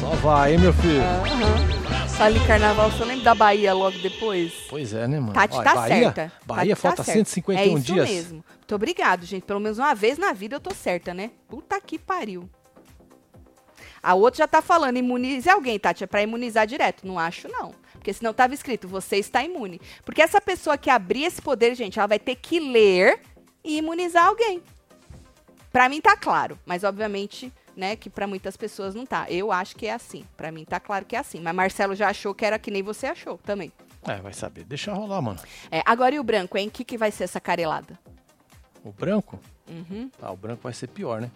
Só 0.00 0.08
vai, 0.16 0.54
hein, 0.54 0.58
meu 0.58 0.72
filho? 0.72 1.02
Aham. 1.02 2.08
Só 2.08 2.22
ali 2.22 2.40
carnaval, 2.46 2.90
você 2.90 3.04
lembra 3.04 3.24
da 3.24 3.34
Bahia 3.34 3.74
logo 3.74 3.98
depois? 3.98 4.52
Pois 4.70 4.94
é, 4.94 5.06
né, 5.06 5.20
mano? 5.20 5.34
Tati 5.34 5.56
Olha, 5.56 5.64
tá 5.64 5.74
Bahia, 5.74 5.94
certa. 6.14 6.32
Bahia 6.46 6.74
Tati 6.74 6.82
tá 6.82 6.88
falta 6.88 7.04
certa. 7.04 7.18
151 7.18 7.58
é 7.58 7.66
isso 7.66 7.92
dias. 7.92 8.08
mesmo. 8.10 8.44
Muito 8.56 8.74
obrigado, 8.74 9.26
gente. 9.26 9.42
Pelo 9.42 9.60
menos 9.60 9.78
uma 9.78 9.94
vez 9.94 10.16
na 10.16 10.32
vida 10.32 10.56
eu 10.56 10.60
tô 10.60 10.74
certa, 10.74 11.12
né? 11.12 11.30
Puta 11.46 11.78
que 11.78 11.98
pariu. 11.98 12.48
A 14.06 14.14
outra 14.14 14.38
já 14.38 14.46
tá 14.46 14.62
falando, 14.62 14.98
imunize 14.98 15.50
alguém, 15.50 15.80
Tati. 15.80 16.04
É 16.04 16.06
pra 16.06 16.22
imunizar 16.22 16.64
direto. 16.64 17.04
Não 17.04 17.18
acho, 17.18 17.48
não. 17.48 17.74
Porque 17.94 18.12
senão 18.12 18.32
tava 18.32 18.54
escrito, 18.54 18.86
você 18.86 19.16
está 19.16 19.42
imune. 19.42 19.80
Porque 20.04 20.22
essa 20.22 20.40
pessoa 20.40 20.78
que 20.78 20.88
abrir 20.88 21.24
esse 21.24 21.42
poder, 21.42 21.74
gente, 21.74 21.98
ela 21.98 22.06
vai 22.06 22.20
ter 22.20 22.36
que 22.36 22.60
ler 22.60 23.20
e 23.64 23.78
imunizar 23.78 24.26
alguém. 24.26 24.62
Pra 25.72 25.88
mim 25.88 26.00
tá 26.00 26.16
claro. 26.16 26.56
Mas, 26.64 26.84
obviamente, 26.84 27.52
né, 27.76 27.96
que 27.96 28.08
pra 28.08 28.28
muitas 28.28 28.56
pessoas 28.56 28.94
não 28.94 29.04
tá. 29.04 29.26
Eu 29.28 29.50
acho 29.50 29.74
que 29.74 29.88
é 29.88 29.94
assim. 29.94 30.24
Pra 30.36 30.52
mim 30.52 30.64
tá 30.64 30.78
claro 30.78 31.04
que 31.04 31.16
é 31.16 31.18
assim. 31.18 31.40
Mas 31.40 31.56
Marcelo 31.56 31.96
já 31.96 32.08
achou 32.08 32.32
que 32.32 32.44
era 32.44 32.60
que 32.60 32.70
nem 32.70 32.84
você 32.84 33.08
achou 33.08 33.38
também. 33.38 33.72
É, 34.06 34.20
vai 34.20 34.32
saber. 34.32 34.62
Deixa 34.62 34.94
rolar, 34.94 35.20
mano. 35.20 35.40
É, 35.68 35.82
agora 35.84 36.14
e 36.14 36.20
o 36.20 36.22
branco, 36.22 36.56
hein? 36.56 36.68
O 36.68 36.70
que, 36.70 36.84
que 36.84 36.96
vai 36.96 37.10
ser 37.10 37.24
essa 37.24 37.40
carelada? 37.40 37.98
O 38.84 38.92
branco? 38.92 39.36
Uhum. 39.68 40.08
Ah, 40.22 40.30
o 40.30 40.36
branco 40.36 40.62
vai 40.62 40.72
ser 40.72 40.86
pior, 40.86 41.20
né? 41.20 41.28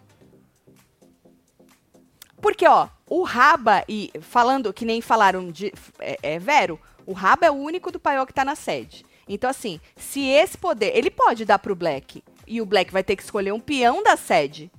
Porque, 2.40 2.66
ó, 2.66 2.88
o 3.08 3.22
Raba, 3.22 3.84
e 3.88 4.10
falando 4.20 4.72
que 4.72 4.84
nem 4.84 5.00
falaram 5.00 5.50
de. 5.50 5.72
É, 5.98 6.18
é 6.22 6.38
Vero, 6.38 6.80
o 7.06 7.12
Raba 7.12 7.46
é 7.46 7.50
o 7.50 7.54
único 7.54 7.90
do 7.90 8.00
paiol 8.00 8.26
que 8.26 8.32
tá 8.32 8.44
na 8.44 8.54
sede. 8.54 9.04
Então, 9.28 9.48
assim, 9.48 9.80
se 9.96 10.26
esse 10.26 10.58
poder. 10.58 10.96
Ele 10.96 11.10
pode 11.10 11.44
dar 11.44 11.58
pro 11.58 11.76
Black. 11.76 12.22
E 12.46 12.60
o 12.60 12.66
Black 12.66 12.92
vai 12.92 13.04
ter 13.04 13.14
que 13.14 13.22
escolher 13.22 13.52
um 13.52 13.60
peão 13.60 14.02
da 14.02 14.16
sede 14.16 14.70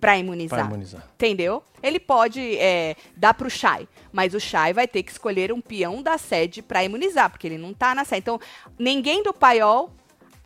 pra 0.00 0.18
imunizar. 0.18 0.58
Pra 0.58 0.68
imunizar. 0.68 1.08
Entendeu? 1.14 1.62
Ele 1.82 1.98
pode 1.98 2.58
é, 2.58 2.96
dar 3.16 3.32
pro 3.32 3.48
Shai, 3.48 3.88
mas 4.12 4.34
o 4.34 4.40
Shai 4.40 4.72
vai 4.72 4.86
ter 4.86 5.02
que 5.02 5.12
escolher 5.12 5.52
um 5.52 5.60
peão 5.60 6.02
da 6.02 6.18
sede 6.18 6.60
pra 6.60 6.84
imunizar, 6.84 7.30
porque 7.30 7.46
ele 7.46 7.56
não 7.56 7.72
tá 7.72 7.94
na 7.94 8.04
sede. 8.04 8.20
Então, 8.20 8.40
ninguém 8.78 9.22
do 9.22 9.32
paiol. 9.32 9.90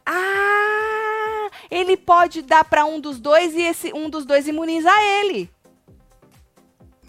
Ah! 0.06 1.50
Ele 1.70 1.96
pode 1.96 2.42
dar 2.42 2.64
pra 2.64 2.84
um 2.84 3.00
dos 3.00 3.18
dois 3.18 3.54
e 3.54 3.62
esse 3.62 3.92
um 3.92 4.10
dos 4.10 4.24
dois 4.24 4.46
imunizar 4.46 5.00
ele. 5.00 5.50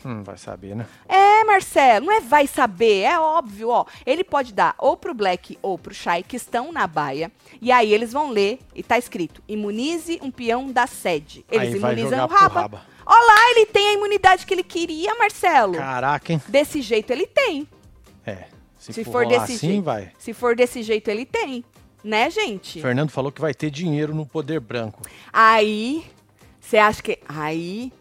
Hum, 0.05 0.21
vai 0.21 0.37
saber, 0.37 0.75
né? 0.75 0.85
É, 1.09 1.43
Marcelo, 1.43 2.05
não 2.05 2.13
é 2.13 2.21
vai 2.21 2.45
saber, 2.45 3.01
é 3.01 3.19
óbvio, 3.19 3.69
ó. 3.69 3.85
Ele 4.05 4.23
pode 4.23 4.53
dar 4.53 4.75
ou 4.77 4.95
pro 4.95 5.15
Black 5.15 5.57
ou 5.63 5.79
pro 5.79 5.95
Shai, 5.95 6.21
que 6.21 6.35
estão 6.35 6.71
na 6.71 6.85
baia, 6.85 7.31
e 7.59 7.71
aí 7.71 7.91
eles 7.91 8.13
vão 8.13 8.29
ler, 8.29 8.59
e 8.75 8.83
tá 8.83 8.99
escrito, 8.99 9.41
imunize 9.47 10.19
um 10.21 10.29
peão 10.29 10.71
da 10.71 10.85
sede. 10.85 11.43
Eles 11.49 11.73
Aí 11.73 11.79
imunizam 11.79 12.25
o 12.25 12.27
Raba. 12.27 12.61
Raba. 12.61 12.81
Ó 13.03 13.13
lá, 13.13 13.51
ele 13.51 13.65
tem 13.65 13.89
a 13.89 13.93
imunidade 13.93 14.45
que 14.45 14.53
ele 14.53 14.63
queria, 14.63 15.15
Marcelo. 15.15 15.73
Caraca, 15.73 16.33
hein? 16.33 16.41
Desse 16.47 16.81
jeito 16.81 17.11
ele 17.11 17.25
tem. 17.25 17.67
É. 18.25 18.45
Se, 18.77 18.93
Se 18.93 19.03
for, 19.03 19.11
for 19.11 19.27
desse 19.27 19.53
assim, 19.53 19.67
jeito. 19.69 19.83
vai. 19.83 20.11
Se 20.19 20.33
for 20.33 20.55
desse 20.55 20.83
jeito, 20.83 21.07
ele 21.09 21.25
tem. 21.25 21.65
Né, 22.03 22.29
gente? 22.29 22.79
Fernando 22.79 23.09
falou 23.09 23.31
que 23.31 23.41
vai 23.41 23.51
ter 23.53 23.71
dinheiro 23.71 24.13
no 24.13 24.27
poder 24.27 24.59
branco. 24.59 25.01
Aí, 25.33 26.05
você 26.59 26.77
acha 26.77 27.01
que. 27.01 27.17
Aí. 27.27 27.91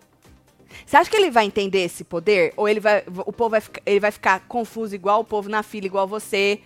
Você 0.84 0.96
acha 0.96 1.10
que 1.10 1.16
ele 1.16 1.30
vai 1.30 1.44
entender 1.44 1.84
esse 1.84 2.04
poder? 2.04 2.52
Ou 2.56 2.68
ele 2.68 2.80
vai. 2.80 3.04
O 3.26 3.32
povo 3.32 3.50
vai 3.50 3.60
ficar, 3.60 3.82
ele 3.86 4.00
vai 4.00 4.10
ficar 4.10 4.40
confuso 4.46 4.94
igual 4.94 5.20
o 5.20 5.24
povo 5.24 5.48
na 5.48 5.62
fila, 5.62 5.86
igual 5.86 6.06
você? 6.06 6.60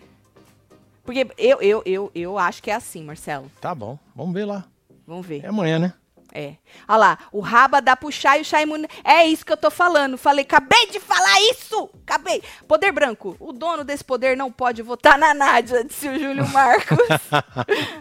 Porque 1.04 1.26
eu, 1.38 1.60
eu, 1.62 1.82
eu, 1.86 2.10
eu 2.14 2.38
acho 2.38 2.62
que 2.62 2.70
é 2.70 2.74
assim, 2.74 3.02
Marcelo. 3.02 3.50
Tá 3.60 3.74
bom, 3.74 3.98
vamos 4.14 4.34
ver 4.34 4.44
lá. 4.44 4.66
Vamos 5.06 5.26
ver. 5.26 5.44
É 5.44 5.48
amanhã, 5.48 5.78
né? 5.78 5.94
É. 6.38 6.56
Olha 6.86 6.96
lá, 6.98 7.18
o 7.32 7.40
Raba 7.40 7.82
dá 7.82 7.96
pro 7.96 8.12
Chay 8.12 8.38
e 8.38 8.42
o 8.42 8.44
Chay 8.44 8.62
imun... 8.62 8.84
É 9.02 9.24
isso 9.26 9.44
que 9.44 9.50
eu 9.52 9.56
tô 9.56 9.72
falando. 9.72 10.16
Falei, 10.16 10.44
acabei 10.44 10.86
de 10.86 11.00
falar 11.00 11.40
isso! 11.50 11.90
Acabei. 12.06 12.40
Poder 12.68 12.92
branco. 12.92 13.36
O 13.40 13.52
dono 13.52 13.82
desse 13.82 14.04
poder 14.04 14.36
não 14.36 14.52
pode 14.52 14.80
votar 14.80 15.18
na 15.18 15.34
Nádia, 15.34 15.82
disse 15.82 16.08
o 16.08 16.16
Júlio 16.16 16.46
Marcos. 16.54 16.96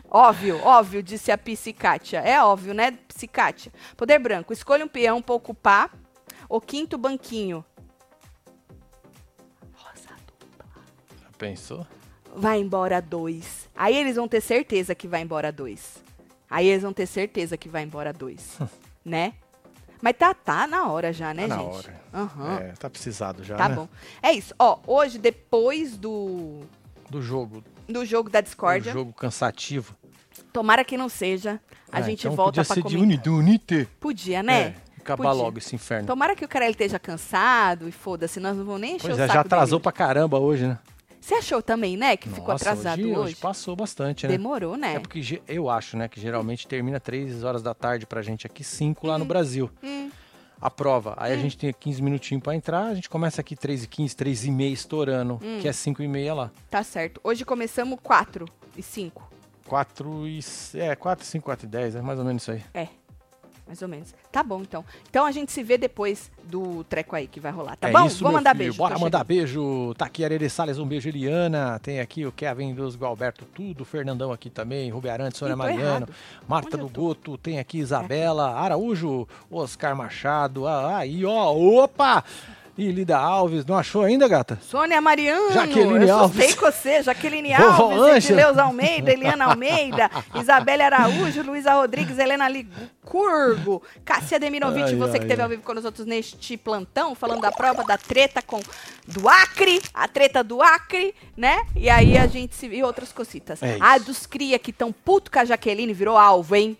óbvio, 0.07 0.59
óbvio, 0.63 1.01
disse 1.01 1.31
a 1.31 1.37
Psicatia. 1.37 2.19
É 2.19 2.39
óbvio, 2.43 2.75
né, 2.75 2.91
Psicatia? 3.07 3.71
Poder 3.95 4.19
branco. 4.19 4.53
Escolha 4.53 4.85
um 4.85 4.87
peão 4.87 5.19
pra 5.19 5.33
ocupar 5.33 5.89
o 6.47 6.61
quinto 6.61 6.95
banquinho. 6.95 7.65
Rosa 9.73 10.09
dupla. 10.27 10.65
Já 11.23 11.29
pensou? 11.39 11.87
Vai 12.35 12.59
embora 12.59 13.01
dois. 13.01 13.67
Aí 13.75 13.95
eles 13.97 14.15
vão 14.15 14.27
ter 14.27 14.41
certeza 14.41 14.93
que 14.93 15.07
vai 15.07 15.21
embora 15.21 15.51
dois. 15.51 16.05
Aí 16.49 16.67
eles 16.67 16.83
vão 16.83 16.93
ter 16.93 17.05
certeza 17.05 17.57
que 17.57 17.67
vai 17.69 17.83
embora 17.83 18.11
dois. 18.13 18.57
né? 19.03 19.33
Mas 20.01 20.15
tá, 20.15 20.33
tá 20.33 20.67
na 20.67 20.87
hora 20.89 21.11
já, 21.11 21.33
né, 21.33 21.47
Tá 21.47 21.55
na 21.57 21.63
gente? 21.63 21.75
hora. 21.75 22.01
Aham. 22.13 22.59
É, 22.59 22.71
tá 22.73 22.89
precisado 22.89 23.43
já, 23.43 23.55
Tá 23.57 23.67
né? 23.69 23.75
bom. 23.75 23.87
É 24.21 24.31
isso. 24.31 24.53
Ó, 24.59 24.77
hoje, 24.85 25.17
depois 25.17 25.97
do, 25.97 26.61
Do 27.09 27.21
jogo. 27.21 27.63
do 27.89 28.05
jogo 28.05 28.29
da 28.29 28.39
Do 28.39 28.43
discórdia, 28.43 28.93
jogo 28.93 29.11
cansativo. 29.11 29.95
tomara 30.53 30.85
que 30.85 30.95
não 30.97 31.09
seja, 31.09 31.59
a 31.91 31.99
É, 31.99 32.03
gente 32.03 32.21
então 32.27 32.35
volta 32.35 32.61
podia 32.61 32.65
pra 32.65 32.75
ser 32.75 32.81
de 32.83 32.95
comentar. 32.95 33.03
uni- 33.03 33.17
do 33.17 33.35
Unite. 33.37 33.89
Podia, 33.99 34.43
né? 34.43 34.61
É, 34.61 34.75
acabar 35.01 35.23
Podia. 35.29 35.43
logo 35.43 35.57
esse 35.57 35.73
inferno. 35.75 36.05
Tomara 36.05 36.35
que 36.35 36.45
o 36.45 36.47
cara 36.47 36.69
esteja 36.69 36.99
cansado 36.99 37.89
e 37.89 37.91
foda-se, 37.91 38.39
nós 38.39 38.55
não 38.55 38.65
vamos 38.65 38.81
nem 38.81 38.97
encher 38.97 39.07
Pois 39.07 39.17
o 39.17 39.21
é, 39.21 39.25
saco 39.25 39.33
já 39.33 39.41
atrasou 39.41 39.79
dele. 39.79 39.83
pra 39.83 39.91
caramba 39.91 40.37
hoje, 40.37 40.67
né? 40.67 40.77
Você 41.27 41.35
achou 41.35 41.61
também, 41.61 41.97
né, 41.97 42.15
que 42.15 42.29
ficou 42.29 42.53
Nossa, 42.53 42.69
atrasado 42.69 43.01
hoje, 43.01 43.17
hoje? 43.19 43.35
passou 43.35 43.75
bastante, 43.75 44.25
né? 44.25 44.31
Demorou, 44.31 44.77
né? 44.77 44.95
É 44.95 44.99
porque 45.01 45.41
eu 45.45 45.69
acho, 45.69 45.97
né, 45.97 46.07
que 46.07 46.21
geralmente 46.21 46.65
termina 46.65 47.01
3 47.01 47.43
horas 47.43 47.61
da 47.61 47.73
tarde 47.73 48.05
pra 48.05 48.21
gente 48.21 48.47
aqui, 48.47 48.63
5 48.63 49.05
lá 49.05 49.17
no 49.17 49.25
Brasil. 49.25 49.69
Hum. 49.83 50.09
A 50.61 50.71
prova. 50.71 51.15
Aí 51.17 51.33
a 51.33 51.35
gente 51.35 51.57
tem 51.57 51.73
15 51.77 52.01
minutinhos 52.01 52.41
pra 52.41 52.55
entrar, 52.55 52.85
a 52.85 52.95
gente 52.95 53.09
começa 53.09 53.41
aqui 53.41 53.57
3 53.57 53.83
e 53.83 53.87
15, 53.89 54.15
3 54.15 54.45
e 54.45 54.51
meia 54.51 54.71
estourando, 54.71 55.33
Hum. 55.43 55.59
que 55.61 55.67
é 55.67 55.73
5 55.73 56.01
e 56.01 56.07
meia 56.07 56.33
lá. 56.33 56.49
Tá 56.69 56.81
certo. 56.81 57.19
Hoje 57.21 57.43
começamos 57.43 57.99
4 58.01 58.45
e 58.77 58.81
5. 58.81 59.29
4 59.67 60.25
e... 60.29 60.39
É, 60.75 60.95
4 60.95 61.25
e 61.25 61.27
5, 61.27 61.43
4 61.43 61.65
e 61.65 61.69
10, 61.69 61.95
é 61.97 62.01
mais 62.01 62.19
ou 62.19 62.23
menos 62.23 62.43
isso 62.43 62.51
aí. 62.53 62.63
É, 62.73 62.87
mais 63.67 63.81
ou 63.81 63.87
menos. 63.87 64.15
Tá 64.31 64.41
bom, 64.41 64.61
então. 64.61 64.83
Então 65.09 65.25
a 65.25 65.31
gente 65.31 65.51
se 65.51 65.61
vê 65.61 65.77
depois 65.77 66.31
do 66.45 66.83
treco 66.85 67.15
aí 67.15 67.27
que 67.27 67.39
vai 67.39 67.51
rolar, 67.51 67.75
tá 67.75 67.89
é 67.89 67.91
bom? 67.91 68.05
isso, 68.07 68.23
Vou 68.23 68.31
mandar 68.31 68.51
filho. 68.51 68.65
beijo. 68.65 68.77
Bora 68.77 68.97
mandar 68.97 69.23
beijo. 69.23 69.93
Tá 69.95 70.05
aqui 70.05 70.23
a 70.23 70.27
Arere 70.27 70.49
Salles, 70.49 70.79
um 70.79 70.87
beijo, 70.87 71.09
Eliana. 71.09 71.77
Tem 71.79 71.99
aqui 71.99 72.25
o 72.25 72.31
Kevin 72.31 72.73
dos 72.73 72.95
Gualberto, 72.95 73.45
tudo. 73.53 73.83
Fernandão 73.85 74.31
aqui 74.31 74.49
também, 74.49 74.89
Rubi 74.89 75.09
Arantes, 75.09 75.37
Sônia 75.37 75.55
Mariano, 75.55 75.83
errado. 75.83 76.13
Marta 76.47 76.77
Onde 76.77 76.91
do? 76.91 76.99
Goto, 77.01 77.37
tem 77.37 77.59
aqui 77.59 77.77
Isabela, 77.79 78.53
Araújo, 78.55 79.27
Oscar 79.51 79.95
Machado. 79.95 80.65
Ah, 80.65 80.97
aí, 80.97 81.25
ó, 81.25 81.53
opa! 81.53 82.23
E 82.77 82.91
Lida 82.91 83.17
Alves, 83.17 83.65
não 83.65 83.75
achou 83.75 84.03
ainda, 84.03 84.27
gata? 84.27 84.59
Sônia 84.61 85.01
Mariano, 85.01 85.51
Jaqueline 85.51 86.07
eu 86.07 86.15
Alves. 86.15 86.39
assustei 86.39 86.53
com 86.55 86.71
você, 86.71 87.01
Jaqueline 87.01 87.53
Alves. 87.53 88.25
Edileuza 88.27 88.61
Almeida, 88.63 89.11
Eliana 89.11 89.45
Almeida, 89.45 90.11
Isabelle 90.35 90.83
Araújo, 90.83 91.41
Luísa 91.41 91.73
Rodrigues, 91.73 92.19
Helena 92.19 92.47
Licurgo, 92.47 93.81
Cássia 94.05 94.39
Demirovic, 94.39 94.83
Ai, 94.89 94.95
você 94.95 95.13
que 95.13 95.17
ai, 95.17 95.23
esteve 95.23 95.41
ai. 95.41 95.45
ao 95.45 95.49
vivo 95.49 95.63
com 95.63 95.73
nós 95.73 95.85
outros 95.85 96.05
neste 96.05 96.55
plantão, 96.55 97.15
falando 97.15 97.41
da 97.41 97.51
prova 97.51 97.83
da 97.83 97.97
treta 97.97 98.41
com 98.43 98.59
do 99.07 99.27
Acre, 99.27 99.81
a 99.93 100.07
treta 100.07 100.43
do 100.43 100.61
Acre, 100.61 101.15
né? 101.35 101.61
E 101.75 101.89
aí 101.89 102.15
a 102.17 102.27
gente 102.27 102.53
se 102.53 102.67
e 102.67 102.83
outras 102.83 103.11
cositas. 103.11 103.63
É 103.63 103.77
isso. 103.77 104.05
dos 104.05 104.25
cria 104.27 104.59
que 104.59 104.71
tão 104.71 104.91
puto 104.91 105.31
com 105.31 105.39
a 105.39 105.45
Jaqueline, 105.45 105.93
virou 105.93 106.17
alvo, 106.17 106.55
hein? 106.55 106.77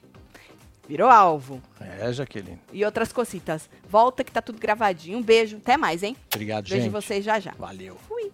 Virou 0.88 1.10
alvo. 1.10 1.62
É, 1.82 2.12
Jaqueline. 2.14 2.60
E 2.72 2.86
outras 2.86 3.12
cositas. 3.12 3.70
Volta 3.90 4.24
que 4.24 4.32
tá 4.32 4.42
tudo 4.42 4.58
gravadinho. 4.60 5.18
Um 5.18 5.24
beijo. 5.24 5.58
Até 5.58 5.76
mais, 5.76 6.02
hein? 6.02 6.16
Obrigado, 6.34 6.68
Vejo 6.68 6.84
gente. 6.84 6.92
vocês 6.92 7.26
já 7.26 7.40
já. 7.40 7.52
Valeu. 7.58 7.98
Fui. 8.08 8.32